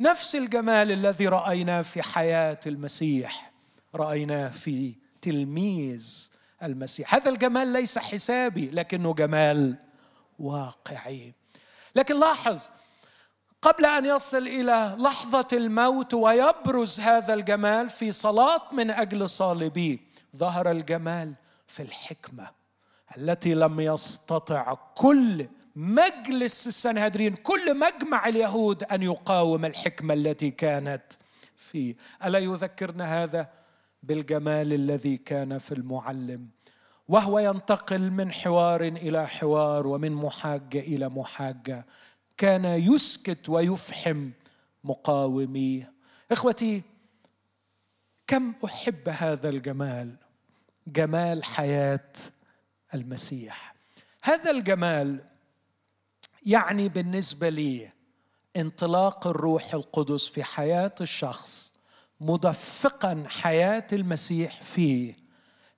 نفس 0.00 0.36
الجمال 0.36 0.92
الذي 0.92 1.28
رايناه 1.28 1.82
في 1.82 2.02
حياة 2.02 2.60
المسيح 2.66 3.52
رايناه 3.94 4.48
في 4.48 4.94
تلميذ 5.22 6.30
المسيح. 6.62 7.14
هذا 7.14 7.30
الجمال 7.30 7.68
ليس 7.68 7.98
حسابي 7.98 8.70
لكنه 8.70 9.14
جمال 9.14 9.76
واقعي. 10.38 11.34
لكن 11.96 12.20
لاحظ 12.20 12.62
قبل 13.62 13.86
أن 13.86 14.04
يصل 14.04 14.48
إلى 14.48 14.96
لحظة 14.98 15.48
الموت 15.52 16.14
ويبرز 16.14 17.00
هذا 17.00 17.34
الجمال 17.34 17.90
في 17.90 18.12
صلاة 18.12 18.62
من 18.72 18.90
أجل 18.90 19.28
صالبيه 19.28 19.98
ظهر 20.36 20.70
الجمال 20.70 21.34
في 21.66 21.82
الحكمة. 21.82 22.61
التي 23.16 23.54
لم 23.54 23.80
يستطع 23.80 24.74
كل 24.94 25.46
مجلس 25.76 26.66
السنهدرين 26.66 27.34
كل 27.34 27.78
مجمع 27.78 28.28
اليهود 28.28 28.84
أن 28.84 29.02
يقاوم 29.02 29.64
الحكمة 29.64 30.14
التي 30.14 30.50
كانت 30.50 31.02
فيه. 31.56 31.96
ألا 32.24 32.38
يذكرنا 32.38 33.22
هذا 33.22 33.48
بالجمال 34.02 34.72
الذي 34.72 35.16
كان 35.16 35.58
في 35.58 35.72
المعلم؟ 35.74 36.48
وهو 37.08 37.38
ينتقل 37.38 38.10
من 38.10 38.32
حوار 38.32 38.82
إلى 38.82 39.28
حوار 39.28 39.86
ومن 39.86 40.12
محاجة 40.12 40.78
إلى 40.78 41.08
محاجة. 41.08 41.86
كان 42.36 42.64
يسكت 42.64 43.48
ويفحم 43.48 44.30
مقاوميه. 44.84 45.92
إخوتي 46.32 46.82
كم 48.26 48.52
أحب 48.64 49.08
هذا 49.08 49.48
الجمال؟ 49.48 50.16
جمال 50.86 51.44
حياة 51.44 52.12
المسيح. 52.94 53.74
هذا 54.22 54.50
الجمال 54.50 55.20
يعني 56.46 56.88
بالنسبة 56.88 57.48
لي 57.48 57.90
انطلاق 58.56 59.26
الروح 59.26 59.74
القدس 59.74 60.28
في 60.28 60.44
حياة 60.44 60.94
الشخص 61.00 61.72
مدفقا 62.20 63.24
حياة 63.28 63.86
المسيح 63.92 64.62
فيه 64.62 65.22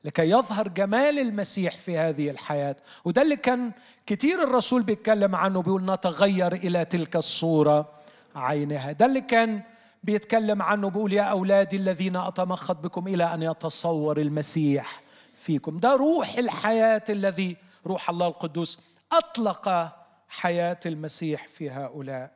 لكي 0.05 0.31
يظهر 0.31 0.69
جمال 0.69 1.19
المسيح 1.19 1.79
في 1.79 1.99
هذه 1.99 2.31
الحياة. 2.31 2.77
وده 3.05 3.23
اللي 3.23 3.37
كان 3.37 3.73
كتير 4.07 4.43
الرسول 4.43 4.83
بيتكلم 4.83 5.35
عنه 5.35 5.62
بيقول 5.62 5.85
نتغير 5.93 6.53
إلى 6.53 6.85
تلك 6.85 7.17
الصورة 7.17 7.93
عينها. 8.37 8.93
ده 8.93 9.07
اللي 9.07 9.21
كان 9.21 9.62
بيتكلم 10.05 10.62
عنه 10.62 10.91
بيقول 10.91 11.12
يا 11.12 11.23
أولادي 11.23 11.77
الذين 11.77 12.17
أتمخض 12.17 12.83
بكم 12.83 13.09
إلى 13.09 13.35
أن 13.35 13.43
يتصور 13.43 14.21
المسيح. 14.21 15.04
فيكم. 15.45 15.77
ده 15.77 15.97
روح 15.97 16.39
الحياة 16.39 17.05
الذي 17.11 17.57
روح 17.87 18.11
الله 18.11 18.27
القدوس 18.27 18.81
أطلق 19.13 19.93
حياة 20.29 20.81
المسيح 20.87 21.49
في 21.49 21.71
هؤلاء. 21.71 22.31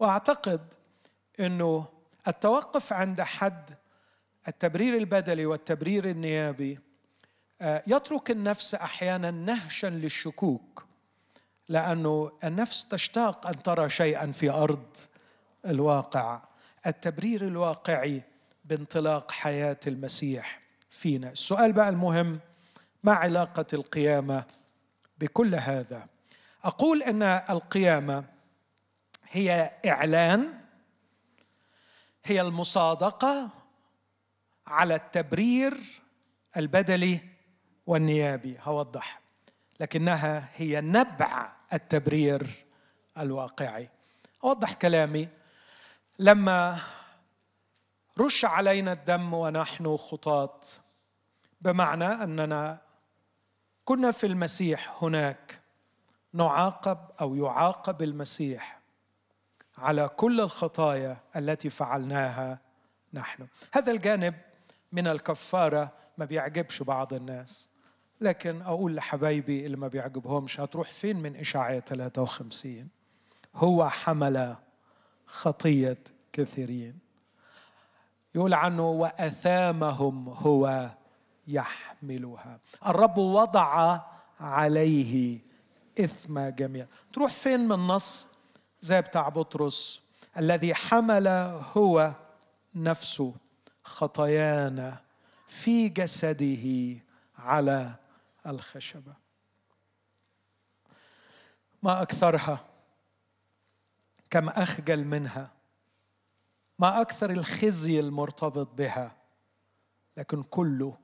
وأعتقد 0.00 0.60
إنه 1.40 1.86
التوقف 2.28 2.92
عند 2.92 3.20
حد 3.20 3.70
التبرير 4.48 4.96
البدلي 4.96 5.46
والتبرير 5.46 6.10
النيابي 6.10 6.78
آه، 7.60 7.82
يترك 7.86 8.30
النفس 8.30 8.74
أحيانا 8.74 9.30
نهشا 9.30 9.86
للشكوك 9.86 10.84
لأنه 11.68 12.32
النفس 12.44 12.88
تشتاق 12.88 13.46
أن 13.46 13.62
ترى 13.62 13.88
شيئا 13.88 14.32
في 14.32 14.50
أرض 14.50 14.96
الواقع. 15.66 16.40
التبرير 16.86 17.44
الواقعي 17.46 18.22
بانطلاق 18.64 19.32
حياة 19.32 19.80
المسيح 19.86 20.60
فينا. 20.90 21.30
السؤال 21.30 21.72
بقى 21.72 21.88
المهم 21.88 22.40
ما 23.04 23.12
علاقة 23.12 23.66
القيامة 23.72 24.44
بكل 25.18 25.54
هذا. 25.54 26.06
أقول 26.64 27.02
أن 27.02 27.22
القيامة 27.22 28.24
هي 29.30 29.72
إعلان 29.86 30.60
هي 32.24 32.40
المصادقة 32.40 33.50
على 34.66 34.94
التبرير 34.94 36.02
البدلي 36.56 37.20
والنيابي 37.86 38.58
هوضح 38.62 39.20
لكنها 39.80 40.48
هي 40.54 40.80
نبع 40.80 41.52
التبرير 41.72 42.64
الواقعي. 43.18 43.88
أوضح 44.44 44.72
كلامي. 44.72 45.28
لما 46.18 46.78
رش 48.20 48.44
علينا 48.44 48.92
الدم 48.92 49.34
ونحن 49.34 49.96
خطاة 49.96 50.60
بمعنى 51.60 52.04
أننا 52.04 52.84
كنا 53.84 54.10
في 54.10 54.26
المسيح 54.26 55.04
هناك 55.04 55.60
نعاقب 56.32 56.98
أو 57.20 57.34
يعاقب 57.34 58.02
المسيح 58.02 58.80
على 59.78 60.08
كل 60.08 60.40
الخطايا 60.40 61.16
التي 61.36 61.70
فعلناها 61.70 62.58
نحن. 63.12 63.46
هذا 63.74 63.92
الجانب 63.92 64.34
من 64.92 65.06
الكفارة 65.06 65.92
ما 66.18 66.24
بيعجبش 66.24 66.82
بعض 66.82 67.14
الناس 67.14 67.68
لكن 68.20 68.62
أقول 68.62 68.94
لحبايبي 68.94 69.66
اللي 69.66 69.76
ما 69.76 69.88
بيعجبهمش 69.88 70.60
هتروح 70.60 70.92
فين 70.92 71.16
من 71.16 71.36
إشعياء 71.36 71.80
53 71.80 72.88
هو 73.54 73.88
حمل 73.88 74.56
خطية 75.26 75.98
كثيرين. 76.32 76.98
يقول 78.34 78.54
عنه 78.54 78.90
وأثامهم 78.90 80.28
هو 80.28 80.90
يحملها. 81.48 82.60
الرب 82.86 83.18
وضع 83.18 84.00
عليه 84.40 85.38
إثم 86.00 86.48
جميع. 86.48 86.86
تروح 87.12 87.34
فين 87.34 87.68
من 87.68 87.86
نص؟ 87.86 88.28
زي 88.80 89.00
بتاع 89.00 89.28
بطرس 89.28 90.02
الذي 90.38 90.74
حمل 90.74 91.28
هو 91.76 92.12
نفسه 92.74 93.34
خطايانا 93.84 95.00
في 95.46 95.88
جسده 95.88 97.00
على 97.38 97.94
الخشبة. 98.46 99.12
ما 101.82 102.02
أكثرها 102.02 102.64
كم 104.30 104.48
أخجل 104.48 105.04
منها. 105.04 105.50
ما 106.78 107.00
أكثر 107.00 107.30
الخزي 107.30 108.00
المرتبط 108.00 108.68
بها 108.74 109.16
لكن 110.16 110.42
كله 110.42 110.98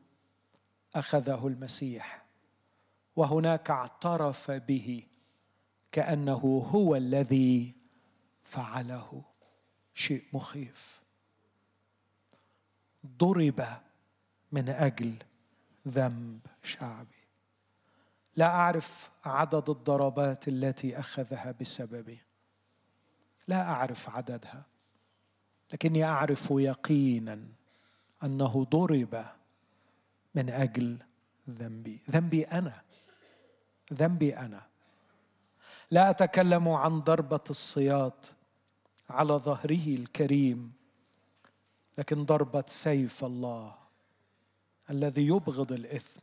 أخذه 0.95 1.47
المسيح 1.47 2.25
وهناك 3.17 3.71
اعترف 3.71 4.51
به 4.51 5.07
كأنه 5.93 6.67
هو 6.71 6.97
الذي 6.97 7.75
فعله. 8.43 9.23
شيء 9.95 10.25
مخيف. 10.33 11.01
ضرب 13.07 13.67
من 14.53 14.69
أجل 14.69 15.15
ذنب 15.89 16.41
شعبي. 16.63 17.21
لا 18.37 18.47
أعرف 18.47 19.11
عدد 19.25 19.71
الضربات 19.71 20.49
التي 20.49 20.99
أخذها 20.99 21.55
بسببي. 21.61 22.19
لا 23.49 23.63
أعرف 23.63 24.09
عددها 24.09 24.63
لكني 25.73 26.05
أعرف 26.05 26.49
يقينا 26.51 27.47
أنه 28.25 28.65
ضرب 28.65 29.25
من 30.35 30.51
أجل 30.51 30.99
ذنبي. 31.51 32.01
ذنبي 32.11 32.45
أنا. 32.45 32.83
ذنبي 33.93 34.37
أنا. 34.37 34.67
لا 35.91 36.11
أتكلم 36.11 36.69
عن 36.69 37.01
ضربة 37.01 37.41
الصياط 37.51 38.35
على 39.11 39.33
ظهره 39.33 39.87
الكريم 39.95 40.73
لكن 41.99 42.25
ضربة 42.25 42.65
سيف 42.67 43.25
الله 43.25 43.75
الذي 44.91 45.27
يبغض 45.27 45.73
الإثم. 45.73 46.21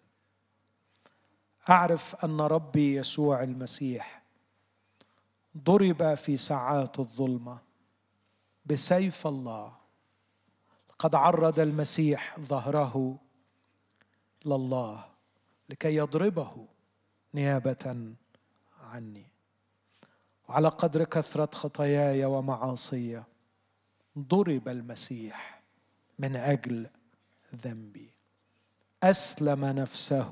أعرف 1.70 2.26
أن 2.26 2.42
ربي 2.42 2.96
يسوع 2.96 3.44
المسيح 3.44 4.24
ضرب 5.58 6.16
في 6.16 6.38
ساعات 6.38 7.00
الظلمة 7.00 7.60
بسيف 8.66 9.28
الله. 9.28 9.74
قد 11.00 11.16
عرض 11.16 11.60
المسيح 11.60 12.40
ظهره 12.40 13.20
لله 14.46 15.06
لكي 15.70 15.96
يضربه 15.96 16.68
نيابة 17.34 18.14
عني. 18.84 19.26
وعلى 20.50 20.68
قدر 20.68 21.04
كثرة 21.04 21.50
خطاياي 21.56 22.26
ومعاصي 22.26 23.24
ضرب 24.18 24.68
المسيح 24.68 25.62
من 26.20 26.36
أجل 26.36 26.90
ذنبي. 27.56 28.10
أسلم 29.04 29.66
نفسه 29.66 30.32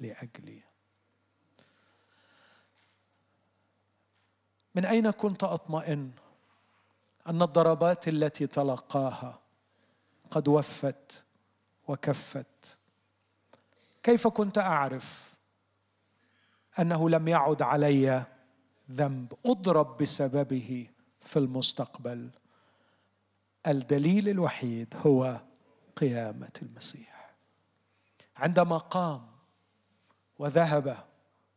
لأجلي. 0.00 0.62
من 4.74 4.84
أين 4.84 5.10
كنت 5.10 5.44
أطمئن 5.44 6.10
أن 7.26 7.42
الضربات 7.42 8.08
التي 8.08 8.46
تلقاها 8.46 9.38
قد 10.30 10.48
وفت 10.48 11.24
وكفت. 11.92 12.78
كيف 14.02 14.26
كنت 14.26 14.58
أعرف 14.58 15.34
أنه 16.78 17.10
لم 17.10 17.28
يعد 17.28 17.62
علي 17.62 18.24
ذنب؟ 18.90 19.32
أضرب 19.46 19.96
بسببه 20.02 20.86
في 21.20 21.38
المستقبل. 21.38 22.30
الدليل 23.66 24.28
الوحيد 24.28 24.94
هو 25.06 25.40
قيامة 25.96 26.52
المسيح. 26.62 27.34
عندما 28.36 28.76
قام 28.76 29.26
وذهب 30.38 31.04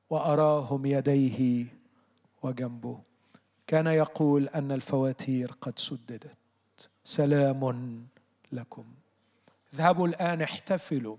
وأراهم 0.10 0.86
يديه 0.86 1.66
وجنبه 2.44 3.02
كان 3.68 3.88
يقول 3.88 4.48
أن 4.48 4.72
الفواتير 4.72 5.52
قد 5.62 5.80
سددت. 5.80 6.38
سلام 7.04 8.08
لكم. 8.52 8.86
اذهبوا 9.76 10.08
الآن 10.08 10.42
احتفلوا. 10.42 11.18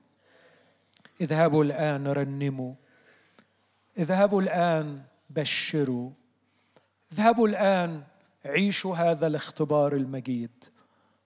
اذهبوا 1.20 1.64
الآن 1.64 2.06
رنموا. 2.08 2.74
اذهبوا 3.98 4.42
الآن 4.42 5.02
بشروا. 5.30 6.10
اذهبوا 7.12 7.48
الآن 7.48 8.02
عيشوا 8.44 8.96
هذا 8.96 9.26
الاختبار 9.26 9.92
المجيد. 9.92 10.64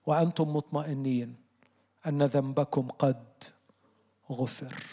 وأنتم 0.07 0.57
مطمئنين 0.57 1.37
أن 2.07 2.23
ذنبكم 2.23 2.89
قد 2.89 3.25
غفر. 4.33 4.85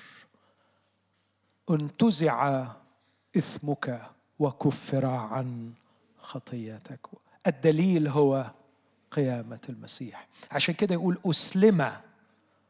انتزع 1.70 2.68
إثمك 3.38 4.02
وكفر 4.40 5.06
عن 5.06 5.74
خطيتك 6.18 7.08
الدليل 7.48 8.08
هو 8.08 8.52
قيامة 9.12 9.62
المسيح. 9.70 10.28
عشان 10.52 10.74
كده 10.74 10.94
يقول 10.96 11.18
أسلم 11.26 12.07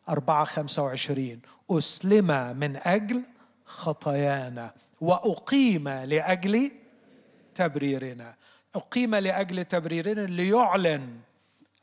أربعة 0.09 0.43
خمسة 0.43 0.83
وعشرين. 0.83 1.41
أسلم 1.71 2.57
من 2.57 2.75
أجل 2.75 3.23
خطايانا 3.65 4.73
وأقيم 5.01 5.89
لأجل 5.89 6.71
تبريرنا. 7.55 8.35
أقيم 8.75 9.15
لأجل 9.15 9.65
تبريرنا 9.65 10.21
ليعلن 10.21 11.19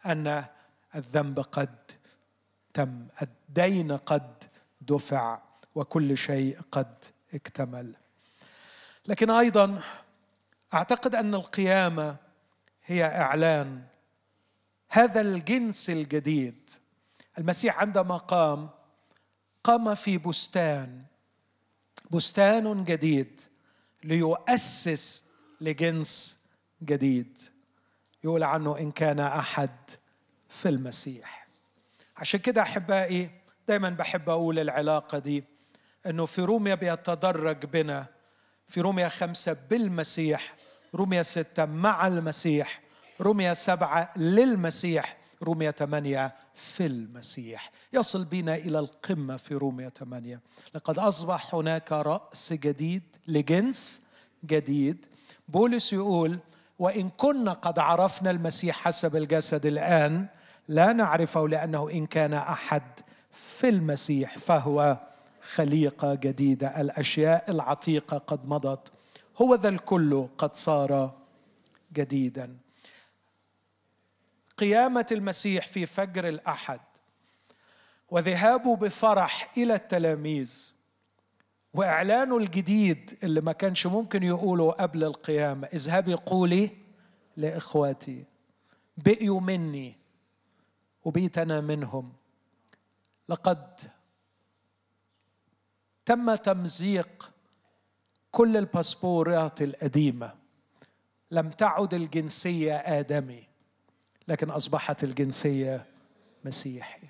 أن 0.06 0.44
الذنب 0.94 1.40
قد 1.40 1.74
تم 2.74 3.06
الدين 3.22 3.92
قد 3.92 4.44
دفع 4.80 5.38
وكل 5.74 6.18
شيء 6.18 6.58
قد 6.72 7.04
اكتمل. 7.34 7.94
لكن 9.06 9.30
أيضا 9.30 9.80
أعتقد 10.74 11.14
أن 11.14 11.34
القيامة 11.34 12.16
هي 12.84 13.04
إعلان 13.04 13.82
هذا 14.88 15.20
الجنس 15.20 15.90
الجديد 15.90 16.70
المسيح 17.38 17.78
عندما 17.80 18.16
قام 18.16 18.70
قام 19.64 19.94
في 19.94 20.18
بستان. 20.18 21.02
بستان 22.10 22.84
جديد 22.84 23.40
ليؤسس 24.04 25.24
لجنس 25.60 26.38
جديد. 26.82 27.38
يقول 28.24 28.42
عنه 28.42 28.78
إن 28.78 28.90
كان 28.92 29.20
أحد 29.20 29.70
في 30.48 30.68
المسيح. 30.68 31.46
عشان 32.16 32.40
كده 32.40 32.62
أحبائي 32.62 33.30
دايما 33.68 33.90
بحب 33.90 34.28
أقول 34.30 34.58
العلاقة 34.58 35.18
دي 35.18 35.44
إنه 36.06 36.26
في 36.26 36.42
روميا 36.42 36.74
بيتدرج 36.74 37.64
بنا 37.66 38.06
في 38.68 38.80
روميا 38.80 39.08
خمسة 39.08 39.56
بالمسيح 39.70 40.54
روميا 40.94 41.22
ستة 41.22 41.64
مع 41.64 42.06
المسيح 42.06 42.80
روميا 43.20 43.54
سبعة 43.54 44.12
للمسيح 44.16 45.16
روميا 45.44 45.70
ثمانية 45.70 46.34
في 46.54 46.86
المسيح. 46.86 47.70
يصل 47.92 48.24
بنا 48.24 48.54
إلى 48.54 48.78
القمة 48.78 49.36
في 49.36 49.54
روميا 49.54 49.88
ثمانية. 49.88 50.40
لقد 50.74 50.98
أصبح 50.98 51.54
هناك 51.54 51.92
رأس 51.92 52.52
جديد 52.52 53.02
لجنس 53.28 54.02
جديد. 54.46 55.06
بولس 55.48 55.92
يقول 55.92 56.38
وإن 56.78 57.10
كنا 57.10 57.52
قد 57.52 57.78
عرفنا 57.78 58.30
المسيح 58.30 58.76
حسب 58.76 59.16
الجسد 59.16 59.66
الآن 59.66 60.26
لا 60.68 60.92
نعرفه 60.92 61.48
لأنه 61.48 61.90
إن 61.90 62.06
كان 62.06 62.32
أحد 62.34 62.82
في 63.58 63.68
المسيح 63.68 64.38
فهو 64.38 64.98
خليقة 65.42 66.14
جديدة. 66.14 66.80
الأشياء 66.80 67.50
العتيقة 67.50 68.18
قد 68.18 68.48
مضت. 68.48 68.92
هو 69.42 69.54
ذا 69.54 69.68
الكل 69.68 70.28
قد 70.38 70.56
صار 70.56 71.14
جديدا. 71.92 72.56
قيامة 74.58 75.06
المسيح 75.12 75.66
في 75.66 75.86
فجر 75.86 76.28
الأحد 76.28 76.80
وذهابه 78.10 78.76
بفرح 78.76 79.52
إلى 79.56 79.74
التلاميذ 79.74 80.74
وإعلانه 81.74 82.36
الجديد 82.36 83.18
اللي 83.22 83.40
ما 83.40 83.52
كانش 83.52 83.86
ممكن 83.86 84.22
يقوله 84.22 84.70
قبل 84.70 85.04
القيامة 85.04 85.66
اذهبي 85.66 86.14
قولي 86.14 86.70
لإخواتي 87.36 88.24
بقيوا 88.96 89.40
مني 89.40 89.96
وبقيت 91.04 91.38
أنا 91.38 91.60
منهم. 91.60 92.12
لقد 93.28 93.80
تم 96.06 96.34
تمزيق 96.34 97.30
كل 98.30 98.56
الباسبورات 98.56 99.62
القديمة 99.62 100.34
لم 101.30 101.50
تعد 101.50 101.94
الجنسية 101.94 102.74
آدمي. 102.74 103.53
لكن 104.28 104.50
أصبحت 104.50 105.04
الجنسية 105.04 105.86
مسيحي 106.44 107.08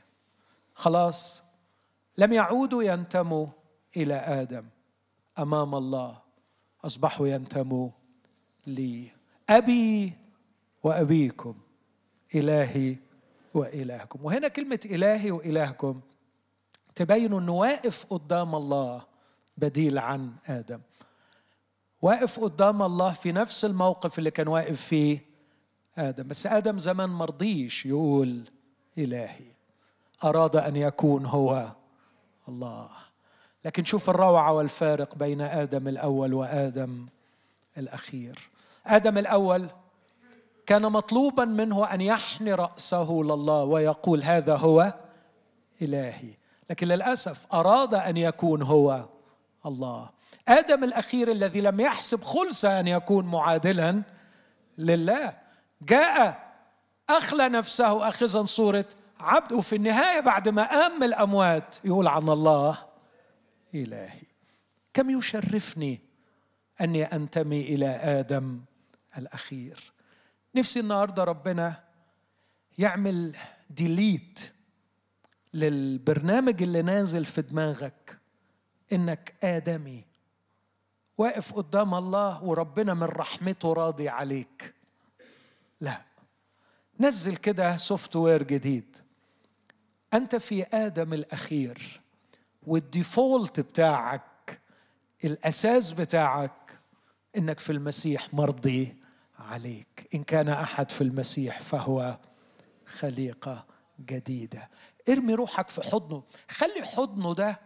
خلاص 0.75 1.43
لم 2.19 2.33
يعودوا 2.33 2.83
ينتموا 2.83 3.47
إلى 3.97 4.15
آدم 4.15 4.65
أمام 5.39 5.75
الله. 5.75 6.19
أصبحوا 6.85 7.29
ينتموا 7.29 7.91
لي. 8.67 9.11
أبي 9.51 10.13
وأبيكم 10.83 11.55
إلهي 12.35 12.97
وإلهكم. 13.55 14.25
وهنا 14.25 14.49
كلمة 14.49 14.81
إلهي 14.85 15.31
وإلهكم 15.31 16.01
تبين 16.95 17.35
أنه 17.35 17.53
واقف 17.53 18.07
قدام 18.07 18.55
الله 18.55 19.03
بديل 19.57 19.99
عن 19.99 20.33
آدم. 20.47 20.81
واقف 22.03 22.41
قدام 22.41 22.83
الله 22.83 23.13
في 23.13 23.33
نفس 23.33 23.65
الموقف 23.65 24.19
اللي 24.19 24.31
كان 24.31 24.49
واقف 24.49 24.81
فيه 24.81 25.34
آدم. 25.99 26.29
بس 26.29 26.47
آدم 26.47 26.79
زمان 26.79 27.11
مرضيش 27.11 27.87
يقول 27.87 28.45
إلهي. 28.99 29.55
أراد 30.25 30.57
أن 30.57 30.77
يكون 30.77 31.27
هو 31.27 31.69
الله. 32.49 32.89
لكن 33.65 33.85
شوف 33.85 34.11
الروعة 34.11 34.53
والفارق 34.53 35.15
بين 35.15 35.41
آدم 35.41 35.89
الأول 35.89 36.35
وآدم 36.35 37.07
الأخير. 37.79 38.49
آدم 38.87 39.19
الأول 39.19 39.69
كان 40.67 40.83
مطلوبا 40.83 41.45
منه 41.45 41.95
أن 41.95 42.01
يحني 42.01 42.55
رأسه 42.55 43.11
لله 43.11 43.65
ويقول 43.65 44.23
هذا 44.23 44.57
هو 44.57 44.95
إلهي. 45.83 46.35
لكن 46.71 46.89
للأسف 46.89 47.47
أراد 47.55 47.95
أن 47.95 48.17
يكون 48.17 48.63
هو 48.63 49.05
الله. 49.67 50.11
آدم 50.49 50.85
الأخير 50.85 51.31
الذي 51.31 51.61
لم 51.61 51.81
يحسب 51.81 52.23
خلص 52.23 52.65
أن 52.65 52.87
يكون 52.87 53.27
معادلا 53.27 54.03
لله. 54.79 55.44
جاء 55.85 56.55
أخلى 57.11 57.49
نفسه 57.49 58.09
اخذا 58.09 58.45
صورة 58.45 58.89
عبد 59.21 59.53
وفي 59.53 59.77
النهاية 59.77 60.21
بعد 60.21 60.49
ما 60.49 60.69
قام 60.69 60.97
من 60.97 61.03
الأموات 61.03 61.77
يقول 61.85 62.07
عن 62.07 62.29
الله 62.29 62.79
إلهي 63.75 64.23
كم 64.95 65.11
يشرفني 65.11 66.01
أني 66.81 67.05
أنتمي 67.05 67.61
إلى 67.61 67.87
آدم 67.87 68.61
الأخير. 69.19 69.93
نفسي 70.55 70.81
النهارده 70.81 71.25
ربنا 71.25 71.85
يعمل 72.79 73.37
delete 73.71 74.53
للبرنامج 75.55 76.63
اللي 76.63 76.83
نازل 76.83 77.25
في 77.25 77.43
دماغك 77.43 78.19
إنك 78.93 79.35
آدمي 79.43 80.05
واقف 81.19 81.55
قدام 81.55 81.95
الله 81.95 82.45
وربنا 82.45 82.95
من 82.95 83.05
رحمته 83.05 83.73
راضي 83.73 84.09
عليك. 84.09 84.74
لا. 85.81 86.03
نزل 87.01 87.37
كده 87.37 87.77
software 87.77 88.43
جديد. 88.43 88.97
أنت 90.15 90.37
في 90.37 90.63
آدم 90.73 91.13
الأخير 91.13 92.01
وال 92.67 92.88
default 92.88 93.61
بتاعك 93.61 94.61
الأساس 95.25 95.93
بتاعك 95.93 96.79
إنك 97.37 97.61
في 97.61 97.73
المسيح 97.73 98.35
مرضي 98.35 98.97
عليك. 99.39 100.09
إن 100.15 100.23
كان 100.25 100.49
أحد 100.49 100.91
في 100.91 101.01
المسيح 101.01 101.61
فهو 101.61 102.19
خليقة 102.87 103.65
جديدة. 104.01 104.71
ارمي 105.09 105.35
روحك 105.35 105.69
في 105.69 105.83
حضنه. 105.83 106.23
خلي 106.49 106.83
حضنه 106.85 107.35
ده 107.35 107.61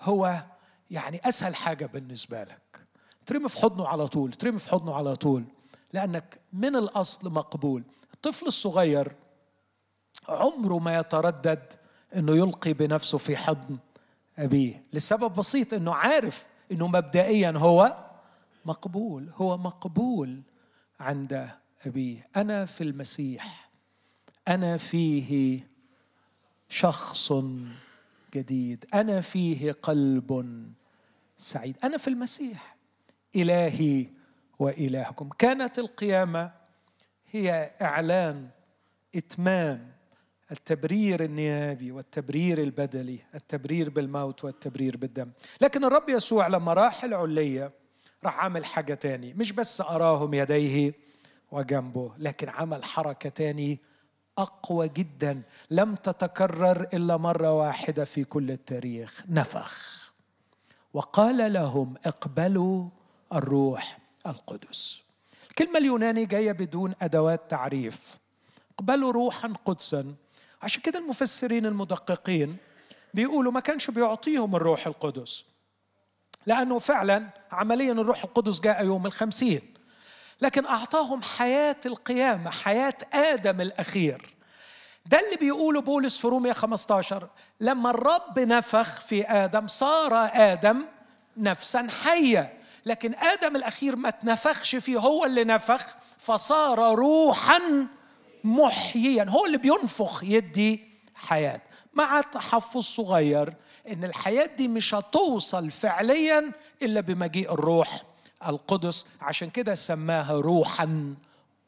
هو 0.00 0.44
يعني 0.90 1.20
أسهل 1.24 1.54
حاجة 1.54 1.86
بالنسبة 1.86 2.42
لك. 2.42 2.80
ترمي 3.26 3.48
في 3.48 3.58
حضنه 3.58 3.88
على 3.88 4.08
طول 4.08 4.32
ترمي 4.32 4.58
في 4.58 4.70
حضنه 4.70 4.94
على 4.94 5.16
طول. 5.16 5.44
لأنك 5.92 6.40
من 6.52 6.76
الأصل 6.76 7.32
مقبول. 7.32 7.82
الطفل 8.14 8.46
الصغير 8.46 9.12
عمره 10.28 10.78
ما 10.78 10.98
يتردد 10.98 11.72
إنه 12.16 12.36
يلقي 12.36 12.72
بنفسه 12.72 13.18
في 13.18 13.36
حضن 13.36 13.78
أبيه. 14.38 14.82
لسبب 14.92 15.32
بسيط 15.32 15.74
إنه 15.74 15.94
عارف 15.94 16.46
إنه 16.72 16.86
مبدئيا 16.86 17.50
هو 17.56 17.96
مقبول 18.64 19.30
هو 19.36 19.58
مقبول 19.58 20.42
عند 21.00 21.50
أبيه. 21.86 22.28
أنا 22.36 22.64
في 22.64 22.84
المسيح. 22.84 23.70
أنا 24.48 24.76
فيه 24.76 25.60
شخص 26.68 27.32
جديد. 28.34 28.84
أنا 28.94 29.20
فيه 29.20 29.72
قلب 29.72 30.64
سعيد. 31.38 31.76
أنا 31.84 31.96
في 31.96 32.08
المسيح. 32.08 32.76
إلهي 33.36 34.06
وإلهكم. 34.60 35.28
كانت 35.38 35.78
القيامة 35.78 36.52
هي 37.30 37.70
إعلان 37.82 38.48
إتمام 39.16 39.92
التبرير 40.52 41.24
النيابي 41.24 41.92
والتبرير 41.92 42.62
البدلي 42.62 43.18
التبرير 43.34 43.90
بالموت 43.90 44.44
والتبرير 44.44 44.96
بالدم. 44.96 45.30
لكن 45.60 45.84
الرب 45.84 46.08
يسوع 46.08 46.46
لما 46.46 46.72
راح 46.72 47.04
العليه 47.04 47.72
راح 48.24 48.44
عمل 48.44 48.64
حاجة 48.64 48.94
تاني. 48.94 49.34
مش 49.34 49.52
بس 49.52 49.80
أراهم 49.80 50.34
يديه 50.34 50.94
وجنبه 51.50 52.12
لكن 52.18 52.48
عمل 52.48 52.84
حركة 52.84 53.28
تاني 53.28 53.78
أقوى 54.38 54.88
جدا. 54.88 55.42
لم 55.70 55.94
تتكرر 55.94 56.88
إلا 56.94 57.16
مرة 57.16 57.52
واحدة 57.52 58.04
في 58.04 58.24
كل 58.24 58.50
التاريخ. 58.50 59.22
نفخ. 59.28 60.00
وقال 60.94 61.52
لهم 61.52 61.94
اقبلوا 62.06 62.88
الروح. 63.32 63.99
القدس. 64.26 65.00
الكلمة 65.50 65.78
اليوناني 65.78 66.26
جاية 66.26 66.52
بدون 66.52 66.94
أدوات 67.02 67.50
تعريف. 67.50 67.98
اقبلوا 68.74 69.12
روحا 69.12 69.52
قدسا. 69.64 70.14
عشان 70.62 70.82
كده 70.82 70.98
المفسرين 70.98 71.66
المدققين 71.66 72.56
بيقولوا 73.14 73.52
ما 73.52 73.60
كانش 73.60 73.90
بيعطيهم 73.90 74.56
الروح 74.56 74.86
القدس. 74.86 75.44
لأنه 76.46 76.78
فعلا 76.78 77.26
عمليا 77.52 77.92
الروح 77.92 78.24
القدس 78.24 78.60
جاء 78.60 78.84
يوم 78.84 79.06
الخمسين. 79.06 79.74
لكن 80.40 80.66
أعطاهم 80.66 81.22
حياة 81.22 81.76
القيامة 81.86 82.50
حياة 82.50 82.94
آدم 83.12 83.60
الأخير. 83.60 84.34
ده 85.06 85.20
اللي 85.20 85.36
بيقوله 85.36 85.80
بولس 85.80 86.18
في 86.18 86.26
رومية 86.26 86.52
15 86.52 87.28
لما 87.60 87.90
الرب 87.90 88.38
نفخ 88.38 89.00
في 89.00 89.24
آدم 89.24 89.66
صار 89.66 90.30
آدم 90.34 90.84
نفسا 91.36 91.86
حية. 92.04 92.59
لكن 92.86 93.14
آدم 93.14 93.56
الأخير 93.56 93.96
ما 93.96 94.10
تنفخش 94.10 94.76
فيه 94.76 94.98
هو 94.98 95.24
اللي 95.24 95.44
نفخ 95.44 95.96
فصار 96.18 96.94
روحا 96.94 97.60
محييا 98.44 99.24
هو 99.28 99.46
اللي 99.46 99.58
بينفخ 99.58 100.24
يدي 100.24 100.84
حياة. 101.14 101.60
مع 101.94 102.20
تحفظ 102.20 102.80
صغير 102.82 103.54
إن 103.88 104.04
الحياة 104.04 104.46
دي 104.46 104.68
مش 104.68 104.94
هتوصل 104.94 105.70
فعليا 105.70 106.52
إلا 106.82 107.00
بمجيء 107.00 107.52
الروح 107.54 108.02
القدس. 108.48 109.06
عشان 109.20 109.50
كده 109.50 109.74
سماها 109.74 110.32
روحا 110.40 111.14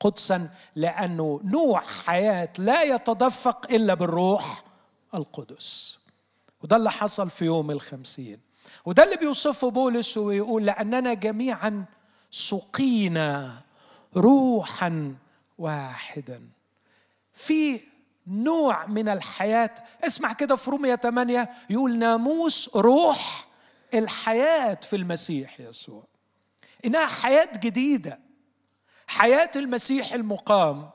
قدسا 0.01 0.51
لأنه 0.77 1.41
نوع 1.45 1.81
حياة 1.81 2.49
لا 2.59 2.83
يتدفق 2.83 3.67
إلا 3.71 3.95
بالروح 3.95 4.63
القدس. 5.15 5.99
وده 6.63 6.77
اللي 6.77 6.91
حصل 6.91 7.31
في 7.31 7.45
يوم 7.45 7.71
الخمسين. 7.71 8.41
وده 8.85 9.05
اللي 9.05 9.17
بيوصفه 9.17 9.71
بولس 9.71 10.19
ويقول 10.19 10.67
لأننا 10.67 11.15
جميعا 11.15 11.85
سقينا 12.31 13.61
روحا 14.17 15.15
واحدا. 15.59 16.43
في 17.33 17.81
نوع 18.27 18.87
من 18.87 19.09
الحياة 19.09 19.75
اسمع 20.05 20.33
كده 20.33 20.57
في 20.57 20.71
رومية 20.71 20.95
8 20.95 21.51
يقول 21.71 21.99
ناموس 21.99 22.71
روح 22.77 23.49
الحياة 23.95 24.75
في 24.75 24.97
المسيح 24.97 25.61
يسوع. 25.61 26.05
إنها 26.85 27.07
حياة 27.07 27.49
جديدة. 27.57 28.19
حياة 29.07 29.51
المسيح 29.57 30.13
المقام 30.13 30.91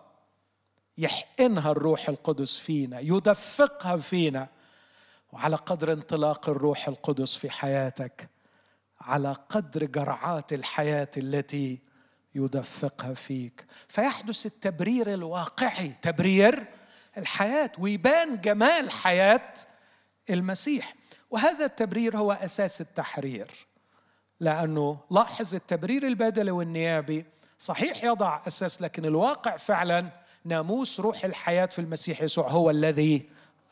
يحقنها 0.97 1.71
الروح 1.71 2.09
القدس 2.09 2.57
فينا 2.57 2.99
يدفقها 2.99 3.97
فينا. 3.97 4.47
وعلى 5.31 5.55
قدر 5.55 5.93
انطلاق 5.93 6.49
الروح 6.49 6.87
القدس 6.87 7.35
في 7.35 7.49
حياتك 7.49 8.29
على 9.01 9.35
قدر 9.49 9.85
جرعات 9.85 10.53
الحياة 10.53 11.09
التي 11.17 11.79
يدفقها 12.35 13.13
فيك. 13.13 13.65
فيحدث 13.87 14.45
التبرير 14.45 15.13
الواقعي. 15.13 15.93
تبرير 16.01 16.67
الحياة. 17.17 17.71
ويبان 17.79 18.41
جمال 18.41 18.91
حياة 18.91 19.53
المسيح. 20.29 20.95
وهذا 21.31 21.65
التبرير 21.65 22.17
هو 22.17 22.31
أساس 22.31 22.81
التحرير. 22.81 23.67
لأنه 24.39 24.99
لاحظ 25.11 25.55
التبرير 25.55 26.07
البدني 26.07 26.51
والنيابي 26.51 27.25
صحيح 27.57 28.03
يضع 28.03 28.41
أساس 28.47 28.81
لكن 28.81 29.05
الواقع 29.05 29.57
فعلا 29.57 30.09
ناموس 30.45 30.99
روح 30.99 31.25
الحياة 31.25 31.65
في 31.65 31.79
المسيح 31.79 32.21
يسوع 32.21 32.47
هو 32.49 32.69
الذي 32.69 33.29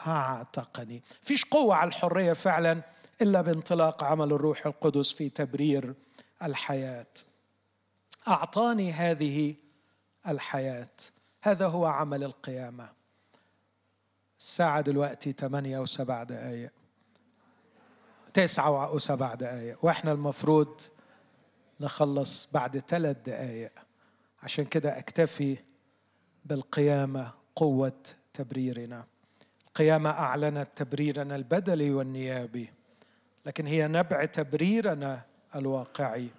أعتقني. 0.07 1.03
فيش 1.21 1.45
قوة 1.45 1.75
على 1.75 1.87
الحرية 1.87 2.33
فعلا 2.33 2.81
إلا 3.21 3.41
بانطلاق 3.41 4.03
عمل 4.03 4.33
الروح 4.33 4.65
القدس 4.65 5.11
في 5.11 5.29
تبرير 5.29 5.93
الحياة. 6.43 7.07
أعطاني 8.27 8.91
هذه 8.91 9.55
الحياة. 10.27 10.89
هذا 11.41 11.67
هو 11.67 11.85
عمل 11.85 12.23
القيامة. 12.23 12.89
الساعة 14.39 14.81
دلوقتي 14.81 15.31
ثمانية 15.31 15.79
وسبع 15.79 16.23
دقايق. 16.23 16.71
تسعة 18.33 18.93
وسبع 18.93 19.33
دقايق. 19.33 19.85
وإحنا 19.85 20.11
المفروض 20.11 20.81
نخلص 21.79 22.49
بعد 22.53 22.77
ثلاث 22.77 23.17
دقايق. 23.25 23.71
عشان 24.43 24.65
كده 24.65 24.97
أكتفي 24.97 25.57
بالقيامة 26.45 27.31
قوة 27.55 28.03
تبريرنا. 28.33 29.05
القيامة 29.75 30.09
أعلنت 30.09 30.67
تبريرنا 30.75 31.35
البدلي 31.35 31.91
والنيابي 31.91 32.69
لكن 33.45 33.67
هي 33.67 33.87
نبع 33.87 34.25
تبريرنا 34.25 35.21
الواقعي. 35.55 36.29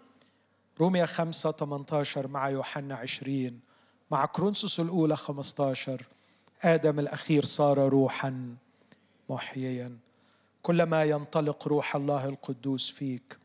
رومية 0.81 1.05
خمسة 1.05 1.53
18 1.53 2.29
مع 2.29 2.49
يوحنا 2.49 2.97
عشرين 2.97 3.61
مع 4.11 4.27
كرونسوس 4.27 4.81
الأولى 4.81 5.17
15 5.17 6.03
آدم 6.63 6.99
الأخير 6.99 7.45
صار 7.45 7.79
روحا 7.79 8.57
محييا. 9.29 9.99
كلما 10.63 11.05
ينطلق 11.05 11.69
روح 11.69 11.97
الله 11.97 12.29
القدوس 12.29 12.91
فيك 12.91 13.39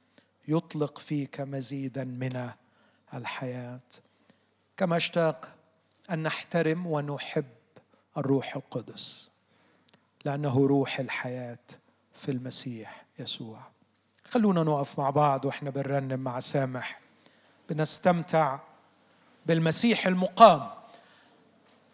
يطلق 0.48 0.98
فيك 0.98 1.42
مزيدا 1.42 2.04
من 2.04 2.50
الحياة. 3.14 3.80
كما 4.78 4.98
اشتاق 4.98 5.56
أن 6.12 6.24
نحترم 6.24 6.88
ونحب 6.88 7.46
الروح 8.18 8.56
القدس. 8.56 9.32
لأنه 10.26 10.68
روح 10.68 11.00
الحياة 11.00 11.58
في 12.14 12.32
المسيح 12.32 13.06
يسوع. 13.20 13.60
خلونا 14.26 14.64
نقف 14.64 15.00
مع 15.00 15.10
بعض 15.10 15.46
وإحنا 15.46 15.70
بنرنم 15.70 16.20
مع 16.20 16.40
سامح. 16.40 17.00
بنستمتع 17.70 18.60
بالمسيح 19.46 20.08
المقام. 20.08 20.70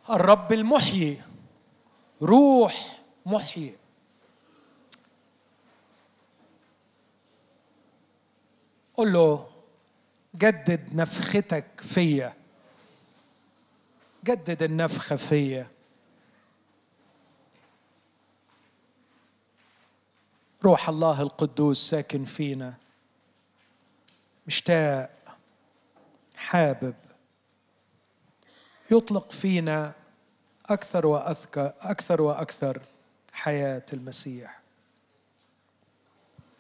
الرب 0.10 0.54
المحيي. 0.54 1.22
روح 2.22 3.00
محيي. 3.26 3.76
قل 8.96 9.14
له 9.14 9.50
جدد 10.36 10.96
نفختك 10.96 11.66
فيا. 11.82 12.34
جدد 14.26 14.64
النفخة 14.64 15.16
فيا. 15.16 15.68
روح 20.66 20.90
الله 20.90 21.22
القدوس 21.22 21.90
ساكن 21.90 22.26
فينا. 22.26 22.74
مشتاق 24.48 25.10
حابب. 26.36 26.96
يطلق 28.92 29.32
فينا 29.32 29.94
أكثر 30.66 31.06
وأكثر 31.06 31.74
أكثر 31.82 32.22
وأكثر 32.22 32.82
حياة 33.34 33.86
المسيح. 33.94 34.60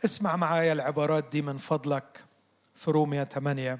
اسمع 0.06 0.36
معايا 0.36 0.74
العبارات 0.74 1.26
دي 1.32 1.41
من 1.41 1.58
فضلك 1.58 2.24
في 2.76 2.91
رومية 2.91 3.24
8 3.24 3.80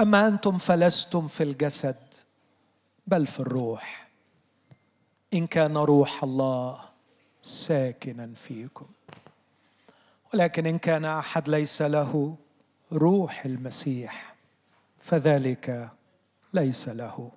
أما 0.00 0.26
أنتم 0.26 0.58
فلستم 0.58 1.28
في 1.28 1.42
الجسد 1.42 2.14
بل 3.06 3.26
في 3.26 3.40
الروح. 3.40 4.08
إن 5.34 5.46
كان 5.46 5.76
روح 5.76 6.24
الله 6.24 6.93
ساكنا 7.44 8.34
فيكم. 8.34 8.86
ولكن 10.34 10.66
إن 10.66 10.78
كان 10.78 11.04
أحد 11.04 11.48
ليس 11.48 11.82
له 11.82 12.36
روح 12.92 13.44
المسيح 13.44 14.34
فذلك 15.00 15.90
ليس 16.52 16.88
له. 16.88 17.30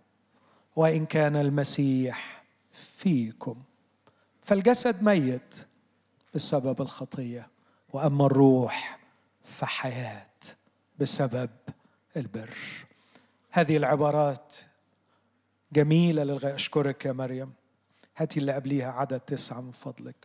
وإن 0.75 1.05
كان 1.05 1.35
المسيح 1.35 2.43
فيكم 2.73 3.55
فالجسد 4.41 5.03
ميت 5.03 5.65
بسبب 6.33 6.81
الخطية 6.81 7.47
وأما 7.93 8.25
الروح 8.25 8.99
فحياة 9.43 10.27
بسبب 10.99 11.49
البر. 12.17 12.57
هذه 13.51 13.77
العبارات 13.77 14.55
جميلة 15.73 16.23
للغاية. 16.23 16.55
أشكرك 16.55 17.05
يا 17.05 17.11
مريم. 17.11 17.53
هاتي 18.17 18.39
اللي 18.39 18.53
قبليها 18.53 18.91
عدد 18.91 19.19
تسعه 19.19 19.61
من 19.61 19.71
فضلك. 19.71 20.15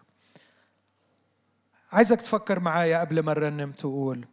عايزك 1.92 2.20
تفكر 2.20 2.60
معايا 2.60 3.00
قبل 3.00 3.20
ما 3.20 3.32
نرنم 3.34 3.72
تقول 3.72 4.26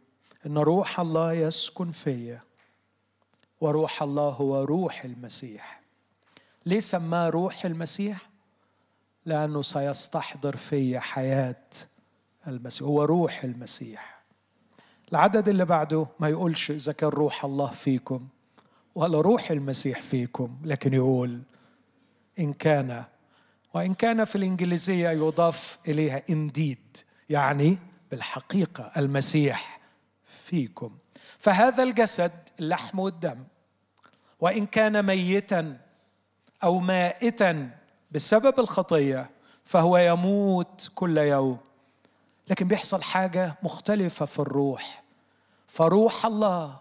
إن 0.46 0.58
روح 0.58 1.00
الله 1.00 1.32
يسكن 1.32 1.92
فيا 1.92 2.40
وروح 3.60 4.02
الله 4.02 4.28
هو 4.28 4.62
روح 4.62 5.04
المسيح. 5.04 5.80
ليه 6.66 6.80
سماه 6.80 7.28
روح 7.28 7.64
المسيح؟ 7.64 8.30
لأنه 9.26 9.62
سيستحضر 9.62 10.56
في 10.56 11.00
حياة 11.00 11.64
المسيح 12.46 12.82
هو 12.82 13.04
روح 13.04 13.44
المسيح. 13.44 14.20
العدد 15.12 15.48
اللي 15.48 15.64
بعده 15.64 16.06
ما 16.20 16.28
يقولش 16.28 16.70
إذا 16.70 16.92
كان 16.92 17.08
روح 17.08 17.44
الله 17.44 17.70
فيكم 17.70 18.28
ولا 18.94 19.20
روح 19.20 19.50
المسيح 19.50 20.02
فيكم 20.02 20.56
لكن 20.64 20.94
يقول 20.94 21.42
إن 22.38 22.52
كان 22.52 23.04
وإن 23.74 23.94
كان 23.94 24.24
في 24.24 24.36
الإنجليزية 24.36 25.10
يضاف 25.10 25.78
إليها 25.88 26.22
انديد 26.30 26.96
يعني 27.30 27.78
بالحقيقة 28.10 28.90
المسيح 28.96 29.80
فيكم. 30.24 30.90
فهذا 31.38 31.82
الجسد 31.82 32.32
اللحم 32.60 32.98
والدم 32.98 33.44
وإن 34.40 34.66
كان 34.66 35.06
ميتا 35.06 35.78
أو 36.64 36.78
مائتا 36.78 37.70
بسبب 38.10 38.60
الخطية 38.60 39.30
فهو 39.64 39.98
يموت 39.98 40.90
كل 40.94 41.18
يوم. 41.18 41.58
لكن 42.48 42.68
بيحصل 42.68 43.02
حاجة 43.02 43.54
مختلفة 43.62 44.26
في 44.26 44.38
الروح. 44.38 45.02
فروح 45.68 46.26
الله 46.26 46.80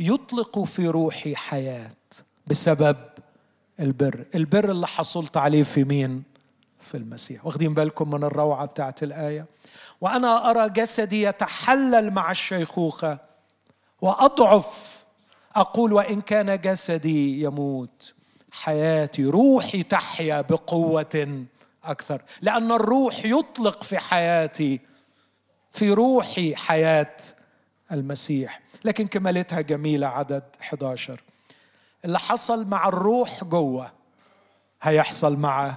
يطلق 0.00 0.58
في 0.64 0.88
روحي 0.88 1.36
حياة 1.36 1.90
بسبب 2.46 2.96
البر. 3.80 4.26
البر 4.34 4.70
اللي 4.70 4.86
حصلت 4.86 5.36
عليه 5.36 5.62
في 5.62 5.84
مين؟ 5.84 6.22
في 6.80 6.96
المسيح. 6.96 7.46
واخدين 7.46 7.74
بالكم 7.74 8.10
من 8.10 8.24
الروعة 8.24 8.66
بتاعت 8.66 9.02
الآية؟ 9.02 9.46
وأنا 10.00 10.50
أرى 10.50 10.68
جسدي 10.68 11.22
يتحلل 11.22 12.10
مع 12.10 12.30
الشيخوخة 12.30 13.18
وأضعف. 14.00 15.04
أقول 15.56 15.92
وإن 15.92 16.20
كان 16.20 16.60
جسدي 16.60 17.42
يموت 17.42 18.14
حياتي 18.50 19.24
روحي 19.24 19.82
تحيا 19.82 20.40
بقوة 20.40 21.44
أكثر. 21.84 22.22
لأن 22.42 22.72
الروح 22.72 23.24
يطلق 23.24 23.82
في 23.82 23.98
حياتي 23.98 24.80
في 25.70 25.90
روحي 25.90 26.56
حياة 26.56 27.16
المسيح. 27.92 28.60
لكن 28.84 29.06
كمالتها 29.06 29.60
جميلة 29.60 30.06
عدد 30.06 30.42
11 30.60 31.20
اللي 32.04 32.18
حصل 32.18 32.66
مع 32.68 32.88
الروح 32.88 33.44
جوه 33.44 33.92
هيحصل 34.82 35.36
مع 35.36 35.76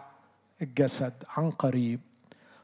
الجسد 0.62 1.14
عن 1.38 1.52
قريب. 1.52 2.00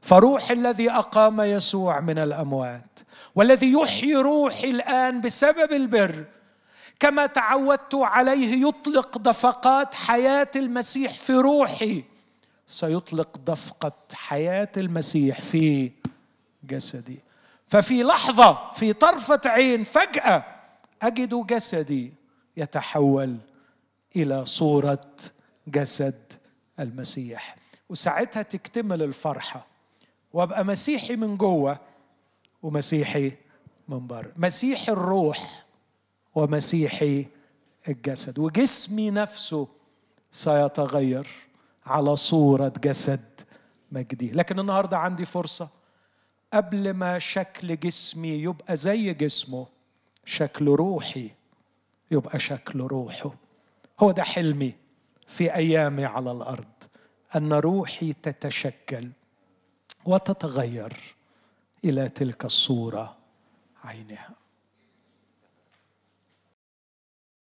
فروح 0.02 0.52
الذي 0.52 0.91
أقام 0.91 1.41
يسوع 1.41 1.99
من 1.99 2.18
الأموات 2.19 2.99
والذي 3.36 3.72
يحيي 3.72 4.15
روحي 4.15 4.69
الآن 4.69 5.22
بسبب 5.22 5.72
البر 5.73 6.26
كما 6.99 7.26
تعودت 7.26 7.95
عليه 7.95 8.68
يطلق 8.68 9.18
دفقات 9.18 9.95
حياة 9.95 10.48
المسيح 10.56 11.11
في 11.11 11.34
روحي 11.34 12.03
سيطلق 12.68 13.38
دفقة 13.38 13.91
حياة 14.14 14.69
المسيح 14.77 15.41
في 15.41 15.91
جسدي. 16.64 17.19
ففي 17.68 18.03
لحظة 18.03 18.72
في 18.73 18.94
طرفة 18.94 19.41
عين 19.45 19.84
فجأة 19.84 20.44
أجد 21.02 21.48
جسدي 21.48 22.14
يتحول 22.57 23.38
إلى 24.15 24.45
صورة 24.45 25.11
جسد 25.68 26.34
المسيح. 26.80 27.56
وساعتها 27.90 28.41
تكتمل 28.41 29.03
الفرحة. 29.03 29.68
وأبقى 30.34 30.65
مسيحي 30.65 31.15
من 31.15 31.38
جوه 31.38 31.80
ومسيحي 32.64 33.32
من 33.88 34.07
بره. 34.07 34.32
مسيحي 34.38 34.91
الروح 34.91 35.65
ومسيحي 36.36 37.26
الجسد. 37.88 38.40
وجسمي 38.40 39.11
نفسه 39.11 39.68
سيتغير 40.32 41.27
على 41.86 42.15
صورة 42.15 42.73
جسد 42.84 43.41
مجدي. 43.91 44.32
لكن 44.32 44.60
النهارده 44.60 44.98
عندي 44.98 45.26
فرصة. 45.26 45.69
قبل 46.53 46.94
ما 46.94 47.19
شكل 47.19 47.80
جسمي 47.80 48.30
يبقى 48.30 48.77
زي 48.77 49.14
جسمه 49.14 49.68
شكل 50.26 50.68
روحي 50.68 51.32
يبقى 52.11 52.40
شكل 52.40 52.80
روحه. 52.80 53.32
هو 53.99 54.11
ده 54.11 54.23
حلمي 54.23 54.73
في 55.27 55.56
أيامي 55.56 56.06
على 56.06 56.32
الأرض 56.32 56.65
أن 57.36 57.53
روحي 57.53 58.14
تتشكل 58.14 59.10
وتتغير 60.06 60.94
إلى 61.86 62.10
تلك 62.10 62.45
الصورة 62.45 63.18
عينها. 63.84 64.30